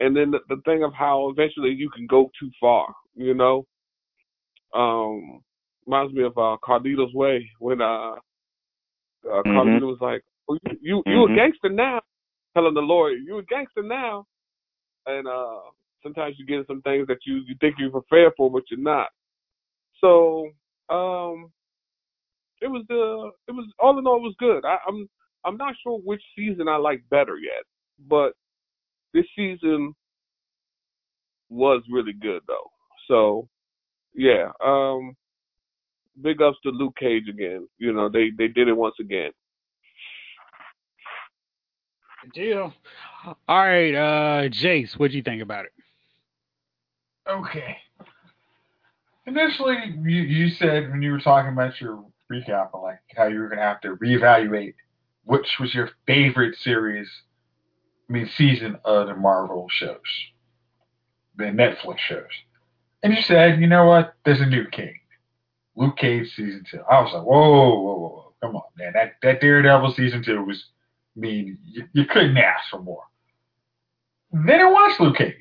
and 0.00 0.16
then 0.16 0.30
the, 0.30 0.40
the 0.48 0.60
thing 0.64 0.84
of 0.84 0.92
how 0.92 1.30
eventually 1.30 1.70
you 1.70 1.88
can 1.90 2.06
go 2.06 2.30
too 2.38 2.50
far. 2.60 2.94
You 3.14 3.34
know, 3.34 3.66
um, 4.74 5.42
reminds 5.86 6.12
me 6.12 6.24
of 6.24 6.36
uh, 6.36 6.56
Carlito's 6.62 7.14
Way 7.14 7.48
when 7.58 7.80
uh, 7.80 7.84
uh 7.84 8.16
mm-hmm. 9.24 9.50
Carlito 9.50 9.82
was 9.82 9.98
like, 10.00 10.22
oh, 10.48 10.58
"You 10.62 10.78
you, 10.80 11.02
you 11.06 11.12
mm-hmm. 11.12 11.32
a 11.32 11.36
gangster 11.36 11.68
now." 11.70 12.00
Telling 12.54 12.74
the 12.74 12.80
lawyer, 12.80 13.12
"You 13.12 13.38
a 13.38 13.42
gangster 13.44 13.82
now," 13.82 14.26
and 15.06 15.26
uh, 15.26 15.60
sometimes 16.02 16.36
you 16.38 16.46
get 16.46 16.66
some 16.66 16.82
things 16.82 17.06
that 17.08 17.18
you 17.26 17.42
you 17.46 17.54
think 17.60 17.76
you're 17.78 17.90
prepared 17.90 18.32
for, 18.36 18.50
but 18.50 18.64
you're 18.70 18.80
not. 18.80 19.08
So 20.00 20.48
um, 20.88 21.50
it 22.60 22.68
was 22.68 22.84
uh, 22.90 23.28
it 23.48 23.54
was 23.54 23.66
all 23.78 23.98
in 23.98 24.06
all, 24.06 24.16
it 24.16 24.22
was 24.22 24.34
good. 24.38 24.64
I, 24.64 24.76
I'm 24.88 25.08
I'm 25.44 25.56
not 25.56 25.74
sure 25.82 25.98
which 25.98 26.22
season 26.36 26.68
I 26.68 26.76
like 26.76 27.02
better 27.10 27.36
yet, 27.36 27.64
but 28.08 28.32
this 29.14 29.26
season 29.36 29.94
was 31.50 31.82
really 31.90 32.12
good 32.12 32.42
though. 32.46 32.70
So 33.08 33.48
yeah, 34.14 34.50
um, 34.64 35.16
big 36.20 36.42
ups 36.42 36.58
to 36.64 36.70
Luke 36.70 36.94
Cage 36.98 37.28
again. 37.28 37.68
You 37.78 37.92
know, 37.92 38.08
they 38.08 38.30
they 38.36 38.48
did 38.48 38.68
it 38.68 38.76
once 38.76 38.96
again. 39.00 39.30
Good 42.22 42.32
deal. 42.32 42.72
All 43.26 43.36
right, 43.48 43.94
uh, 43.94 44.48
Jace, 44.48 44.98
what 44.98 45.10
do 45.10 45.16
you 45.16 45.22
think 45.22 45.42
about 45.42 45.66
it? 45.66 45.72
Okay. 47.28 47.76
Initially, 49.26 49.76
you, 50.02 50.22
you 50.22 50.50
said 50.50 50.90
when 50.90 51.02
you 51.02 51.12
were 51.12 51.20
talking 51.20 51.52
about 51.52 51.80
your 51.80 52.04
recap, 52.30 52.70
like 52.80 53.00
how 53.16 53.26
you 53.26 53.38
were 53.38 53.48
going 53.48 53.58
to 53.58 53.64
have 53.64 53.80
to 53.82 53.96
reevaluate 53.96 54.74
which 55.24 55.46
was 55.60 55.74
your 55.74 55.90
favorite 56.06 56.56
series, 56.58 57.08
I 58.08 58.12
mean, 58.12 58.30
season 58.36 58.78
of 58.84 59.06
the 59.06 59.14
Marvel 59.14 59.66
shows, 59.70 59.98
the 61.36 61.44
Netflix 61.44 61.98
shows. 61.98 62.24
And 63.02 63.14
you 63.14 63.22
said, 63.22 63.60
you 63.60 63.66
know 63.66 63.86
what? 63.86 64.14
There's 64.24 64.40
a 64.40 64.46
new 64.46 64.66
king. 64.66 64.94
Luke 65.76 65.96
Cage 65.96 66.28
season 66.36 66.64
two. 66.70 66.80
I 66.90 67.00
was 67.00 67.12
like, 67.14 67.22
whoa, 67.22 67.50
whoa, 67.50 67.80
whoa, 67.80 67.98
whoa. 67.98 68.34
Come 68.42 68.56
on, 68.56 68.62
man. 68.76 68.92
That, 68.94 69.14
that 69.22 69.40
Daredevil 69.40 69.94
season 69.94 70.22
two 70.22 70.44
was 70.44 70.64
I 71.16 71.20
mean, 71.20 71.58
you, 71.64 71.84
you 71.92 72.04
couldn't 72.06 72.36
ask 72.38 72.70
for 72.70 72.80
more. 72.80 73.04
Then 74.32 74.60
I 74.60 74.70
watched 74.70 75.00
Luke 75.00 75.16
Cage. 75.16 75.34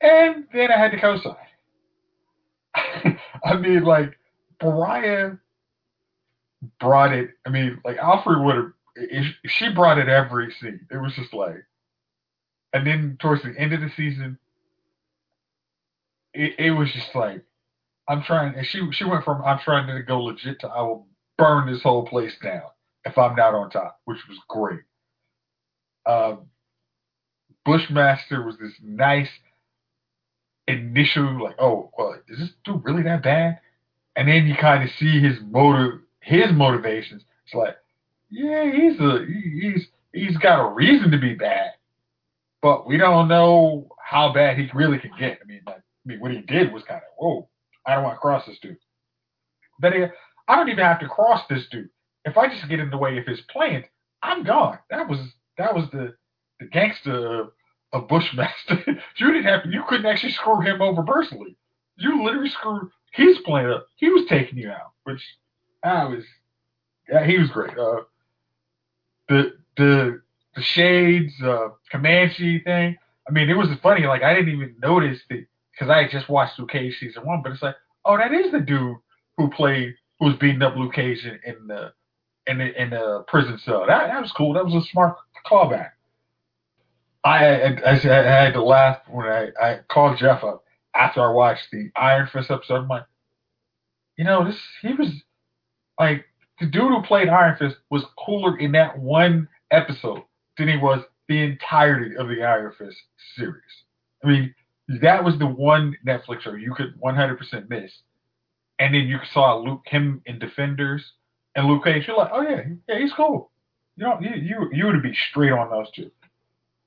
And 0.00 0.46
then 0.52 0.72
I 0.72 0.78
had 0.78 0.92
to 0.92 1.00
co-sign. 1.00 1.36
I 3.44 3.56
mean, 3.56 3.84
like, 3.84 4.18
Brian 4.58 5.38
brought 6.80 7.12
it. 7.12 7.30
I 7.46 7.50
mean, 7.50 7.80
like, 7.84 7.98
Alfre 7.98 8.42
Woodard, 8.42 8.72
she 9.46 9.68
brought 9.72 9.98
it 9.98 10.08
every 10.08 10.52
scene. 10.60 10.86
It 10.90 10.96
was 10.96 11.14
just 11.14 11.34
like, 11.34 11.64
and 12.72 12.86
then 12.86 13.18
towards 13.20 13.42
the 13.42 13.54
end 13.58 13.74
of 13.74 13.80
the 13.80 13.90
season, 13.96 14.38
it, 16.32 16.54
it 16.58 16.70
was 16.70 16.90
just 16.92 17.14
like, 17.14 17.44
I'm 18.08 18.22
trying, 18.22 18.54
and 18.56 18.66
she 18.66 18.90
she 18.92 19.04
went 19.04 19.24
from 19.24 19.42
I'm 19.44 19.60
trying 19.60 19.86
to 19.86 20.02
go 20.02 20.20
legit 20.20 20.60
to 20.60 20.68
I 20.68 20.82
will 20.82 21.06
burn 21.38 21.72
this 21.72 21.82
whole 21.82 22.04
place 22.04 22.34
down 22.42 22.62
if 23.04 23.18
I'm 23.18 23.34
not 23.36 23.54
on 23.54 23.70
top, 23.70 24.00
which 24.04 24.18
was 24.28 24.38
great. 24.48 24.80
Um, 26.06 26.46
Bushmaster 27.64 28.44
was 28.44 28.56
this 28.58 28.72
nice 28.82 29.28
initial, 30.66 31.42
like, 31.42 31.56
oh, 31.60 31.90
well, 31.96 32.16
is 32.28 32.38
this 32.38 32.50
dude 32.64 32.84
really 32.84 33.02
that 33.04 33.22
bad? 33.22 33.60
And 34.16 34.28
then 34.28 34.46
you 34.46 34.54
kind 34.60 34.82
of 34.82 34.90
see 34.98 35.20
his 35.20 35.38
motive, 35.48 36.00
his 36.20 36.52
motivations. 36.52 37.22
It's 37.46 37.54
like, 37.54 37.76
yeah, 38.30 38.64
he's 38.70 38.98
a 39.00 39.26
he's 39.26 39.86
he's 40.12 40.36
got 40.38 40.64
a 40.64 40.72
reason 40.72 41.10
to 41.10 41.18
be 41.18 41.34
bad, 41.34 41.72
but 42.60 42.86
we 42.86 42.96
don't 42.96 43.28
know 43.28 43.88
how 44.04 44.32
bad 44.32 44.58
he 44.58 44.68
really 44.74 44.98
can 44.98 45.12
get. 45.18 45.38
I 45.42 45.46
mean, 45.46 45.60
like, 45.66 45.76
I 45.76 45.80
mean, 46.04 46.20
what 46.20 46.32
he 46.32 46.40
did 46.42 46.72
was 46.72 46.82
kind 46.84 47.00
of, 47.00 47.08
whoa, 47.16 47.48
I 47.86 47.94
don't 47.94 48.04
want 48.04 48.16
to 48.16 48.20
cross 48.20 48.44
this 48.46 48.58
dude. 48.60 48.76
But 49.80 49.94
I 50.48 50.56
don't 50.56 50.68
even 50.68 50.84
have 50.84 51.00
to 51.00 51.08
cross 51.08 51.42
this 51.48 51.64
dude. 51.70 51.88
If 52.24 52.36
I 52.36 52.48
just 52.48 52.68
get 52.68 52.80
in 52.80 52.90
the 52.90 52.98
way 52.98 53.18
of 53.18 53.26
his 53.26 53.40
plans, 53.42 53.84
I'm 54.22 54.44
gone. 54.44 54.78
That 54.90 55.08
was 55.08 55.18
that 55.58 55.74
was 55.74 55.90
the 55.90 56.14
the 56.60 56.66
gangster 56.66 57.48
of, 57.92 58.08
Bushmaster. 58.08 58.82
you 59.16 59.32
didn't 59.32 59.44
have 59.44 59.62
you 59.66 59.82
couldn't 59.88 60.06
actually 60.06 60.32
screw 60.32 60.60
him 60.60 60.80
over 60.80 61.02
personally. 61.02 61.56
You 61.96 62.24
literally 62.24 62.48
screwed 62.48 62.90
his 63.12 63.38
plan 63.38 63.70
up. 63.70 63.86
He 63.96 64.08
was 64.08 64.26
taking 64.28 64.58
you 64.58 64.70
out, 64.70 64.92
which 65.04 65.22
I 65.82 66.04
was 66.04 66.24
yeah, 67.08 67.26
he 67.26 67.38
was 67.38 67.50
great. 67.50 67.76
Uh, 67.76 68.02
the 69.28 69.56
the 69.76 70.22
the 70.54 70.62
shades, 70.62 71.32
uh, 71.42 71.68
Comanche 71.90 72.60
thing. 72.60 72.96
I 73.28 73.30
mean, 73.30 73.50
it 73.50 73.56
was 73.56 73.68
funny. 73.82 74.06
Like 74.06 74.22
I 74.22 74.34
didn't 74.34 74.54
even 74.54 74.76
notice 74.80 75.20
that 75.28 75.44
because 75.72 75.90
I 75.90 76.02
had 76.02 76.10
just 76.10 76.28
watched 76.28 76.58
Luke 76.58 76.70
Cage 76.70 76.98
season 76.98 77.24
one, 77.26 77.42
but 77.42 77.52
it's 77.52 77.62
like, 77.62 77.76
oh, 78.04 78.16
that 78.16 78.32
is 78.32 78.52
the 78.52 78.60
dude 78.60 78.96
who 79.36 79.50
played 79.50 79.94
who 80.18 80.26
was 80.26 80.36
beating 80.36 80.62
up 80.62 80.76
Luke 80.76 80.94
Cage 80.94 81.24
in, 81.24 81.38
in 81.44 81.66
the 81.66 81.92
in 82.46 82.58
the 82.58 82.82
in 82.82 82.90
the 82.90 83.24
prison 83.28 83.58
cell. 83.58 83.86
That 83.86 84.08
that 84.08 84.20
was 84.20 84.32
cool. 84.32 84.54
That 84.54 84.64
was 84.64 84.74
a 84.74 84.86
smart 84.88 85.16
callback. 85.46 85.90
I 87.24 87.46
I, 87.46 87.90
I, 87.90 87.94
had 87.96 88.54
to 88.54 88.62
laugh 88.62 88.98
when 89.08 89.26
I, 89.26 89.48
I 89.60 89.80
called 89.88 90.18
Jeff 90.18 90.42
up 90.42 90.64
after 90.94 91.20
I 91.20 91.32
watched 91.32 91.70
the 91.70 91.90
Iron 91.96 92.28
Fist 92.32 92.50
episode. 92.50 92.82
I'm 92.82 92.88
like, 92.88 93.04
you 94.16 94.24
know, 94.24 94.44
this 94.44 94.60
he 94.80 94.94
was 94.94 95.10
like 95.98 96.24
the 96.60 96.66
dude 96.66 96.92
who 96.92 97.02
played 97.02 97.28
Iron 97.28 97.56
Fist 97.56 97.76
was 97.90 98.04
cooler 98.18 98.58
in 98.58 98.72
that 98.72 98.98
one 98.98 99.48
episode 99.70 100.22
than 100.58 100.68
he 100.68 100.76
was 100.76 101.02
the 101.28 101.42
entirety 101.42 102.16
of 102.16 102.28
the 102.28 102.42
Iron 102.42 102.72
Fist 102.76 102.98
series. 103.36 103.62
I 104.24 104.28
mean, 104.28 104.54
that 105.00 105.24
was 105.24 105.38
the 105.38 105.46
one 105.46 105.96
Netflix 106.06 106.42
show 106.42 106.54
you 106.54 106.74
could 106.74 107.00
100% 107.00 107.68
miss. 107.68 107.92
And 108.78 108.94
then 108.94 109.02
you 109.02 109.18
saw 109.32 109.56
Luke 109.56 109.82
him 109.86 110.22
in 110.26 110.38
Defenders 110.38 111.12
and 111.54 111.66
Luke 111.66 111.84
Cage. 111.84 112.06
You're 112.06 112.16
like, 112.16 112.30
oh 112.32 112.42
yeah, 112.42 112.62
yeah, 112.88 112.98
he's 112.98 113.12
cool. 113.12 113.50
You 113.96 114.04
know, 114.06 114.18
you 114.20 114.30
you, 114.34 114.68
you 114.72 114.86
would 114.86 115.02
be 115.02 115.14
straight 115.30 115.52
on 115.52 115.70
those 115.70 115.90
two. 115.92 116.10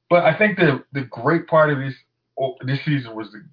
But 0.09 0.23
I 0.25 0.37
think 0.37 0.57
the 0.57 0.83
the 0.93 1.01
great 1.01 1.47
part 1.47 1.71
of 1.71 1.79
this 1.79 1.95
oh, 2.39 2.55
this 2.65 2.83
season 2.85 3.15
was 3.15 3.31
the 3.31 3.43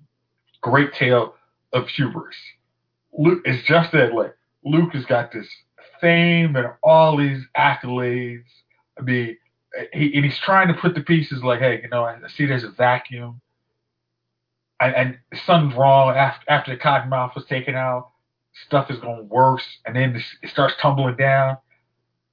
great 0.60 0.92
tale 0.94 1.34
of 1.72 1.88
hubris. 1.88 2.36
Luke 3.12 3.42
is 3.44 3.62
just 3.64 3.92
that 3.92 4.14
like 4.14 4.34
Luke 4.64 4.92
has 4.94 5.04
got 5.04 5.32
this 5.32 5.48
fame 6.00 6.56
and 6.56 6.66
all 6.82 7.16
these 7.16 7.42
accolades. 7.56 8.44
I 8.98 9.02
mean, 9.02 9.36
he, 9.92 10.14
and 10.14 10.24
he's 10.24 10.38
trying 10.38 10.68
to 10.68 10.74
put 10.74 10.94
the 10.94 11.00
pieces 11.00 11.42
like, 11.42 11.60
hey, 11.60 11.80
you 11.82 11.88
know, 11.88 12.04
I 12.04 12.18
see 12.28 12.46
there's 12.46 12.64
a 12.64 12.70
vacuum, 12.70 13.40
and, 14.80 14.94
and 14.94 15.18
something's 15.46 15.78
wrong 15.78 16.14
after 16.14 16.50
after 16.50 16.74
the 16.74 16.80
cottonmouth 16.82 17.34
was 17.34 17.44
taken 17.46 17.74
out. 17.74 18.11
Stuff 18.66 18.90
is 18.90 18.98
going 18.98 19.28
worse, 19.28 19.64
and 19.86 19.96
then 19.96 20.22
it 20.42 20.50
starts 20.50 20.74
tumbling 20.80 21.16
down, 21.16 21.56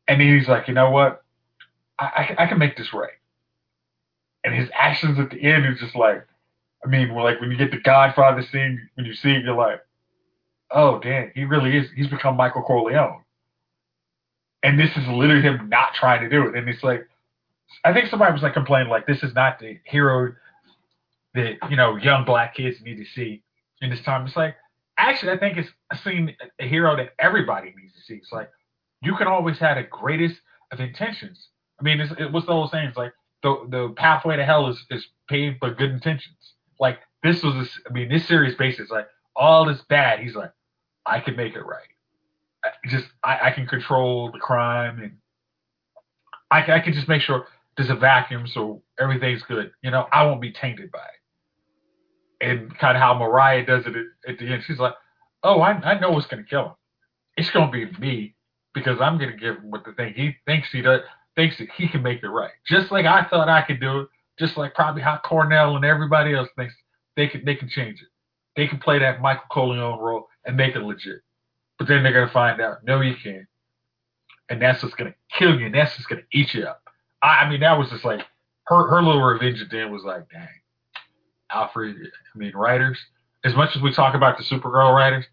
and 0.07 0.19
then 0.19 0.37
he's 0.37 0.47
like, 0.47 0.67
you 0.67 0.73
know 0.73 0.89
what, 0.89 1.23
I, 1.97 2.35
I, 2.37 2.43
I 2.43 2.47
can 2.47 2.59
make 2.59 2.77
this 2.77 2.93
right. 2.93 3.11
And 4.43 4.53
his 4.53 4.69
actions 4.73 5.19
at 5.19 5.29
the 5.29 5.41
end 5.41 5.65
is 5.65 5.79
just 5.79 5.95
like, 5.95 6.25
I 6.83 6.87
mean, 6.87 7.13
like 7.13 7.41
when 7.41 7.51
you 7.51 7.57
get 7.57 7.71
the 7.71 7.79
Godfather 7.79 8.41
scene, 8.41 8.89
when 8.95 9.05
you 9.05 9.13
see 9.13 9.31
it, 9.31 9.43
you're 9.43 9.55
like, 9.55 9.81
oh 10.71 10.99
damn, 10.99 11.31
he 11.35 11.43
really 11.43 11.75
is. 11.77 11.87
He's 11.95 12.07
become 12.07 12.37
Michael 12.37 12.63
Corleone. 12.63 13.23
And 14.63 14.79
this 14.79 14.91
is 14.91 15.07
literally 15.07 15.41
him 15.41 15.69
not 15.69 15.93
trying 15.93 16.21
to 16.21 16.29
do 16.29 16.47
it. 16.47 16.55
And 16.55 16.67
it's 16.69 16.83
like, 16.83 17.07
I 17.83 17.93
think 17.93 18.09
somebody 18.09 18.33
was 18.33 18.41
like 18.41 18.53
complaining 18.53 18.89
like 18.89 19.05
this 19.07 19.23
is 19.23 19.33
not 19.33 19.59
the 19.59 19.79
hero 19.85 20.33
that 21.35 21.57
you 21.69 21.75
know 21.75 21.95
young 21.97 22.25
black 22.25 22.55
kids 22.55 22.81
need 22.81 22.95
to 22.95 23.05
see 23.05 23.43
in 23.81 23.89
this 23.89 24.01
time. 24.01 24.25
It's 24.25 24.35
like 24.35 24.55
actually 24.99 25.31
I 25.31 25.37
think 25.37 25.57
it's 25.57 25.69
a 25.91 25.97
scene 25.97 26.35
a 26.59 26.67
hero 26.67 26.95
that 26.95 27.11
everybody 27.19 27.73
needs 27.75 27.93
to 27.95 28.01
see. 28.01 28.15
It's 28.15 28.31
like 28.31 28.49
you 29.01 29.15
can 29.15 29.27
always 29.27 29.57
have 29.59 29.77
the 29.77 29.83
greatest 29.83 30.41
of 30.71 30.79
intentions. 30.79 31.47
I 31.79 31.83
mean, 31.83 32.01
it's, 32.01 32.11
it, 32.19 32.31
what's 32.31 32.45
the 32.45 32.51
old 32.51 32.71
saying? 32.71 32.89
It's 32.89 32.97
like 32.97 33.13
the 33.43 33.65
the 33.69 33.93
pathway 33.95 34.35
to 34.35 34.45
hell 34.45 34.67
is 34.67 34.85
is 34.89 35.07
paved 35.29 35.59
by 35.59 35.69
good 35.71 35.91
intentions. 35.91 36.53
Like 36.79 36.99
this 37.23 37.43
was, 37.43 37.55
a, 37.55 37.89
I 37.89 37.93
mean, 37.93 38.09
this 38.09 38.27
series 38.27 38.55
basis 38.55 38.89
like 38.89 39.07
all 39.35 39.65
this 39.65 39.81
bad. 39.89 40.19
He's 40.19 40.35
like, 40.35 40.51
I 41.05 41.19
can 41.19 41.35
make 41.35 41.55
it 41.55 41.61
right. 41.61 41.87
I 42.63 42.69
just 42.87 43.07
I, 43.23 43.39
I 43.43 43.51
can 43.51 43.67
control 43.67 44.31
the 44.31 44.39
crime 44.39 44.99
and 45.01 45.17
I, 46.51 46.73
I 46.73 46.79
can 46.79 46.93
just 46.93 47.07
make 47.07 47.21
sure 47.21 47.45
there's 47.77 47.89
a 47.89 47.95
vacuum, 47.95 48.47
so 48.47 48.81
everything's 48.99 49.43
good. 49.43 49.71
You 49.81 49.91
know, 49.91 50.07
I 50.11 50.25
won't 50.25 50.41
be 50.41 50.51
tainted 50.51 50.91
by 50.91 50.99
it. 50.99 51.18
And 52.41 52.75
kind 52.77 52.95
of 52.95 53.01
how 53.01 53.13
Mariah 53.15 53.65
does 53.65 53.85
it 53.85 53.95
at, 53.95 54.31
at 54.31 54.39
the 54.39 54.47
end. 54.47 54.63
She's 54.65 54.79
like, 54.79 54.93
oh, 55.43 55.61
I, 55.61 55.71
I 55.71 55.99
know 55.99 56.11
what's 56.11 56.27
going 56.27 56.43
to 56.43 56.49
kill 56.49 56.65
him. 56.67 56.75
It's 57.37 57.49
going 57.51 57.71
to 57.71 57.71
be 57.71 57.99
me 57.99 58.35
because 58.73 59.01
I'm 59.01 59.17
going 59.17 59.31
to 59.31 59.37
give 59.37 59.57
him 59.57 59.71
what 59.71 59.83
the 59.83 59.93
thing 59.93 60.13
he 60.13 60.35
thinks 60.45 60.71
he 60.71 60.81
does, 60.81 61.01
thinks 61.35 61.57
that 61.57 61.69
he 61.75 61.87
can 61.87 62.01
make 62.01 62.23
it 62.23 62.27
right. 62.27 62.51
Just 62.67 62.91
like 62.91 63.05
I 63.05 63.25
thought 63.29 63.49
I 63.49 63.61
could 63.61 63.79
do 63.79 64.01
it. 64.01 64.07
Just 64.39 64.55
like 64.55 64.73
probably 64.73 65.01
how 65.01 65.19
Cornell 65.23 65.75
and 65.75 65.83
everybody 65.83 66.33
else 66.33 66.47
thinks 66.55 66.73
they 67.17 67.27
can 67.27 67.43
they 67.43 67.55
can 67.55 67.67
change 67.67 68.01
it. 68.01 68.07
They 68.55 68.67
can 68.67 68.79
play 68.79 68.99
that 68.99 69.21
Michael 69.21 69.43
Corleone 69.51 69.99
role 69.99 70.27
and 70.45 70.55
make 70.55 70.75
it 70.75 70.81
legit. 70.81 71.21
But 71.77 71.87
then 71.87 72.03
they're 72.03 72.13
gonna 72.13 72.31
find 72.31 72.61
out, 72.61 72.83
no, 72.85 73.01
you 73.01 73.15
can't. 73.21 73.47
And 74.49 74.61
that's 74.61 74.81
what's 74.81 74.95
gonna 74.95 75.15
kill 75.37 75.59
you, 75.59 75.65
and 75.65 75.75
that's 75.75 75.91
what's 75.97 76.05
gonna 76.05 76.21
eat 76.31 76.53
you 76.53 76.63
up. 76.63 76.81
I, 77.21 77.39
I 77.43 77.49
mean, 77.49 77.59
that 77.59 77.77
was 77.77 77.89
just 77.89 78.05
like 78.05 78.21
her 78.67 78.87
her 78.87 79.01
little 79.03 79.21
revenge 79.21 79.61
at 79.61 79.69
the 79.69 79.81
end 79.81 79.91
was 79.91 80.03
like, 80.03 80.29
dang, 80.29 80.47
Alfre. 81.51 81.93
I 81.93 82.37
mean, 82.37 82.51
writers. 82.55 82.97
As 83.43 83.55
much 83.55 83.75
as 83.75 83.81
we 83.81 83.93
talk 83.93 84.15
about 84.15 84.37
the 84.37 84.43
Supergirl 84.43 84.93
writers, 84.93 85.25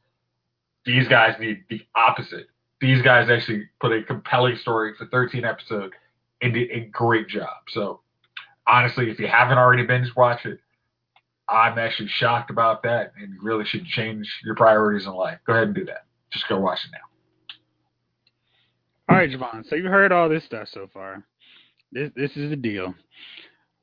these 0.85 1.09
guys 1.09 1.35
need 1.41 1.64
the 1.69 1.81
opposite. 1.95 2.47
These 2.81 3.03
guys 3.03 3.29
actually 3.31 3.69
put 3.81 3.93
a 3.93 4.03
compelling 4.03 4.57
story 4.57 4.95
for 4.97 5.07
13 5.07 5.45
episodes 5.45 5.93
and 6.43 6.55
did 6.55 6.71
a 6.71 6.89
great 6.93 7.29
job. 7.29 7.49
So, 7.69 8.01
honestly, 8.67 9.11
if 9.11 9.19
you 9.19 9.27
haven't 9.27 9.59
already 9.59 9.85
binge 9.85 10.09
watched 10.14 10.47
it, 10.47 10.61
I'm 11.49 11.79
actually 11.79 12.09
shocked 12.09 12.51
about 12.51 12.83
that 12.83 13.12
and 13.21 13.33
you 13.33 13.41
really 13.43 13.64
should 13.64 13.87
change 13.87 14.29
your 14.45 14.55
priorities 14.55 15.07
in 15.07 15.12
life. 15.12 15.39
Go 15.47 15.53
ahead 15.53 15.69
and 15.69 15.75
do 15.75 15.85
that. 15.87 16.05
Just 16.33 16.49
go 16.49 16.59
watch 16.59 16.81
it 16.85 16.91
now. 16.93 16.99
All 19.09 19.17
right, 19.17 19.31
Javon. 19.31 19.69
So 19.69 19.77
you 19.77 19.85
heard 19.85 20.11
all 20.12 20.29
this 20.29 20.45
stuff 20.45 20.69
so 20.73 20.89
far. 20.93 21.25
This 21.93 22.11
this 22.17 22.37
is 22.37 22.51
the 22.51 22.57
deal. 22.57 22.95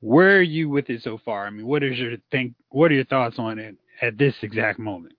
Where 0.04 0.40
are 0.40 0.42
you 0.42 0.68
with 0.68 0.90
it 0.90 1.02
so 1.02 1.18
far? 1.18 1.48
I 1.48 1.50
mean, 1.50 1.66
what 1.66 1.82
is 1.82 1.98
your 1.98 2.18
think? 2.30 2.56
What 2.68 2.92
are 2.92 2.96
your 2.96 3.06
thoughts 3.06 3.40
on 3.40 3.58
it 3.58 3.78
at 4.02 4.18
this 4.18 4.36
exact 4.42 4.78
moment? 4.78 5.14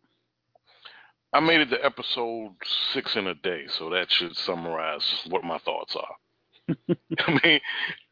I 1.32 1.40
made 1.40 1.62
it 1.62 1.70
to 1.70 1.82
episode 1.82 2.52
six 2.92 3.16
in 3.16 3.26
a 3.26 3.34
day, 3.34 3.64
so 3.66 3.88
that 3.88 4.12
should 4.12 4.36
summarize 4.36 5.22
what 5.30 5.42
my 5.42 5.56
thoughts 5.56 5.96
are. 5.96 6.76
I 7.18 7.40
mean, 7.42 7.60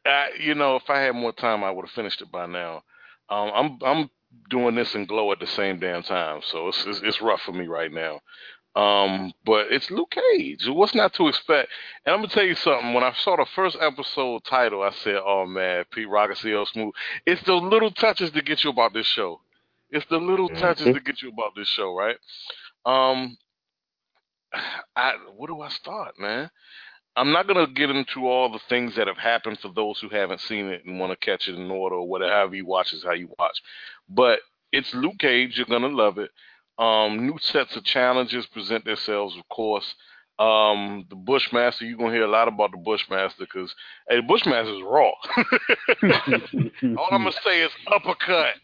I, 0.06 0.30
you 0.40 0.54
know, 0.54 0.76
if 0.76 0.88
I 0.88 1.00
had 1.02 1.14
more 1.14 1.32
time, 1.32 1.62
I 1.62 1.70
would 1.70 1.84
have 1.84 1.94
finished 1.94 2.22
it 2.22 2.32
by 2.32 2.46
now. 2.46 2.84
Um, 3.28 3.50
I'm 3.54 3.78
I'm 3.82 4.10
doing 4.48 4.74
this 4.74 4.94
and 4.94 5.06
GLOW 5.06 5.32
at 5.32 5.40
the 5.40 5.46
same 5.46 5.78
damn 5.78 6.02
time, 6.02 6.40
so 6.42 6.68
it's 6.68 6.86
it's, 6.86 7.02
it's 7.04 7.20
rough 7.20 7.42
for 7.42 7.52
me 7.52 7.66
right 7.66 7.92
now. 7.92 8.20
Um, 8.74 9.32
but 9.44 9.70
it's 9.70 9.90
Luke 9.90 10.14
Cage. 10.32 10.66
What's 10.66 10.94
not 10.94 11.12
to 11.14 11.28
expect? 11.28 11.70
And 12.06 12.14
I'm 12.14 12.20
gonna 12.20 12.32
tell 12.32 12.44
you 12.44 12.54
something. 12.54 12.94
When 12.94 13.04
I 13.04 13.12
saw 13.12 13.36
the 13.36 13.46
first 13.54 13.76
episode 13.80 14.44
title, 14.44 14.82
I 14.82 14.92
said, 14.92 15.20
"Oh 15.24 15.44
man, 15.44 15.84
Pete 15.90 16.08
Rock 16.08 16.34
CL 16.34 16.66
Smooth." 16.66 16.94
It's 17.26 17.42
the 17.42 17.54
little 17.54 17.90
touches 17.90 18.30
to 18.30 18.40
get 18.42 18.64
you 18.64 18.70
about 18.70 18.94
this 18.94 19.06
show. 19.06 19.40
It's 19.90 20.06
the 20.06 20.16
little 20.16 20.48
mm-hmm. 20.48 20.60
touches 20.60 20.86
to 20.86 21.00
get 21.00 21.20
you 21.20 21.28
about 21.28 21.54
this 21.54 21.68
show, 21.68 21.94
right? 21.94 22.16
Um, 22.86 23.36
I 24.96 25.16
where 25.36 25.48
do 25.48 25.60
I 25.60 25.68
start, 25.68 26.18
man? 26.18 26.50
I'm 27.14 27.30
not 27.30 27.46
gonna 27.46 27.66
get 27.66 27.90
into 27.90 28.26
all 28.26 28.50
the 28.50 28.60
things 28.70 28.96
that 28.96 29.06
have 29.06 29.18
happened 29.18 29.58
for 29.60 29.68
those 29.68 30.00
who 30.00 30.08
haven't 30.08 30.40
seen 30.40 30.66
it 30.68 30.86
and 30.86 30.98
want 30.98 31.12
to 31.12 31.16
catch 31.26 31.46
it 31.46 31.56
in 31.56 31.70
order 31.70 31.96
or 31.96 32.08
whatever 32.08 32.54
you 32.54 32.64
watch 32.64 32.94
is 32.94 33.04
how 33.04 33.12
you 33.12 33.28
watch. 33.38 33.62
But 34.08 34.40
it's 34.72 34.94
Luke 34.94 35.18
Cage. 35.18 35.58
You're 35.58 35.66
gonna 35.66 35.94
love 35.94 36.16
it. 36.16 36.30
Um, 36.78 37.26
new 37.26 37.38
sets 37.40 37.76
of 37.76 37.84
challenges 37.84 38.46
present 38.46 38.84
themselves, 38.84 39.36
of 39.36 39.48
course. 39.48 39.94
Um, 40.38 41.06
the 41.10 41.16
Bushmaster, 41.16 41.84
you're 41.84 41.98
gonna 41.98 42.12
hear 42.12 42.24
a 42.24 42.30
lot 42.30 42.48
about 42.48 42.72
the 42.72 42.78
Bushmaster 42.78 43.44
because 43.44 43.74
hey, 44.08 44.16
the 44.16 44.22
Bushmaster 44.22 44.74
is 44.74 44.82
raw. 44.82 45.10
All 46.98 47.08
I'm 47.12 47.24
gonna 47.24 47.32
say 47.44 47.60
is 47.62 47.70
uppercut, 47.92 48.54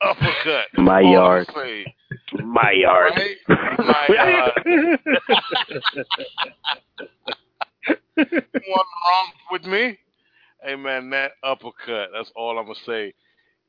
uppercut. 0.00 0.66
My 0.78 1.02
All 1.02 1.12
yard. 1.12 1.46
My 2.32 2.72
yard. 2.72 3.12
Right? 3.14 3.36
My 3.78 4.06
yard. 4.08 4.98
One 8.16 8.86
wrong 9.06 9.32
with 9.52 9.64
me. 9.66 9.98
Hey 10.62 10.74
man, 10.74 11.10
that 11.10 11.32
uppercut. 11.44 12.08
That's 12.14 12.32
all 12.34 12.58
I'm 12.58 12.64
gonna 12.64 12.78
say. 12.84 13.12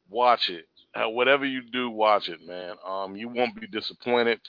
Watch 0.10 0.50
it 0.50 0.69
uh, 0.96 1.10
whatever 1.10 1.46
you 1.46 1.62
do, 1.62 1.90
watch 1.90 2.30
it, 2.30 2.40
man. 2.46 2.76
Um, 2.86 3.16
you 3.16 3.30
won't 3.30 3.60
be 3.60 3.68
disappointed. 3.68 4.40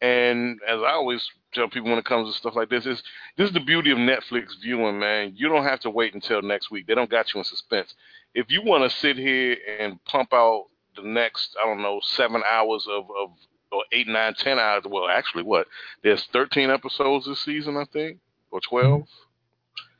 And 0.00 0.58
as 0.68 0.80
I 0.80 0.90
always 0.92 1.26
tell 1.54 1.68
people 1.68 1.88
when 1.88 1.98
it 1.98 2.04
comes 2.04 2.30
to 2.30 2.38
stuff 2.38 2.54
like 2.54 2.68
this, 2.68 2.84
is 2.84 3.02
this 3.36 3.48
is 3.48 3.54
the 3.54 3.60
beauty 3.60 3.90
of 3.90 3.98
Netflix 3.98 4.48
viewing, 4.62 4.98
man. 4.98 5.32
You 5.34 5.48
don't 5.48 5.64
have 5.64 5.80
to 5.80 5.90
wait 5.90 6.14
until 6.14 6.42
next 6.42 6.70
week. 6.70 6.86
They 6.86 6.94
don't 6.94 7.10
got 7.10 7.32
you 7.32 7.38
in 7.38 7.44
suspense. 7.44 7.94
If 8.34 8.50
you 8.50 8.62
want 8.62 8.90
to 8.90 8.98
sit 8.98 9.16
here 9.16 9.56
and 9.78 10.02
pump 10.04 10.34
out 10.34 10.66
the 10.96 11.02
next, 11.02 11.56
I 11.62 11.66
don't 11.66 11.80
know, 11.80 12.00
seven 12.02 12.42
hours 12.50 12.86
of, 12.90 13.04
of 13.04 13.30
or 13.72 13.84
eight, 13.92 14.06
nine, 14.06 14.34
ten 14.34 14.58
hours. 14.58 14.84
Well, 14.86 15.08
actually, 15.08 15.44
what? 15.44 15.66
There's 16.02 16.24
13 16.32 16.70
episodes 16.70 17.26
this 17.26 17.40
season, 17.40 17.76
I 17.76 17.84
think, 17.92 18.18
or 18.50 18.60
12. 18.60 19.02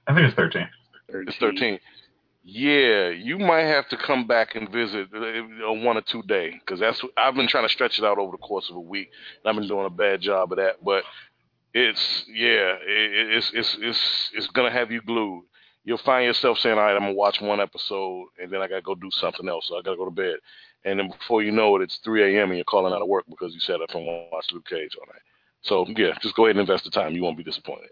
I 0.07 0.15
think 0.15 0.27
it's 0.27 0.37
thirteen. 0.37 0.69
It's 1.09 1.37
13. 1.39 1.79
Yeah, 2.49 3.09
you 3.09 3.41
might 3.41 3.65
have 3.65 3.89
to 3.89 3.97
come 3.97 4.29
back 4.29 4.55
and 4.55 4.71
visit 4.71 5.09
uh, 5.13 5.65
a 5.65 5.73
one 5.73 5.97
or 5.97 6.01
two 6.03 6.23
day 6.23 6.53
because 6.53 6.79
that's 6.79 7.03
I've 7.17 7.35
been 7.35 7.49
trying 7.49 7.65
to 7.65 7.73
stretch 7.73 7.99
it 7.99 8.05
out 8.05 8.19
over 8.19 8.31
the 8.31 8.39
course 8.39 8.71
of 8.71 8.77
a 8.77 8.81
week. 8.81 9.11
And 9.43 9.51
I've 9.51 9.61
been 9.61 9.69
doing 9.69 9.85
a 9.85 9.91
bad 9.91 10.21
job 10.21 10.53
of 10.53 10.59
that, 10.59 10.77
but 10.85 11.03
it's 11.75 12.25
yeah, 12.29 12.77
it, 12.87 13.37
it's 13.37 13.51
it's 13.53 13.77
it's 13.81 14.31
it's 14.33 14.47
gonna 14.47 14.71
have 14.71 14.93
you 14.93 15.03
glued. 15.03 15.43
You'll 15.85 15.99
find 15.99 16.25
yourself 16.25 16.59
saying, 16.59 16.79
"All 16.79 16.85
right, 16.85 16.95
I'm 16.95 17.01
gonna 17.01 17.15
watch 17.15 17.41
one 17.41 17.59
episode, 17.61 18.29
and 18.41 18.49
then 18.53 18.63
I 18.63 18.69
gotta 18.69 18.83
go 18.83 18.95
do 18.95 19.11
something 19.11 19.49
else. 19.49 19.67
So 19.67 19.77
I 19.77 19.83
gotta 19.83 19.97
go 19.97 20.05
to 20.05 20.13
bed." 20.13 20.37
And 20.85 21.01
then 21.01 21.09
before 21.09 21.43
you 21.43 21.51
know 21.51 21.75
it, 21.75 21.83
it's 21.83 21.97
3 22.05 22.37
a.m. 22.37 22.51
and 22.51 22.59
you're 22.59 22.65
calling 22.65 22.93
out 22.93 23.03
of 23.03 23.09
work 23.09 23.25
because 23.29 23.55
you 23.55 23.61
sat 23.61 23.81
up 23.81 23.93
and 23.93 24.07
watched 24.31 24.53
Luke 24.53 24.69
Cage 24.69 24.97
all 25.01 25.07
night. 25.09 25.23
So 25.63 25.85
yeah, 26.01 26.17
just 26.23 26.37
go 26.37 26.45
ahead 26.45 26.55
and 26.55 26.61
invest 26.61 26.85
the 26.85 26.91
time. 26.91 27.13
You 27.13 27.25
won't 27.25 27.37
be 27.37 27.43
disappointed. 27.43 27.91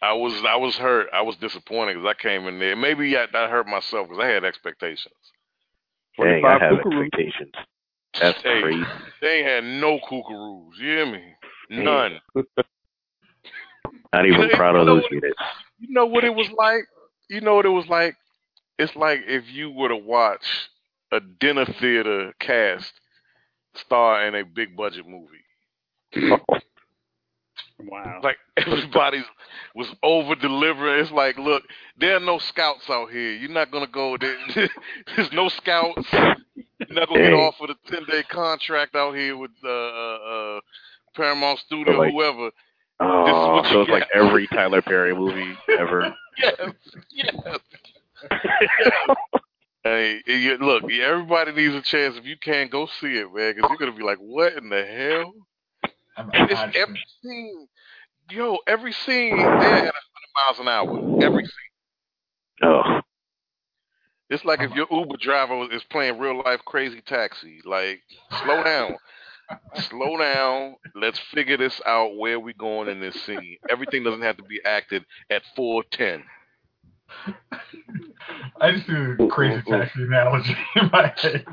I 0.00 0.12
was 0.12 0.32
I 0.46 0.56
was 0.56 0.76
hurt. 0.76 1.08
I 1.12 1.22
was 1.22 1.36
disappointed 1.36 1.94
because 1.94 2.14
I 2.18 2.22
came 2.22 2.46
in 2.46 2.58
there. 2.58 2.76
Maybe 2.76 3.16
I, 3.16 3.24
I 3.34 3.48
hurt 3.48 3.66
myself 3.66 4.08
because 4.08 4.22
I 4.22 4.28
had 4.28 4.44
expectations. 4.44 5.14
Dang, 6.20 6.44
I 6.44 6.58
have 6.58 6.72
expectations. 6.78 7.52
That's 8.20 8.40
Hey, 8.42 8.62
crazy. 8.62 8.82
They 9.20 9.38
ain't 9.38 9.46
had 9.46 9.64
no 9.64 9.98
kookaroos. 10.00 10.70
You 10.78 10.86
hear 10.88 11.06
me? 11.06 11.22
None. 11.70 12.20
Not 12.34 12.44
You 14.24 14.32
even 14.34 14.48
know- 14.48 14.54
proud 14.56 14.76
of 14.76 14.86
those 14.86 15.02
what- 15.02 15.12
units. 15.12 15.36
You 15.80 15.92
know 15.94 16.06
what 16.06 16.24
it 16.24 16.34
was 16.34 16.50
like? 16.58 16.82
You 17.30 17.40
know 17.40 17.54
what 17.54 17.66
it 17.66 17.70
was 17.70 17.86
like? 17.88 18.16
It's 18.78 18.94
like 18.96 19.20
if 19.26 19.48
you 19.52 19.70
were 19.70 19.88
to 19.88 19.96
watch 19.96 20.68
a 21.12 21.20
dinner 21.20 21.64
theater 21.64 22.32
cast 22.40 22.92
star 23.74 24.26
in 24.26 24.34
a 24.34 24.44
big 24.44 24.76
budget 24.76 25.06
movie. 25.06 26.36
Wow. 27.80 28.20
Like 28.22 28.36
everybody 28.56 29.24
was 29.74 29.88
over 30.02 30.34
delivering. 30.34 31.00
It's 31.00 31.10
like, 31.12 31.38
look, 31.38 31.62
there 31.98 32.16
are 32.16 32.20
no 32.20 32.38
scouts 32.38 32.88
out 32.90 33.10
here. 33.10 33.32
You're 33.32 33.50
not 33.50 33.70
gonna 33.70 33.86
go. 33.86 34.16
There, 34.16 34.36
there's 35.16 35.32
no 35.32 35.48
scouts. 35.48 36.06
You're 36.12 36.34
not 36.90 37.08
gonna 37.08 37.20
get 37.20 37.30
Dang. 37.30 37.34
off 37.40 37.56
with 37.60 37.70
a 37.70 37.76
ten 37.90 38.04
day 38.10 38.22
contract 38.24 38.94
out 38.96 39.14
here 39.14 39.36
with 39.36 39.52
uh, 39.64 39.68
uh, 39.68 40.18
uh, 40.58 40.60
Paramount 41.14 41.58
Studio, 41.60 41.98
like- 41.98 42.12
whoever. 42.12 42.50
Oh, 43.00 43.52
what 43.54 43.64
you 43.66 43.70
so 43.70 43.80
it's 43.82 43.90
like 43.90 44.08
every 44.12 44.48
Tyler 44.48 44.82
Perry 44.82 45.14
movie 45.14 45.56
ever. 45.78 46.14
Yes, 46.40 46.72
yes. 47.12 47.58
Hey, 49.84 50.20
you, 50.26 50.56
look, 50.58 50.84
everybody 50.90 51.52
needs 51.52 51.74
a 51.74 51.82
chance. 51.82 52.16
If 52.16 52.26
you 52.26 52.36
can't 52.36 52.70
go 52.70 52.86
see 53.00 53.16
it, 53.16 53.32
man, 53.34 53.54
because 53.54 53.70
you're 53.70 53.78
gonna 53.78 53.96
be 53.96 54.02
like, 54.04 54.18
"What 54.18 54.52
in 54.54 54.68
the 54.68 54.84
hell?" 54.84 55.32
I'm, 56.18 56.30
And 56.32 56.50
it's 56.50 56.60
I'm 56.60 56.72
every 56.74 57.04
scene, 57.22 57.68
yo, 58.30 58.58
every 58.66 58.92
scene 58.92 59.36
they're 59.36 59.46
at 59.46 59.84
100 59.84 59.92
miles 60.36 60.58
an 60.58 60.68
hour. 60.68 61.22
Every 61.22 61.44
scene. 61.44 61.52
Oh, 62.64 63.00
It's 64.28 64.44
like 64.44 64.60
if 64.60 64.72
your 64.72 64.88
Uber 64.90 65.16
driver 65.20 65.72
is 65.72 65.84
playing 65.84 66.18
real 66.18 66.42
life 66.44 66.60
Crazy 66.66 67.00
Taxi. 67.00 67.60
Like, 67.64 68.00
slow 68.42 68.64
down, 68.64 68.96
slow 69.88 70.16
down. 70.16 70.74
Let's 70.96 71.20
figure 71.32 71.56
this 71.56 71.80
out. 71.86 72.16
Where 72.16 72.40
we 72.40 72.52
going 72.54 72.88
in 72.88 73.00
this 73.00 73.14
scene? 73.22 73.58
Everything 73.70 74.02
doesn't 74.02 74.22
have 74.22 74.36
to 74.38 74.42
be 74.42 74.60
acted 74.64 75.04
at 75.30 75.42
410. 75.54 76.24
I 78.60 78.72
just 78.72 78.88
do 78.88 79.16
a 79.20 79.28
crazy 79.28 79.62
taxi 79.62 80.02
analogy 80.02 80.56
in 80.76 80.90
my 80.92 81.14
head. 81.16 81.44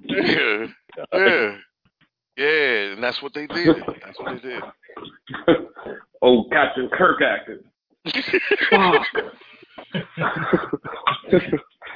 Yeah, 0.00 0.66
yeah, 1.12 1.56
yeah. 2.38 2.92
And 2.92 3.02
that's 3.02 3.22
what 3.22 3.34
they 3.34 3.46
did. 3.46 3.76
That's 4.04 4.18
what 4.18 4.42
they 4.42 4.48
did. 4.48 4.62
oh, 6.22 6.44
Captain 6.50 6.88
Kirk 6.92 7.20
acting. 7.22 7.60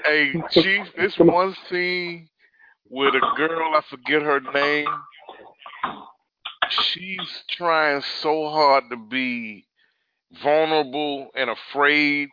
Hey, 0.05 0.33
Chief, 0.51 0.87
this 0.97 1.17
one 1.17 1.55
scene 1.71 2.29
with 2.91 3.15
a 3.15 3.21
girl, 3.37 3.75
I 3.75 3.83
forget 3.89 4.23
her 4.23 4.41
name. 4.53 4.87
She's 6.71 7.45
trying 7.51 8.03
so 8.21 8.51
hard 8.51 8.85
to 8.91 8.97
be 8.97 9.65
vulnerable 10.43 11.29
and 11.37 11.51
afraid. 11.51 12.31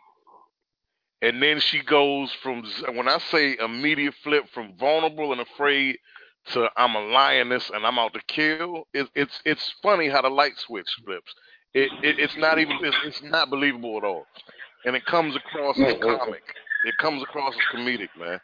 And 1.22 1.40
then 1.40 1.60
she 1.60 1.80
goes 1.82 2.32
from, 2.42 2.64
when 2.94 3.08
I 3.08 3.18
say 3.30 3.56
immediate 3.62 4.14
flip 4.24 4.44
from 4.52 4.76
vulnerable 4.76 5.30
and 5.32 5.40
afraid 5.40 5.96
to 6.52 6.68
I'm 6.76 6.94
a 6.94 7.00
lioness 7.00 7.70
and 7.72 7.86
I'm 7.86 7.98
out 7.98 8.14
to 8.14 8.20
kill, 8.26 8.84
it, 8.92 9.08
it's 9.14 9.40
it's 9.44 9.74
funny 9.82 10.08
how 10.08 10.22
the 10.22 10.28
light 10.28 10.58
switch 10.58 10.88
flips. 11.04 11.32
It, 11.72 11.90
it 12.02 12.18
It's 12.18 12.36
not 12.36 12.58
even, 12.58 12.78
it's, 12.82 12.96
it's 13.04 13.22
not 13.22 13.48
believable 13.48 13.96
at 13.98 14.04
all. 14.04 14.26
And 14.84 14.96
it 14.96 15.04
comes 15.06 15.36
across 15.36 15.78
as 15.78 15.94
comic. 16.00 16.42
It 16.84 16.94
comes 16.98 17.22
across 17.22 17.54
as 17.54 17.78
comedic, 17.78 18.08
man. 18.18 18.40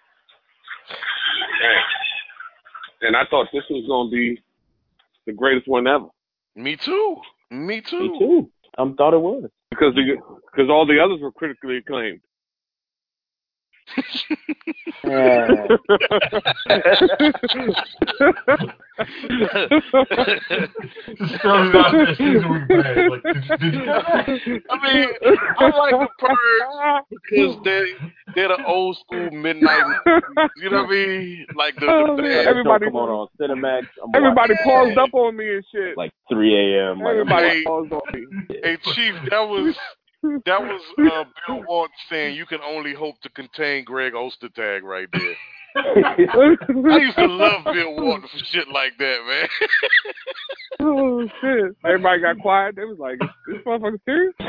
and 3.00 3.16
I 3.16 3.24
thought 3.30 3.48
this 3.52 3.64
was 3.70 3.84
gonna 3.88 4.10
be 4.10 4.40
the 5.26 5.32
greatest 5.32 5.66
one 5.66 5.86
ever 5.86 6.06
Me 6.54 6.76
too. 6.76 7.16
Me 7.50 7.80
too. 7.80 8.00
me 8.00 8.18
too. 8.18 8.50
I 8.78 8.82
um, 8.82 8.94
thought 8.94 9.14
it 9.14 9.20
was. 9.20 9.48
because 9.70 9.94
the 9.94 10.16
because 10.52 10.70
all 10.70 10.86
the 10.86 11.00
others 11.00 11.20
were 11.20 11.32
critically 11.32 11.78
acclaimed. 11.78 12.20
Just 21.16 21.44
out 21.44 21.92
there 21.92 22.08
as 22.08 22.18
we 22.18 22.58
play. 22.66 23.08
Like, 23.08 23.22
did, 23.60 23.72
did 24.26 24.46
you? 24.46 24.60
I 24.70 24.94
mean, 24.94 25.08
I 25.58 25.70
like 25.70 25.92
the 25.92 26.08
purge 26.18 27.04
because 27.10 27.56
they 27.64 27.92
they're 28.34 28.48
the 28.48 28.64
old 28.66 28.96
school 28.98 29.30
midnight. 29.30 29.84
You 30.56 30.70
know 30.70 30.82
what 30.82 30.86
I 30.86 30.90
mean? 30.90 31.46
Like 31.56 31.74
the, 31.76 31.86
the, 31.86 31.92
oh, 31.92 32.16
Yeah, 32.22 32.48
everybody- 32.48 32.86
come 32.86 32.96
on 32.96 33.08
on 33.08 33.28
Cinemax. 33.40 33.86
I'm 34.02 34.10
Everybody 34.14 34.54
watching 34.54 34.64
paused 34.64 34.98
up 34.98 35.14
on 35.14 35.36
me 35.36 35.54
and 35.56 35.64
shit. 35.72 35.96
like 35.96 36.12
3 36.30 36.54
a.m. 36.76 36.98
Like, 37.00 37.10
Everybody 37.12 37.48
Hey. 37.48 37.64
paused 37.64 37.92
on 37.92 38.00
me. 38.12 38.26
Hey 38.62 38.76
Chief, 38.94 39.14
that 39.30 39.40
was 39.40 39.76
that 40.46 40.60
was 40.60 40.80
uh, 40.98 41.24
Bill 41.46 41.64
Walton 41.68 41.94
saying 42.10 42.36
you 42.36 42.46
can 42.46 42.60
only 42.60 42.94
hope 42.94 43.20
to 43.22 43.28
contain 43.30 43.84
Greg 43.84 44.12
Ostertag 44.12 44.82
right 44.82 45.08
there. 45.12 45.36
I 45.76 46.98
used 46.98 47.16
to 47.18 47.26
love 47.26 47.64
Bill 47.64 47.96
Walton 47.96 48.28
for 48.30 48.44
shit 48.50 48.68
like 48.68 48.92
that, 48.98 49.18
man. 49.28 49.48
oh 50.80 51.28
shit! 51.40 51.76
Everybody 51.84 52.22
got 52.22 52.38
quiet. 52.38 52.76
They 52.76 52.84
was 52.84 52.98
like, 52.98 53.18
"This 53.46 53.58
motherfucker 53.66 54.00
serious?" 54.06 54.34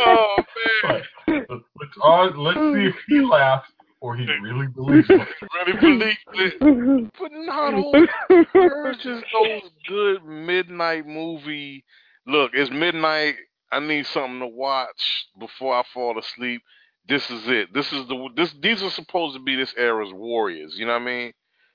oh 0.00 0.36
man, 0.66 1.02
Let's, 1.28 1.96
all, 2.02 2.30
let's 2.36 2.58
see 2.58 2.86
if 2.86 2.94
he 3.08 3.20
laughs 3.20 3.68
or 4.04 4.14
he 4.14 4.26
really 4.42 4.66
believes 4.66 5.06
it. 5.08 5.26
really 5.66 5.80
believed 5.80 6.18
it. 6.34 7.10
But 7.18 7.32
not 7.32 7.72
all 7.72 8.06
Purge 8.52 9.06
is 9.06 9.22
those 9.32 9.62
good 9.88 10.22
midnight 10.26 11.06
movie. 11.06 11.86
Look, 12.26 12.50
it's 12.52 12.70
midnight. 12.70 13.36
I 13.72 13.80
need 13.80 14.04
something 14.04 14.40
to 14.40 14.46
watch 14.46 15.26
before 15.40 15.74
I 15.74 15.84
fall 15.94 16.18
asleep. 16.18 16.60
This 17.08 17.30
is 17.30 17.48
it. 17.48 17.72
This 17.72 17.94
is 17.94 18.06
the 18.08 18.28
this. 18.36 18.54
These 18.62 18.82
are 18.82 18.90
supposed 18.90 19.36
to 19.36 19.42
be 19.42 19.56
this 19.56 19.72
era's 19.78 20.12
Warriors. 20.12 20.74
You 20.76 20.84
know 20.84 20.92
what 20.92 21.02
I 21.02 21.06
mean? 21.06 21.32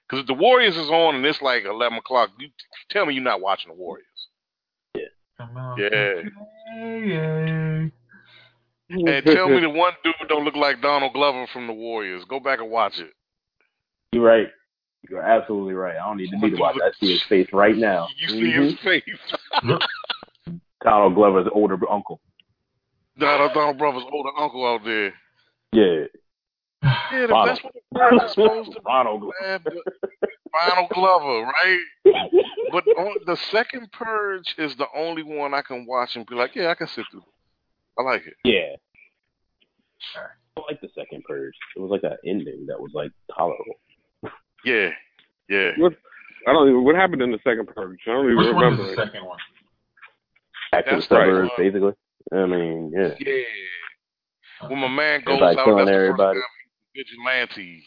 Because 0.08 0.22
if 0.22 0.28
the 0.28 0.36
Warriors 0.36 0.78
is 0.78 0.90
on 0.90 1.16
and 1.16 1.26
it's 1.26 1.42
like 1.42 1.66
eleven 1.66 1.98
o'clock, 1.98 2.30
you 2.38 2.50
tell 2.92 3.08
me 3.08 3.16
you're 3.16 3.24
not 3.24 3.42
watching 3.42 3.72
the 3.72 3.76
Warriors. 3.76 4.06
Yeah. 4.96 5.06
Come 5.40 5.58
on. 5.58 5.80
Yeah. 5.80 7.90
And 8.90 9.26
tell 9.26 9.50
me 9.50 9.60
the 9.62 9.70
one 9.70 9.94
dude 10.04 10.16
don't 10.28 10.44
look 10.44 10.56
like 10.56 10.82
Donald 10.82 11.14
Glover 11.14 11.46
from 11.54 11.68
the 11.68 11.74
Warriors. 11.74 12.24
Go 12.28 12.40
back 12.40 12.60
and 12.60 12.72
watch 12.72 12.98
it. 13.00 13.12
You're 14.12 14.24
right. 14.24 14.48
You're 15.10 15.22
absolutely 15.22 15.76
right. 15.76 15.96
I 15.96 16.06
don't 16.08 16.18
need 16.18 16.32
to 16.32 16.38
need 16.38 16.56
to 16.56 16.62
watch. 16.62 16.76
I 16.84 16.90
see 17.00 17.12
his 17.14 17.24
face 17.24 17.48
right 17.54 17.76
now. 17.78 18.08
You 18.18 18.28
see 18.30 18.42
Mhm. 18.42 18.64
his 18.64 18.80
face. 18.80 19.04
Donald 20.84 21.16
Glover's 21.16 21.48
older 21.54 21.78
uncle. 21.90 22.20
Donald, 23.18 23.54
Donald 23.54 23.78
Brothers' 23.78 24.04
older 24.12 24.30
uncle 24.38 24.66
out 24.66 24.84
there. 24.86 25.14
Yeah. 25.72 26.06
Yeah, 26.82 27.28
the, 27.28 27.28
Ronald. 27.28 27.50
that's 27.50 27.64
what 27.64 27.74
the 27.74 27.82
Purge 27.94 28.24
is 28.24 28.32
supposed 28.32 28.72
to 28.72 28.80
be. 28.80 28.86
Ronald 28.86 29.22
Glover. 29.22 29.82
Ronald 30.54 30.90
Glover, 30.92 31.42
right? 31.44 31.80
But 32.72 32.88
on, 32.88 33.16
the 33.26 33.36
second 33.52 33.92
Purge 33.92 34.56
is 34.58 34.76
the 34.78 34.88
only 34.96 35.24
one 35.24 35.54
I 35.54 35.62
can 35.62 35.86
watch 35.86 36.16
and 36.16 36.26
be 36.26 36.36
like, 36.36 36.56
yeah, 36.56 36.70
I 36.70 36.76
can 36.76 36.88
sit 36.88 37.06
through. 37.12 37.24
I 38.00 38.04
like 38.04 38.22
it. 38.26 38.34
Yeah. 38.46 38.76
I 40.58 40.62
like 40.70 40.80
the 40.82 40.88
second 40.96 41.24
purge. 41.26 41.54
It 41.76 41.80
was 41.82 41.92
like 41.92 42.04
an 42.04 42.18
ending 42.26 42.66
that 42.68 42.80
was 42.80 42.92
like 42.94 43.12
tolerable. 43.36 43.76
Yeah, 44.66 44.90
yeah. 45.50 45.72
I 46.48 46.54
don't 46.54 46.70
even. 46.70 46.84
What 46.86 46.96
happened 46.96 47.22
in 47.22 47.32
the 47.32 47.40
second 47.44 47.68
purge? 47.68 48.00
I 48.08 48.12
don't 48.12 48.26
even 48.26 48.38
Which 48.38 48.48
one 48.54 48.64
remember. 48.64 48.84
is 48.90 48.96
the 48.98 49.06
second 49.06 49.26
one? 49.26 49.38
Back 50.72 50.86
to 50.86 50.92
the 50.92 50.96
That's 50.98 51.12
right. 51.12 51.50
basically. 51.58 51.94
I 52.32 52.46
mean, 52.46 52.92
yeah. 52.96 53.10
Yeah. 53.20 54.70
when 54.70 54.80
my 54.80 54.88
man 54.88 55.22
goes 55.26 55.36
Everybody 55.42 55.58
out, 55.60 55.66
killing 55.66 55.86
that's 55.86 55.90
the 55.90 55.96
everybody. 55.96 56.40
first 56.40 56.46
time 56.46 56.56
vigilante 56.96 57.84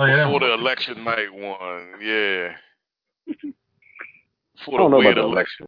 Oh 0.00 0.04
yeah, 0.04 0.16
that 0.16 0.24
before 0.26 0.40
the 0.40 0.52
election 0.54 1.04
night 1.04 1.32
one. 1.32 2.00
Yeah. 2.00 2.52
I 4.66 4.70
don't 4.70 4.90
know 4.90 4.98
about 4.98 4.98
weird 4.98 5.16
the 5.16 5.22
election. 5.22 5.66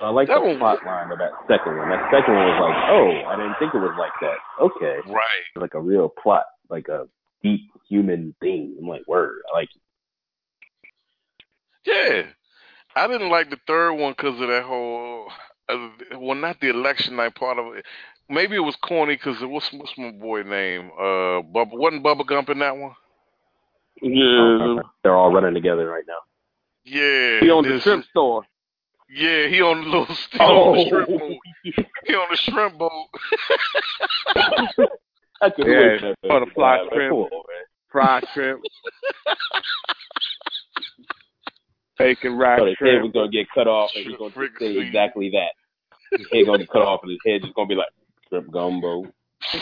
Election. 0.00 0.06
I 0.06 0.10
like 0.10 0.28
That 0.28 0.40
the 0.40 0.46
one- 0.48 0.58
plot 0.58 0.84
line 0.86 1.12
of 1.12 1.18
that 1.18 1.32
second 1.48 1.76
one. 1.76 1.88
That 1.90 2.10
second 2.10 2.34
one 2.34 2.46
was 2.46 2.60
like, 2.60 2.76
oh, 2.90 3.28
I 3.30 3.36
didn't 3.36 3.56
think 3.58 3.74
it 3.74 3.78
was 3.78 3.96
like 3.98 4.12
that. 4.20 4.38
Okay, 4.60 5.00
Right. 5.12 5.44
like 5.56 5.74
a 5.74 5.80
real 5.80 6.08
plot, 6.08 6.44
like 6.68 6.88
a 6.88 7.06
deep 7.42 7.70
human 7.88 8.34
thing. 8.40 8.76
I'm 8.80 8.88
like, 8.88 9.06
word, 9.06 9.42
I 9.52 9.56
like 9.58 9.68
it. 9.74 9.82
Yeah. 11.86 12.22
I 12.96 13.06
didn't 13.06 13.30
like 13.30 13.50
the 13.50 13.58
third 13.66 13.94
one 13.94 14.12
because 14.16 14.40
of 14.40 14.48
that 14.48 14.64
whole, 14.64 15.28
uh, 15.68 15.88
well, 16.18 16.34
not 16.34 16.60
the 16.60 16.70
election 16.70 17.16
night 17.16 17.34
part 17.36 17.58
of 17.58 17.74
it. 17.76 17.84
Maybe 18.28 18.56
it 18.56 18.60
was 18.60 18.76
corny 18.76 19.16
because 19.16 19.36
what's 19.42 19.72
what's 19.72 19.96
my 19.98 20.10
boy 20.12 20.42
name? 20.42 20.90
Uh, 20.96 21.42
Bubba 21.42 21.72
wasn't 21.76 22.04
Bubba 22.04 22.26
Gump 22.26 22.48
in 22.48 22.58
that 22.60 22.76
one? 22.76 22.92
Yeah, 24.02 24.76
They're 25.02 25.16
all 25.16 25.32
running 25.32 25.54
together 25.54 25.86
right 25.88 26.04
now. 26.06 26.18
Yeah. 26.84 27.40
he 27.40 27.50
owns 27.50 27.82
shrimp 27.82 28.06
store. 28.06 28.42
Yeah, 29.12 29.48
he 29.48 29.60
on 29.60 29.80
the 29.82 29.88
little 29.88 30.04
he 30.30 30.38
Oh. 30.38 30.70
on 30.70 30.76
the 30.76 30.82
oh. 30.82 30.88
shrimp 30.88 31.08
boat. 31.08 31.38
He 32.06 32.14
on 32.14 32.28
the 32.30 32.36
shrimp 32.36 32.78
boat. 32.78 33.08
I 35.42 35.50
could 35.50 35.66
Yeah, 35.66 35.80
wait 35.80 36.00
for 36.00 36.14
for 36.28 36.40
the 36.40 36.46
fly 36.54 36.76
Like, 36.82 36.92
shrimp. 36.92 37.10
come 37.30 37.40
fried 37.90 38.24
shrimp, 38.34 38.60
bacon 41.98 42.36
rack 42.36 42.58
So 42.60 42.66
his 42.66 42.76
head 42.78 43.02
was 43.02 43.10
gonna 43.12 43.30
get 43.30 43.46
cut 43.54 43.66
off, 43.66 43.90
and 43.96 44.06
he's 44.06 44.16
gonna 44.16 44.30
say 44.30 44.34
fricassee. 44.36 44.78
exactly 44.86 45.30
that. 45.30 45.52
His 46.18 46.26
head 46.32 46.46
gonna 46.46 46.58
get 46.58 46.70
cut 46.70 46.82
off, 46.82 47.00
and 47.02 47.10
his 47.10 47.18
head 47.26 47.40
just 47.42 47.54
gonna 47.54 47.66
be 47.68 47.74
like 47.74 47.88
shrimp 48.28 48.50
gumbo, 48.52 49.02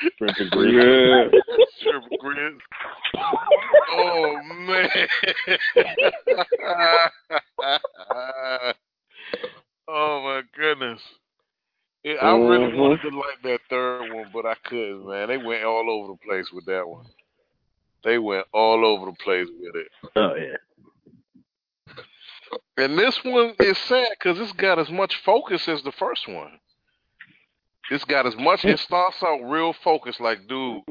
shrimp, 0.00 0.14
Fricassee, 0.18 0.50
shrimp 0.50 0.52
and 0.52 1.32
grits. 1.32 1.46
Yeah. 1.48 1.64
shrimp 1.82 2.04
grits. 2.20 2.62
Oh 3.92 4.40
man. 4.54 4.88
oh 9.88 10.22
my 10.22 10.42
goodness. 10.56 11.00
Yeah, 12.04 12.14
I 12.14 12.36
really 12.36 12.70
Mhm. 12.70 12.76
wanted 12.76 13.00
to 13.02 13.08
like 13.18 13.42
that 13.42 13.60
third 13.68 14.12
one, 14.12 14.30
but 14.32 14.46
I 14.46 14.54
couldn't, 14.64 15.06
man. 15.08 15.28
They 15.28 15.38
went 15.38 15.64
all 15.64 15.90
over 15.90 16.12
the 16.12 16.18
place 16.24 16.50
with 16.52 16.64
that 16.66 16.86
one. 16.86 17.06
They 18.04 18.18
went 18.18 18.46
all 18.52 18.84
over 18.84 19.06
the 19.06 19.16
place 19.24 19.48
with 19.58 19.74
it. 19.74 19.88
Oh 20.14 20.34
yeah. 20.36 20.56
And 22.76 22.96
this 22.98 23.24
one 23.24 23.54
is 23.58 23.76
sad 23.78 24.08
because 24.10 24.38
it's 24.38 24.52
got 24.52 24.78
as 24.78 24.90
much 24.90 25.16
focus 25.24 25.66
as 25.68 25.82
the 25.82 25.90
first 25.92 26.28
one. 26.28 26.60
It's 27.90 28.04
got 28.04 28.26
as 28.26 28.36
much. 28.36 28.64
It 28.64 28.78
starts 28.78 29.22
out 29.22 29.42
real 29.48 29.72
focused, 29.72 30.20
like, 30.20 30.48
dude, 30.48 30.82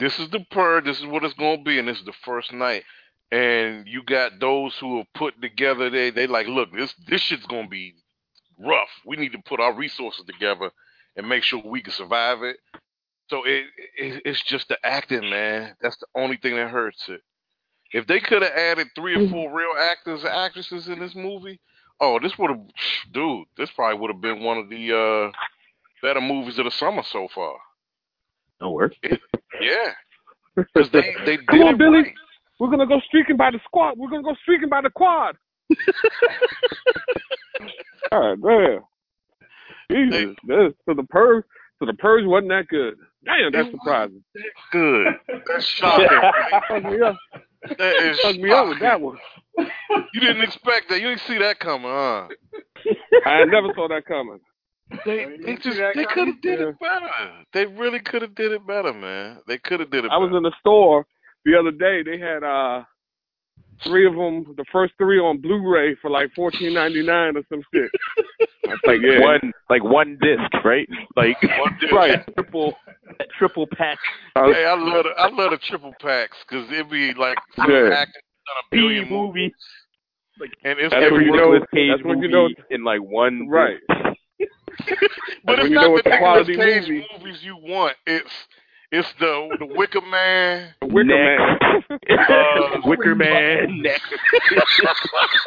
this 0.00 0.18
is 0.18 0.28
the 0.30 0.44
purge. 0.50 0.84
This 0.84 0.98
is 0.98 1.06
what 1.06 1.24
it's 1.24 1.34
gonna 1.34 1.62
be, 1.62 1.78
and 1.78 1.88
this 1.88 1.98
is 1.98 2.04
the 2.04 2.12
first 2.24 2.52
night. 2.52 2.84
And 3.30 3.86
you 3.86 4.02
got 4.02 4.38
those 4.40 4.76
who 4.78 5.00
are 5.00 5.06
put 5.14 5.40
together. 5.40 5.90
They 5.90 6.10
they 6.10 6.26
like, 6.26 6.46
look, 6.48 6.72
this 6.72 6.94
this 7.06 7.20
shit's 7.20 7.46
gonna 7.46 7.68
be 7.68 7.94
rough. 8.58 8.88
We 9.04 9.16
need 9.16 9.32
to 9.32 9.42
put 9.44 9.60
our 9.60 9.74
resources 9.74 10.24
together 10.26 10.70
and 11.16 11.28
make 11.28 11.42
sure 11.42 11.62
we 11.64 11.82
can 11.82 11.92
survive 11.92 12.42
it. 12.42 12.56
So 13.28 13.44
it, 13.44 13.66
it 13.98 14.22
it's 14.24 14.42
just 14.42 14.68
the 14.68 14.78
acting, 14.84 15.28
man. 15.30 15.74
That's 15.80 15.96
the 15.98 16.06
only 16.14 16.36
thing 16.36 16.56
that 16.56 16.70
hurts 16.70 17.08
it. 17.08 17.20
If 17.92 18.06
they 18.06 18.20
could 18.20 18.42
have 18.42 18.52
added 18.52 18.88
three 18.94 19.14
or 19.14 19.28
four 19.28 19.56
real 19.56 19.72
actors 19.78 20.20
and 20.20 20.32
actresses 20.32 20.88
in 20.88 20.98
this 20.98 21.14
movie, 21.14 21.60
oh, 22.00 22.18
this 22.20 22.36
would 22.38 22.50
have, 22.50 22.60
dude, 23.12 23.46
this 23.56 23.70
probably 23.70 23.98
would 23.98 24.10
have 24.10 24.20
been 24.20 24.42
one 24.42 24.58
of 24.58 24.68
the 24.68 24.92
uh, 24.92 25.30
better 26.02 26.20
movies 26.20 26.58
of 26.58 26.64
the 26.64 26.70
summer 26.70 27.02
so 27.02 27.28
far. 27.34 27.56
No 28.60 28.70
work. 28.70 28.94
Yeah, 29.58 29.92
because 30.56 30.90
they 30.90 31.14
they 31.24 31.38
Come 31.38 31.62
on, 31.62 31.78
Billy. 31.78 32.02
right. 32.02 32.12
We're 32.60 32.68
gonna 32.68 32.86
go 32.86 33.00
streaking 33.06 33.38
by 33.38 33.50
the 33.50 33.58
squad. 33.64 33.96
We're 33.96 34.10
gonna 34.10 34.22
go 34.22 34.34
streaking 34.42 34.68
by 34.68 34.82
the 34.82 34.90
quad. 34.90 35.34
God 38.10 38.42
damn. 38.42 38.80
Jesus. 39.90 40.36
This, 40.46 40.74
so 40.84 40.92
the 40.92 41.04
purge 41.08 41.44
so 41.78 41.86
the 41.86 41.94
purge 41.94 42.26
wasn't 42.26 42.50
that 42.50 42.68
good. 42.68 42.96
Damn, 43.24 43.52
that's 43.52 43.70
surprising. 43.70 44.22
Good. 44.72 45.14
That's 45.46 45.64
shocking. 45.64 46.06
right? 46.06 47.02
Up. 47.02 47.16
That 47.78 48.02
is 48.02 48.20
Fuck 48.20 48.36
me 48.36 48.50
up 48.50 48.68
with 48.68 48.80
that 48.80 49.00
one. 49.00 49.18
You 49.58 50.20
didn't 50.20 50.42
expect 50.42 50.88
that. 50.90 51.00
You 51.00 51.08
didn't 51.08 51.22
see 51.22 51.38
that 51.38 51.58
coming, 51.58 51.90
huh? 51.90 52.28
I 53.26 53.44
never 53.44 53.68
saw 53.74 53.88
that 53.88 54.04
coming. 54.06 54.40
They 55.04 55.26
they 55.44 55.56
just 55.56 55.78
they 55.94 56.04
could 56.04 56.28
have 56.28 56.40
did 56.42 56.60
it 56.60 56.76
better. 56.78 57.08
They 57.52 57.66
really 57.66 57.98
could 58.00 58.22
have 58.22 58.34
did 58.34 58.52
it 58.52 58.66
better, 58.66 58.92
man. 58.92 59.38
They 59.48 59.58
could 59.58 59.80
have 59.80 59.90
did 59.90 60.04
it. 60.04 60.10
I 60.12 60.16
was 60.18 60.30
in 60.36 60.42
the 60.42 60.52
store 60.60 61.04
the 61.44 61.58
other 61.58 61.72
day. 61.72 62.02
They 62.02 62.18
had 62.18 62.44
uh 62.44 62.84
three 63.84 64.06
of 64.06 64.14
them, 64.14 64.54
the 64.56 64.64
first 64.72 64.94
three 64.96 65.18
on 65.18 65.38
Blu-ray 65.40 65.96
for 66.00 66.08
like 66.10 66.30
fourteen 66.36 66.74
ninety 66.74 67.02
nine 67.04 67.36
or 67.36 67.42
some 67.48 67.62
shit. 67.74 67.90
I 68.68 68.70
like, 68.86 69.00
yeah, 69.02 69.20
One 69.20 69.52
like 69.70 69.82
one 69.84 70.18
disc, 70.22 70.64
right? 70.64 70.88
Like 71.16 71.36
One 71.42 71.76
disc. 71.80 71.92
right. 71.92 72.24
triple 72.34 72.74
triple 73.38 73.66
pack. 73.76 73.98
I 74.36 74.42
was- 74.46 74.54
Hey, 74.56 74.64
I 74.66 74.74
love 74.74 75.04
the 75.04 75.10
I 75.20 75.28
love 75.30 75.50
the 75.50 75.58
triple 75.68 75.94
packs 76.00 76.36
because 76.48 76.70
it'd 76.70 76.90
be 76.90 77.12
like 77.14 77.38
some 77.56 77.70
Yeah. 77.70 77.90
acting 77.92 78.22
done 78.46 78.56
a 78.62 78.66
B 78.70 78.76
billion 78.78 79.08
movie. 79.10 79.52
and 80.64 80.78
it's 80.78 80.92
That's 80.94 81.04
Every 81.04 81.24
you 81.24 81.32
Nicolas 81.32 81.60
know- 81.60 81.66
Cage 81.74 81.90
that's 81.90 82.04
when 82.04 82.18
you 82.22 82.28
movie 82.28 82.54
know- 82.58 82.64
in 82.70 82.84
like 82.84 83.00
one 83.00 83.48
right. 83.48 83.78
but 85.44 85.58
when 85.58 85.60
it's 85.60 85.68
you 85.70 85.74
not 85.76 85.82
know 85.82 85.92
the 85.92 85.98
it's 85.98 86.04
Nicolas 86.06 86.18
quality 86.20 86.56
Cage 86.56 86.88
movie. 86.88 87.06
movies 87.18 87.38
you 87.42 87.56
want. 87.56 87.96
It's 88.06 88.30
it's 88.92 89.12
the 89.18 89.48
the 89.58 89.66
Wicker 89.66 90.00
Man. 90.00 90.74
The 90.80 90.86
Wicker 90.86 91.04
Next. 91.04 91.90
Man. 92.08 92.18
Uh, 92.18 92.80
Wicker 92.84 93.14
Man. 93.14 93.82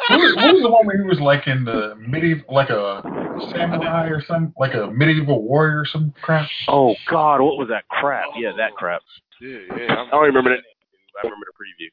What 0.08 0.18
was, 0.18 0.34
what 0.36 0.54
was 0.54 0.62
the 0.62 0.70
one 0.70 0.86
where 0.86 0.96
he 1.00 1.04
was 1.08 1.20
like 1.20 1.46
in 1.46 1.64
the 1.64 1.94
medieval, 1.96 2.44
like 2.52 2.68
a 2.70 3.00
samurai 3.52 4.08
or 4.08 4.20
some, 4.24 4.52
like 4.58 4.74
a 4.74 4.88
medieval 4.90 5.42
warrior 5.42 5.80
or 5.80 5.86
some 5.86 6.12
crap? 6.20 6.48
Oh 6.68 6.94
God, 7.08 7.40
what 7.40 7.56
was 7.58 7.68
that 7.68 7.86
crap? 7.88 8.24
Yeah, 8.36 8.52
that 8.56 8.72
crap. 8.74 9.02
yeah, 9.40 9.58
yeah. 9.76 9.94
I'm- 9.94 10.08
I 10.08 10.10
don't 10.10 10.24
remember 10.26 10.50
the 10.50 10.56
name. 10.56 10.64
I 11.22 11.26
remember 11.26 11.46
the 11.46 11.54
preview. 11.84 11.90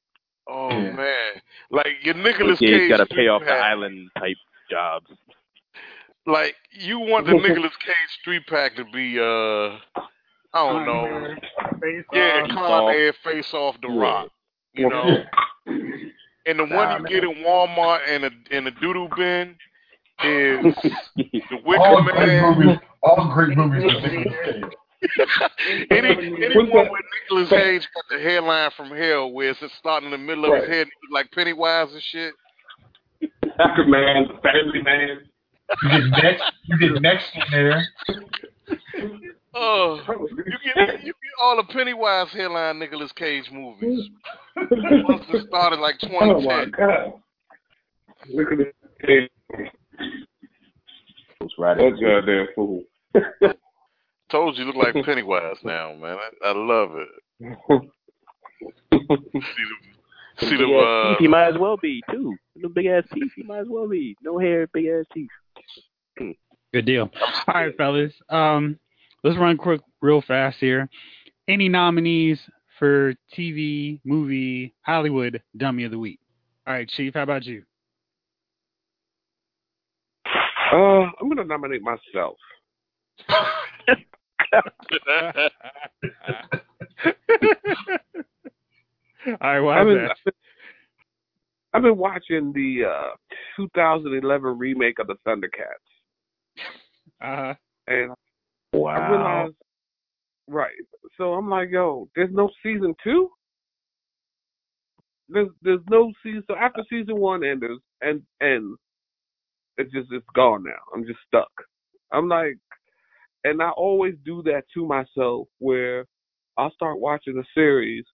oh 0.50 0.70
Yeah. 0.72 0.92
man, 0.96 1.42
like 1.72 1.88
your 2.04 2.16
Nicolas 2.16 2.60
Yeah, 2.62 2.70
he's 2.70 2.78
Cage 2.80 2.90
got 2.90 2.98
to 2.98 3.06
pay 3.16 3.28
off 3.28 3.42
the 3.42 3.48
pack. 3.48 3.64
island 3.64 4.10
type 4.18 4.38
jobs. 4.70 5.08
Like 6.28 6.56
you 6.72 7.00
want 7.00 7.26
the 7.26 7.34
Nicolas 7.34 7.72
Cage 7.78 7.96
street 8.20 8.44
pack 8.48 8.76
to 8.76 8.84
be 8.86 9.18
uh 9.18 9.78
I 10.54 10.70
don't 10.72 10.86
know. 10.86 11.36
Yeah, 12.14 12.42
Face 12.44 12.52
Con 12.54 12.58
Off. 12.64 12.94
Air 12.94 13.14
face 13.24 13.54
off 13.54 13.76
the 13.82 13.88
Yeah. 13.88 14.00
rock. 14.02 14.30
You 14.74 14.90
know. 14.90 15.24
And 16.46 16.60
the 16.60 16.66
one 16.66 16.98
you 17.02 17.08
get 17.08 17.24
in 17.24 17.44
Walmart 17.44 18.02
and 18.08 18.26
a 18.26 18.32
in 18.52 18.68
a 18.68 18.72
doodle 18.72 19.10
bin 19.16 19.56
is 20.24 20.76
the 21.16 21.58
Wicker 21.66 21.82
All 21.82 22.04
great 22.04 22.16
Man. 22.28 22.58
movies. 22.58 22.80
All 23.04 23.34
great 23.34 23.56
movies 23.58 23.84
with 23.86 24.04
Nicolas 24.04 24.34
Cage. 24.46 25.88
Any 25.92 26.10
anyone 26.10 26.90
with 26.90 27.02
Nicolas 27.30 27.50
Cage 27.50 27.88
got 27.94 28.18
the 28.18 28.20
headline 28.22 28.72
from 28.76 28.90
hell 28.92 29.32
where 29.32 29.50
it's 29.52 29.60
starting 29.78 30.12
in 30.12 30.12
the 30.12 30.18
middle 30.18 30.46
of 30.46 30.60
his 30.62 30.68
head 30.70 30.88
like 31.12 31.32
Pennywise 31.32 31.94
and 31.94 32.02
shit. 32.02 32.34
Wicker 33.22 33.86
Man, 33.88 34.28
Family 34.44 34.82
Man. 34.84 35.20
You 35.84 35.90
get 35.90 36.24
next. 36.24 36.44
You 36.66 36.78
get 36.80 37.02
next 37.02 37.26
in 37.36 37.44
there. 37.52 37.88
Oh, 39.54 40.00
you 40.08 40.74
get 40.76 41.04
you 41.04 41.14
get 41.14 41.42
all 41.42 41.56
the 41.58 41.64
Pennywise 41.64 42.30
headline 42.32 42.80
Nicolas 42.80 43.12
Cage 43.12 43.50
movies. 43.52 44.10
Once 44.56 45.26
it 45.30 45.48
started 45.48 45.80
like 45.80 45.96
Oh 46.04 46.40
my 46.42 46.66
2010. 46.66 46.72
God. 46.72 47.14
Look 48.34 48.52
at 48.52 48.58
this. 48.58 49.30
Those 51.40 51.52
right 51.58 51.78
That 51.78 51.98
goddamn 52.02 52.48
fool. 52.56 52.84
Told 54.30 54.58
you 54.58 54.66
look 54.66 54.76
like 54.76 55.06
Pennywise 55.06 55.58
now, 55.64 55.94
man. 55.94 56.18
I, 56.44 56.50
I 56.50 56.52
love 56.54 56.92
it. 56.96 57.08
See 58.90 58.98
the, 60.40 60.46
see 60.46 60.58
the 60.58 60.66
big 60.66 60.76
ass 60.76 60.84
uh, 60.84 61.10
teeth, 61.10 61.18
he 61.20 61.28
might 61.28 61.48
as 61.48 61.58
well 61.58 61.78
be 61.78 62.04
too. 62.12 62.36
The 62.62 62.70
big 62.70 62.86
ass 62.88 63.04
teeth, 63.14 63.32
he 63.36 63.44
might 63.44 63.60
as 63.60 63.68
well 63.70 63.88
be. 63.88 64.18
No 64.22 64.38
hair, 64.38 64.68
big 64.68 64.88
ass 64.88 65.06
teeth. 65.14 65.30
Good 66.74 66.86
deal. 66.86 67.10
All 67.48 67.54
right, 67.54 67.76
fellas. 67.78 68.14
Um, 68.30 68.78
let's 69.24 69.38
run 69.38 69.58
quick, 69.58 69.82
real 70.02 70.22
fast 70.22 70.58
here. 70.60 70.90
Any 71.48 71.70
nominees 71.70 72.40
for 72.78 73.16
TV, 73.36 74.02
movie, 74.04 74.76
Hollywood 74.82 75.42
Dummy 75.56 75.86
of 75.86 75.92
the 75.92 76.00
Week? 76.00 76.20
All 76.68 76.74
right, 76.74 76.90
Chief. 76.90 77.14
How 77.14 77.24
about 77.24 77.46
you? 77.46 77.64
Uh, 80.74 81.08
I'm 81.22 81.30
gonna 81.30 81.46
nominate 81.46 81.82
myself. 81.82 82.38
All 89.30 89.38
right, 89.42 89.60
why 89.60 89.80
I've 89.80 89.88
been, 89.88 90.08
that? 90.26 90.34
I've 91.74 91.82
been 91.82 91.98
watching 91.98 92.54
the 92.54 92.86
uh 92.86 93.16
2011 93.56 94.58
remake 94.58 95.00
of 95.00 95.08
the 95.08 95.16
Thundercats, 95.26 95.87
Uh-huh. 97.22 97.54
and 97.88 98.12
I 98.74 99.10
realized, 99.10 99.56
right? 100.48 100.72
So 101.18 101.34
I'm 101.34 101.50
like, 101.50 101.70
yo, 101.72 102.10
there's 102.16 102.34
no 102.34 102.50
season 102.64 102.94
two. 103.04 103.30
There's 105.30 105.50
there's 105.62 105.82
no 105.90 106.12
season. 106.24 106.44
So 106.48 106.56
after 106.56 106.84
season 106.90 107.18
one 107.18 107.44
ends 107.44 107.66
and 108.02 108.22
ends, 108.42 108.78
it's 109.78 109.92
just 109.92 110.08
it's 110.12 110.26
gone 110.36 110.64
now. 110.64 110.80
I'm 110.94 111.06
just 111.06 111.20
stuck. 111.28 111.52
I'm 112.12 112.30
like, 112.30 112.58
and 113.44 113.62
I 113.62 113.70
always 113.72 114.16
do 114.26 114.42
that 114.44 114.64
to 114.74 114.86
myself 114.86 115.48
where 115.60 116.06
I'll 116.58 116.72
start 116.72 117.00
watching 117.00 117.38
a 117.38 117.44
series, 117.54 118.06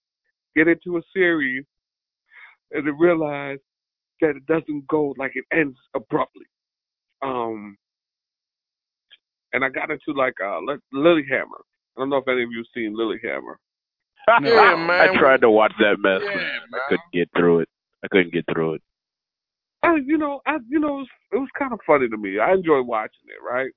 get 0.56 0.68
into 0.68 0.98
a 0.98 1.02
series, 1.14 1.66
and 2.72 2.88
then 2.88 2.98
realize 2.98 3.60
that 4.22 4.36
it 4.36 4.46
doesn't 4.46 4.88
go 4.88 5.14
like 5.18 5.34
it 5.36 5.46
ends 5.54 5.78
abruptly. 5.96 6.46
Um, 7.22 7.78
and 9.54 9.64
I 9.64 9.70
got 9.70 9.90
into 9.92 10.12
like 10.18 10.34
uh 10.44 10.60
Li- 10.60 10.78
Lilyhammer. 10.94 11.62
I 11.96 12.00
don't 12.02 12.10
know 12.10 12.18
if 12.18 12.28
any 12.28 12.44
of 12.44 12.50
you've 12.52 12.66
seen 12.74 12.96
Lilyhammer. 12.98 13.56
Yeah, 14.42 14.76
man. 14.78 15.10
I 15.10 15.20
tried 15.20 15.42
to 15.42 15.50
watch 15.50 15.74
that 15.80 15.98
mess, 16.00 16.22
Yeah, 16.24 16.30
man. 16.36 16.38
man. 16.72 16.80
I 16.80 16.80
couldn't 16.90 17.12
get 17.14 17.30
through 17.38 17.60
it. 17.60 17.70
I 18.04 18.08
couldn't 18.10 18.34
get 18.34 18.46
through 18.54 18.76
it. 18.76 18.82
I, 19.84 19.96
you 20.06 20.18
know, 20.18 20.40
I, 20.48 20.60
you 20.70 20.80
know, 20.80 20.88
it 20.96 21.00
was, 21.00 21.08
it 21.34 21.38
was 21.38 21.50
kind 21.60 21.74
of 21.74 21.80
funny 21.86 22.08
to 22.08 22.18
me. 22.18 22.40
I 22.40 22.54
enjoyed 22.54 22.88
watching 22.88 23.28
it, 23.28 23.44
right? 23.46 23.70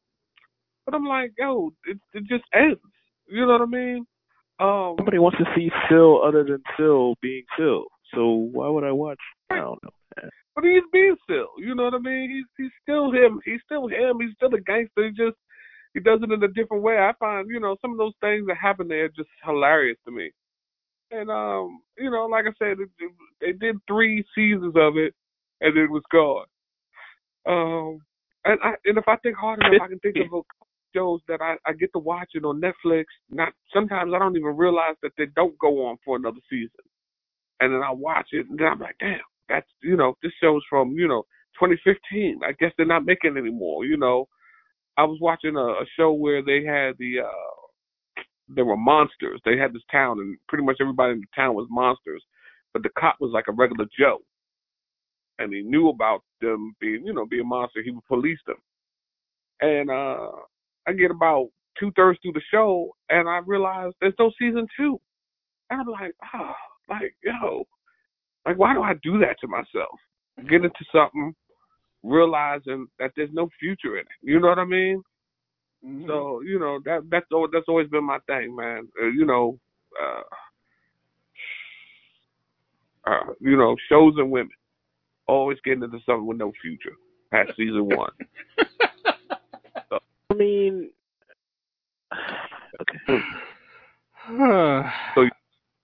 But 0.84 0.94
I'm 0.94 1.04
like, 1.04 1.32
yo, 1.36 1.72
it, 1.86 1.98
it 2.14 2.24
just 2.28 2.44
ends. 2.54 2.78
You 3.28 3.44
know 3.44 3.52
what 3.54 3.62
I 3.62 3.66
mean? 3.66 4.06
Um, 4.60 4.94
Nobody 4.98 5.18
wants 5.18 5.38
to 5.38 5.44
see 5.56 5.68
Phil 5.88 6.22
other 6.22 6.44
than 6.44 6.62
Phil 6.76 7.16
being 7.20 7.42
Phil. 7.58 7.84
So 8.14 8.48
why 8.52 8.68
would 8.68 8.84
I 8.84 8.92
watch? 8.92 9.18
I 9.50 9.56
don't 9.56 9.82
know. 9.82 9.90
Man. 10.22 10.30
but 10.54 10.62
he's 10.64 10.84
being 10.92 11.16
still. 11.24 11.48
You 11.58 11.74
know 11.74 11.84
what 11.84 11.94
I 11.94 11.98
mean? 11.98 12.30
He's 12.30 12.46
he's 12.56 12.72
still 12.82 13.10
him. 13.10 13.40
He's 13.44 13.60
still 13.64 13.88
him. 13.88 14.18
He's 14.20 14.32
still 14.36 14.54
a 14.54 14.60
gangster. 14.60 15.06
He 15.06 15.10
just 15.10 15.36
he 15.96 16.00
does 16.00 16.20
it 16.22 16.30
in 16.30 16.42
a 16.42 16.48
different 16.48 16.82
way. 16.82 16.98
I 16.98 17.12
find, 17.18 17.48
you 17.48 17.58
know, 17.58 17.74
some 17.80 17.92
of 17.92 17.96
those 17.96 18.12
things 18.20 18.46
that 18.48 18.58
happen 18.60 18.86
there 18.86 19.08
just 19.08 19.30
hilarious 19.42 19.96
to 20.04 20.10
me. 20.12 20.30
And 21.10 21.30
um, 21.30 21.80
you 21.96 22.10
know, 22.10 22.26
like 22.26 22.44
I 22.44 22.52
said, 22.58 22.80
it, 22.80 22.90
it, 22.98 23.12
they 23.40 23.52
did 23.52 23.76
three 23.88 24.22
seasons 24.34 24.74
of 24.76 24.98
it, 24.98 25.14
and 25.62 25.78
it 25.78 25.90
was 25.90 26.02
gone. 26.12 26.44
Um, 27.48 28.00
and 28.44 28.58
I 28.62 28.74
and 28.84 28.98
if 28.98 29.04
I 29.08 29.16
think 29.22 29.36
hard 29.38 29.60
enough, 29.60 29.80
I 29.82 29.88
can 29.88 29.98
think 30.00 30.18
of 30.18 30.26
a 30.34 30.40
shows 30.94 31.20
that 31.28 31.40
I, 31.40 31.56
I 31.64 31.72
get 31.72 31.92
to 31.94 31.98
watching 31.98 32.44
on 32.44 32.60
Netflix. 32.60 33.04
Not 33.30 33.54
sometimes 33.72 34.12
I 34.14 34.18
don't 34.18 34.36
even 34.36 34.54
realize 34.54 34.96
that 35.02 35.12
they 35.16 35.26
don't 35.34 35.58
go 35.58 35.86
on 35.86 35.96
for 36.04 36.16
another 36.16 36.40
season, 36.50 36.84
and 37.60 37.72
then 37.72 37.82
I 37.82 37.92
watch 37.92 38.28
it, 38.32 38.46
and 38.50 38.58
then 38.58 38.66
I'm 38.66 38.80
like, 38.80 38.96
damn, 39.00 39.20
that's 39.48 39.68
you 39.82 39.96
know, 39.96 40.14
this 40.22 40.32
show's 40.42 40.62
from 40.68 40.92
you 40.92 41.08
know 41.08 41.22
2015. 41.58 42.40
I 42.44 42.52
guess 42.60 42.72
they're 42.76 42.84
not 42.84 43.06
making 43.06 43.38
anymore. 43.38 43.86
You 43.86 43.96
know, 43.96 44.28
I 44.96 45.04
was 45.04 45.18
watching 45.20 45.56
a, 45.56 45.60
a 45.60 45.84
show 45.96 46.12
where 46.12 46.42
they 46.42 46.64
had 46.64 46.94
the 46.98 47.20
uh 47.20 47.56
there 48.48 48.64
were 48.64 48.76
monsters. 48.76 49.40
They 49.44 49.56
had 49.56 49.72
this 49.72 49.82
town, 49.90 50.20
and 50.20 50.38
pretty 50.48 50.64
much 50.64 50.76
everybody 50.80 51.14
in 51.14 51.20
the 51.20 51.26
town 51.34 51.54
was 51.54 51.66
monsters. 51.70 52.22
But 52.72 52.82
the 52.82 52.90
cop 52.98 53.16
was 53.20 53.32
like 53.32 53.46
a 53.48 53.52
regular 53.52 53.86
Joe, 53.98 54.18
and 55.38 55.52
he 55.52 55.62
knew 55.62 55.88
about 55.88 56.22
them 56.40 56.74
being, 56.80 57.04
you 57.04 57.12
know, 57.12 57.26
being 57.26 57.48
monster. 57.48 57.82
He 57.82 57.90
would 57.90 58.04
police 58.06 58.38
them. 58.46 58.56
And 59.60 59.90
uh 59.90 60.30
I 60.88 60.92
get 60.92 61.10
about 61.10 61.48
two 61.78 61.90
thirds 61.96 62.18
through 62.22 62.32
the 62.32 62.42
show, 62.50 62.94
and 63.10 63.28
I 63.28 63.40
realize 63.44 63.92
there's 64.00 64.14
no 64.18 64.30
season 64.38 64.66
two. 64.78 65.00
And 65.70 65.80
I'm 65.80 65.88
like, 65.88 66.14
oh, 66.34 66.52
like 66.88 67.16
yo, 67.24 67.64
like 68.46 68.58
why 68.58 68.74
do 68.74 68.82
I 68.82 68.94
do 69.02 69.18
that 69.18 69.36
to 69.40 69.48
myself? 69.48 69.98
Get 70.48 70.64
into 70.64 70.84
something, 70.92 71.34
realizing 72.06 72.86
that 72.98 73.12
there's 73.16 73.30
no 73.32 73.48
future 73.58 73.96
in 73.96 74.02
it. 74.02 74.06
You 74.22 74.40
know 74.40 74.48
what 74.48 74.58
I 74.58 74.64
mean? 74.64 75.02
Mm-hmm. 75.84 76.06
So 76.08 76.40
you 76.42 76.58
know 76.58 76.80
that 76.84 77.02
that's 77.10 77.26
al- 77.32 77.50
that's 77.52 77.68
always 77.68 77.88
been 77.88 78.04
my 78.04 78.18
thing, 78.26 78.54
man. 78.56 78.88
Uh, 79.00 79.06
you 79.06 79.24
know, 79.26 79.58
uh, 80.02 80.22
uh, 83.10 83.32
you 83.40 83.56
know, 83.56 83.76
shows 83.88 84.14
and 84.16 84.30
women 84.30 84.50
always 85.28 85.58
getting 85.64 85.82
into 85.82 85.98
something 86.06 86.26
with 86.26 86.38
no 86.38 86.52
future. 86.62 86.94
Past 87.30 87.50
season 87.56 87.86
one, 87.96 88.12
I 89.90 90.34
mean, 90.34 90.90
okay. 92.80 93.22
so 95.14 95.28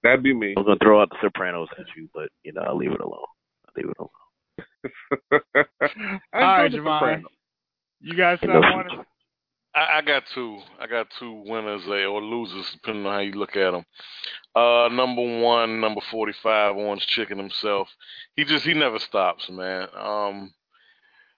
that'd 0.03 0.23
be 0.23 0.35
me. 0.35 0.55
I 0.57 0.61
was 0.61 0.66
gonna 0.66 0.78
throw 0.82 1.03
out 1.03 1.11
the 1.11 1.16
Sopranos 1.20 1.69
at 1.78 1.86
you, 1.97 2.09
but 2.15 2.28
you 2.44 2.53
know, 2.53 2.62
I'll 2.62 2.77
leave 2.77 2.93
it 2.93 3.01
alone. 3.01 3.27
I'll 3.66 3.73
leave 3.77 3.90
it 3.90 3.97
alone. 3.99 4.09
I 4.84 4.88
All 5.32 6.40
right, 6.40 6.72
Javon. 6.72 7.22
You 8.00 8.16
guys 8.16 8.38
Ain't 8.42 8.52
not 8.52 8.60
no 8.62 8.72
want 8.72 8.88
future. 8.88 9.06
I, 9.74 9.98
I 9.98 10.02
got 10.02 10.24
two. 10.34 10.59
I 10.80 10.86
got 10.86 11.09
two 11.18 11.42
winners 11.46 11.82
eh, 11.86 12.04
or 12.04 12.20
losers, 12.22 12.70
depending 12.72 13.06
on 13.06 13.12
how 13.12 13.20
you 13.20 13.32
look 13.32 13.56
at 13.56 13.70
them. 13.70 13.84
Uh, 14.54 14.88
number 14.92 15.40
one, 15.40 15.80
number 15.80 16.00
forty-five, 16.10 16.76
Orange 16.76 17.06
Chicken 17.06 17.38
himself. 17.38 17.88
He 18.36 18.44
just 18.44 18.64
he 18.64 18.74
never 18.74 18.98
stops, 18.98 19.48
man. 19.48 19.88
Um, 19.96 20.52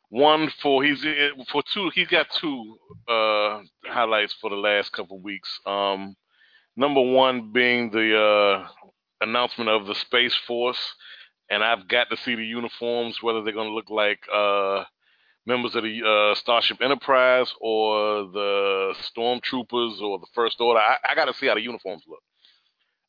one 0.09 0.51
for 0.63 0.83
he's 0.83 1.05
eh, 1.05 1.31
for 1.51 1.63
two. 1.73 1.91
He's 1.95 2.09
got 2.09 2.27
two 2.31 2.77
uh 3.09 3.61
highlights 3.87 4.35
for 4.41 4.51
the 4.51 4.57
last 4.57 4.93
couple 4.93 5.21
weeks. 5.21 5.61
Um, 5.67 6.17
number 6.77 7.01
one 7.03 7.53
being 7.53 7.91
the 7.91 8.19
uh 8.19 8.69
announcement 9.21 9.71
of 9.71 9.87
the 9.87 9.95
Space 9.95 10.35
Force, 10.47 10.95
and 11.51 11.63
I've 11.63 11.89
got 11.89 12.11
to 12.11 12.17
see 12.17 12.35
the 12.35 12.45
uniforms, 12.45 13.23
whether 13.23 13.43
they're 13.43 13.53
going 13.53 13.69
to 13.69 13.75
look 13.75 13.91
like 13.91 14.21
uh 14.33 14.85
members 15.47 15.75
of 15.75 15.83
the 15.83 16.03
uh, 16.03 16.35
Starship 16.35 16.79
Enterprise 16.81 17.53
or 17.61 18.25
the 18.33 18.95
Stormtroopers 19.03 20.01
or 20.01 20.19
the 20.19 20.27
First 20.35 20.59
Order. 20.61 20.81
I, 20.81 20.97
I 21.11 21.15
got 21.15 21.27
to 21.27 21.35
see 21.35 21.47
how 21.47 21.55
the 21.55 21.61
uniforms 21.61 22.03
look. 22.09 22.23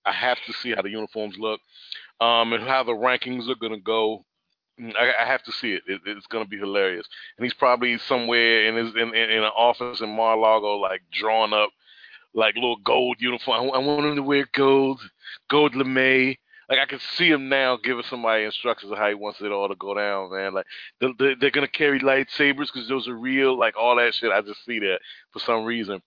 I 0.06 0.12
have 0.12 0.38
to 0.46 0.54
see 0.54 0.72
how 0.72 0.82
the 0.82 0.90
uniforms 0.90 1.36
look, 1.40 1.60
um, 2.22 2.54
and 2.54 2.64
how 2.64 2.84
the 2.84 2.92
rankings 2.92 3.50
are 3.50 3.56
gonna 3.56 3.80
go. 3.80 4.24
Mm, 4.80 4.94
I, 4.96 5.24
I 5.24 5.26
have 5.26 5.44
to 5.44 5.52
see 5.52 5.74
it. 5.74 5.84
it 5.88 6.02
it's 6.06 6.28
gonna 6.28 6.46
be 6.46 6.58
hilarious. 6.58 7.08
And 7.38 7.44
he's 7.44 7.54
probably 7.54 7.98
somewhere 7.98 8.68
in 8.68 8.76
his 8.76 8.94
in, 8.96 9.16
in, 9.16 9.30
in 9.30 9.44
an 9.44 9.52
office 9.58 10.02
in 10.02 10.10
Mar-a-Lago, 10.10 10.78
like 10.78 11.02
drawing 11.12 11.54
up 11.54 11.72
like 12.34 12.56
little 12.56 12.78
gold 12.78 13.18
uniform. 13.20 13.70
I, 13.72 13.78
I 13.78 13.78
want 13.80 14.06
him 14.06 14.16
to 14.18 14.24
wear 14.24 14.48
gold, 14.54 15.02
gold 15.50 15.76
lame. 15.76 16.36
Like 16.70 16.80
I 16.80 16.86
can 16.86 17.00
see 17.16 17.30
him 17.30 17.50
now 17.50 17.78
giving 17.78 18.04
somebody 18.04 18.44
instructions 18.44 18.92
of 18.92 18.98
how 18.98 19.08
he 19.08 19.14
wants 19.14 19.42
it 19.42 19.52
all 19.52 19.68
to 19.68 19.76
go 19.76 19.94
down, 19.94 20.32
man. 20.32 20.54
Like 20.54 20.66
they're 21.00 21.52
gonna 21.52 21.68
carry 21.68 22.00
lightsabers 22.00 22.72
because 22.74 22.88
those 22.88 23.08
are 23.08 23.16
real, 23.16 23.58
like 23.58 23.76
all 23.78 23.96
that 23.98 24.14
shit. 24.14 24.32
I 24.32 24.42
just 24.42 24.66
see 24.66 24.80
that 24.80 25.00
for 25.32 25.40
some 25.40 25.66
reason. 25.66 26.02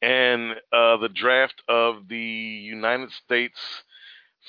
And 0.00 0.52
uh, 0.72 0.96
the 0.96 1.10
draft 1.12 1.62
of 1.68 2.08
the 2.08 2.16
United 2.16 3.12
States 3.12 3.58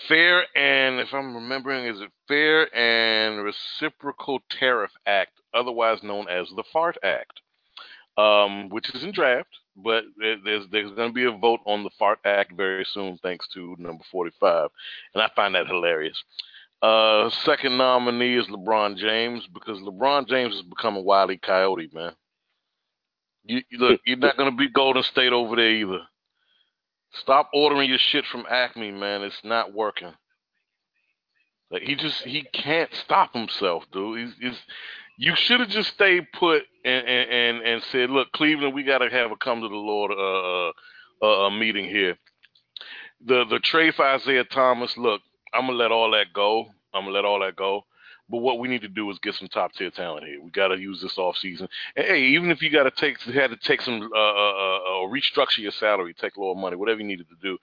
Fair 0.07 0.45
and, 0.55 0.99
if 0.99 1.13
I'm 1.13 1.35
remembering, 1.35 1.85
is 1.85 1.99
it 1.99 2.11
Fair 2.27 2.73
and 2.75 3.43
Reciprocal 3.43 4.39
Tariff 4.49 4.91
Act, 5.05 5.33
otherwise 5.53 6.03
known 6.03 6.29
as 6.29 6.47
the 6.55 6.63
FART 6.71 6.97
Act, 7.03 7.41
um, 8.17 8.69
which 8.69 8.93
is 8.95 9.03
in 9.03 9.11
draft, 9.11 9.49
but 9.83 10.03
there's 10.17 10.65
there's 10.71 10.91
going 10.91 11.09
to 11.09 11.13
be 11.13 11.25
a 11.25 11.31
vote 11.31 11.59
on 11.65 11.83
the 11.83 11.89
FART 11.97 12.19
Act 12.25 12.53
very 12.55 12.85
soon, 12.85 13.17
thanks 13.21 13.47
to 13.49 13.75
number 13.79 14.03
45, 14.11 14.69
and 15.13 15.23
I 15.23 15.29
find 15.35 15.55
that 15.55 15.67
hilarious. 15.67 16.21
Uh, 16.81 17.29
second 17.43 17.77
nominee 17.77 18.37
is 18.37 18.47
LeBron 18.47 18.97
James 18.97 19.45
because 19.53 19.79
LeBron 19.79 20.27
James 20.27 20.55
is 20.55 20.61
becoming 20.61 21.03
wily 21.03 21.37
Coyote, 21.37 21.89
man. 21.93 22.13
You, 23.43 23.61
you 23.69 23.77
look, 23.79 24.01
you're 24.05 24.17
not 24.17 24.37
going 24.37 24.51
to 24.51 24.57
be 24.57 24.69
Golden 24.69 25.03
State 25.03 25.33
over 25.33 25.55
there 25.55 25.71
either. 25.71 26.01
Stop 27.11 27.49
ordering 27.53 27.89
your 27.89 27.97
shit 27.97 28.25
from 28.25 28.45
Acme, 28.49 28.91
man. 28.91 29.23
It's 29.23 29.41
not 29.43 29.73
working. 29.73 30.13
Like 31.71 31.83
he 31.83 31.95
just 31.95 32.23
he 32.23 32.43
can't 32.53 32.93
stop 32.93 33.33
himself, 33.33 33.83
dude. 33.91 34.19
He's, 34.19 34.33
he's 34.39 34.59
you 35.19 35.35
should 35.35 35.59
have 35.59 35.67
just 35.67 35.93
stayed 35.93 36.31
put 36.31 36.63
and, 36.85 37.05
and 37.05 37.29
and 37.29 37.67
and 37.67 37.83
said, 37.91 38.09
look, 38.09 38.31
Cleveland, 38.31 38.73
we 38.73 38.83
got 38.83 38.99
to 38.99 39.09
have 39.09 39.31
a 39.31 39.35
come 39.35 39.61
to 39.61 39.67
the 39.67 39.75
Lord 39.75 40.11
uh, 40.11 40.69
uh, 41.21 41.47
uh, 41.47 41.49
meeting 41.49 41.85
here. 41.85 42.17
The 43.25 43.43
the 43.49 43.59
trade 43.59 43.95
for 43.95 44.05
Isaiah 44.05 44.45
Thomas, 44.45 44.95
look, 44.97 45.21
I'm 45.53 45.65
gonna 45.65 45.77
let 45.77 45.91
all 45.91 46.09
that 46.11 46.31
go. 46.33 46.67
I'm 46.93 47.03
gonna 47.03 47.11
let 47.11 47.25
all 47.25 47.41
that 47.41 47.57
go. 47.57 47.83
But 48.29 48.37
what 48.37 48.59
we 48.59 48.69
need 48.69 48.83
to 48.83 48.87
do 48.87 49.09
is 49.11 49.19
get 49.19 49.35
some 49.35 49.49
top 49.49 49.73
tier 49.73 49.89
talent 49.89 50.25
here. 50.25 50.41
We 50.41 50.51
got 50.51 50.67
to 50.69 50.77
use 50.77 51.01
this 51.01 51.17
off 51.17 51.35
season. 51.35 51.67
And 51.97 52.05
hey, 52.05 52.21
even 52.27 52.51
if 52.51 52.61
you 52.61 52.69
got 52.69 52.83
to 52.83 52.91
take 52.91 53.19
had 53.19 53.49
to 53.49 53.57
take 53.57 53.81
some 53.81 54.09
uh, 54.15 54.17
uh, 54.17 54.77
uh, 54.77 55.09
restructure 55.09 55.57
your 55.57 55.71
salary, 55.73 56.13
take 56.13 56.37
lower 56.37 56.55
money, 56.55 56.77
whatever 56.77 57.01
you 57.01 57.07
needed 57.07 57.27
to 57.27 57.35
do, 57.41 57.57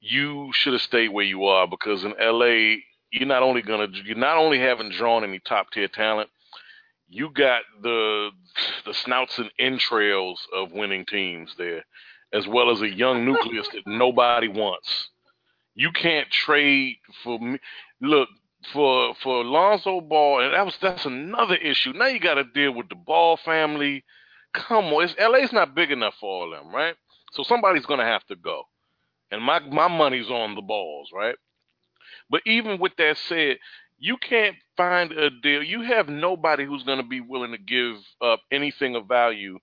you 0.00 0.50
should 0.52 0.72
have 0.72 0.82
stayed 0.82 1.10
where 1.10 1.24
you 1.24 1.44
are 1.44 1.68
because 1.68 2.02
in 2.02 2.14
LA, 2.18 2.80
you're 3.12 3.28
not 3.28 3.44
only 3.44 3.62
gonna 3.62 3.86
you're 4.04 4.16
not 4.16 4.38
only 4.38 4.58
haven't 4.58 4.94
drawn 4.94 5.22
any 5.22 5.38
top 5.38 5.70
tier 5.70 5.86
talent, 5.86 6.28
you 7.12 7.28
got 7.28 7.62
the 7.82 8.30
the 8.86 8.94
snouts 8.94 9.38
and 9.38 9.50
entrails 9.58 10.46
of 10.54 10.72
winning 10.72 11.04
teams 11.04 11.54
there, 11.58 11.84
as 12.32 12.48
well 12.48 12.70
as 12.70 12.80
a 12.80 12.88
young 12.88 13.26
nucleus 13.26 13.68
that 13.74 13.86
nobody 13.86 14.48
wants. 14.48 15.10
You 15.74 15.92
can't 15.92 16.30
trade 16.30 16.96
for 17.22 17.38
me. 17.38 17.58
Look, 18.00 18.30
for 18.72 19.14
for 19.22 19.44
Lonzo 19.44 20.00
Ball, 20.00 20.44
and 20.44 20.54
that 20.54 20.64
was 20.64 20.76
that's 20.80 21.04
another 21.04 21.56
issue. 21.56 21.92
Now 21.92 22.06
you 22.06 22.18
got 22.18 22.34
to 22.34 22.44
deal 22.44 22.72
with 22.72 22.88
the 22.88 22.94
Ball 22.94 23.36
family. 23.36 24.04
Come 24.54 24.86
on, 24.86 25.04
it's, 25.04 25.14
LA's 25.18 25.52
not 25.52 25.74
big 25.74 25.90
enough 25.90 26.14
for 26.18 26.44
all 26.44 26.50
them, 26.50 26.74
right? 26.74 26.94
So 27.32 27.42
somebody's 27.42 27.86
gonna 27.86 28.04
have 28.04 28.24
to 28.28 28.36
go, 28.36 28.62
and 29.30 29.42
my 29.42 29.60
my 29.60 29.88
money's 29.88 30.30
on 30.30 30.54
the 30.54 30.62
Balls, 30.62 31.10
right? 31.12 31.36
But 32.30 32.40
even 32.46 32.78
with 32.78 32.96
that 32.96 33.18
said, 33.18 33.58
you 34.02 34.16
can't 34.16 34.56
find 34.76 35.12
a 35.12 35.30
deal. 35.30 35.62
You 35.62 35.82
have 35.82 36.08
nobody 36.08 36.64
who's 36.64 36.82
gonna 36.82 37.04
be 37.04 37.20
willing 37.20 37.52
to 37.52 37.58
give 37.58 37.98
up 38.20 38.40
anything 38.50 38.96
of 38.96 39.06
value 39.06 39.60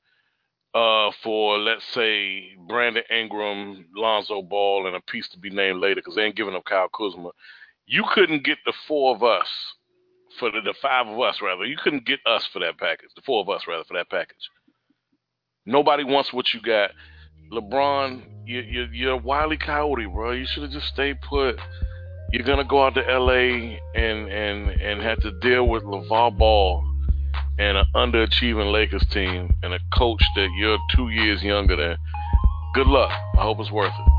uh, 0.73 1.11
for 1.21 1.57
let's 1.57 1.83
say 1.93 2.55
Brandon 2.65 3.03
Ingram, 3.11 3.87
Lonzo 3.93 4.41
Ball, 4.41 4.87
and 4.87 4.95
a 4.95 5.01
piece 5.01 5.27
to 5.29 5.39
be 5.39 5.49
named 5.49 5.81
later 5.81 5.95
because 5.95 6.15
they 6.15 6.23
ain't 6.23 6.37
giving 6.37 6.55
up 6.55 6.63
Kyle 6.63 6.87
Kuzma. 6.87 7.31
You 7.85 8.05
couldn't 8.13 8.45
get 8.45 8.59
the 8.65 8.71
four 8.87 9.13
of 9.13 9.23
us 9.23 9.49
for 10.39 10.49
the, 10.49 10.61
the 10.61 10.73
five 10.81 11.07
of 11.07 11.19
us 11.19 11.41
rather. 11.41 11.65
You 11.65 11.75
couldn't 11.75 12.05
get 12.05 12.21
us 12.25 12.47
for 12.53 12.59
that 12.59 12.77
package. 12.77 13.09
The 13.17 13.21
four 13.25 13.41
of 13.41 13.49
us 13.49 13.63
rather 13.67 13.83
for 13.83 13.95
that 13.95 14.09
package. 14.09 14.49
Nobody 15.65 16.05
wants 16.05 16.31
what 16.31 16.53
you 16.53 16.61
got. 16.61 16.91
LeBron, 17.51 18.23
you, 18.45 18.61
you, 18.61 18.87
you're 18.93 19.13
a 19.13 19.17
wily 19.17 19.57
coyote, 19.57 20.05
bro. 20.05 20.31
You 20.31 20.45
should 20.45 20.63
have 20.63 20.71
just 20.71 20.87
stayed 20.87 21.19
put. 21.19 21.57
You're 22.31 22.45
gonna 22.45 22.63
go 22.63 22.85
out 22.85 22.93
to 22.93 23.01
LA 23.01 23.77
and 23.95 24.29
and 24.29 24.69
and 24.69 25.01
have 25.01 25.19
to 25.21 25.31
deal 25.39 25.67
with 25.67 25.81
LaVar 25.83 26.37
Ball 26.37 26.85
and 27.57 27.75
an 27.75 27.85
underachieving 27.95 28.71
Lakers 28.71 29.03
team 29.11 29.51
and 29.63 29.73
a 29.73 29.79
coach 29.97 30.21
that 30.35 30.47
you're 30.55 30.77
two 30.95 31.09
years 31.09 31.41
younger 31.41 31.75
than. 31.75 31.97
Good 32.75 32.85
luck. 32.85 33.09
I 33.35 33.41
hope 33.41 33.59
it's 33.59 33.71
worth 33.71 33.91
it. 33.91 34.11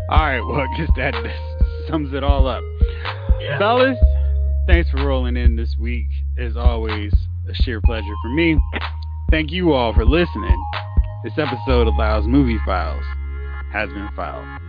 All 0.10 0.20
right, 0.20 0.40
well, 0.40 0.60
I 0.60 0.66
guess 0.78 0.88
that 0.96 1.14
sums 1.88 2.14
it 2.14 2.24
all 2.24 2.46
up. 2.46 2.62
Yeah. 3.40 3.58
Fellas, 3.58 3.98
thanks 4.66 4.88
for 4.88 5.04
rolling 5.04 5.36
in 5.36 5.56
this 5.56 5.76
week. 5.78 6.06
As 6.38 6.56
always, 6.56 7.12
a 7.48 7.54
sheer 7.62 7.82
pleasure 7.84 8.14
for 8.22 8.30
me. 8.30 8.58
Thank 9.30 9.50
you 9.50 9.72
all 9.72 9.92
for 9.92 10.06
listening. 10.06 10.56
This 11.24 11.34
episode 11.36 11.88
of 11.88 11.94
Lyle's 11.96 12.26
Movie 12.26 12.58
Files 12.64 13.04
has 13.76 13.90
been 13.90 14.08
filed. 14.16 14.65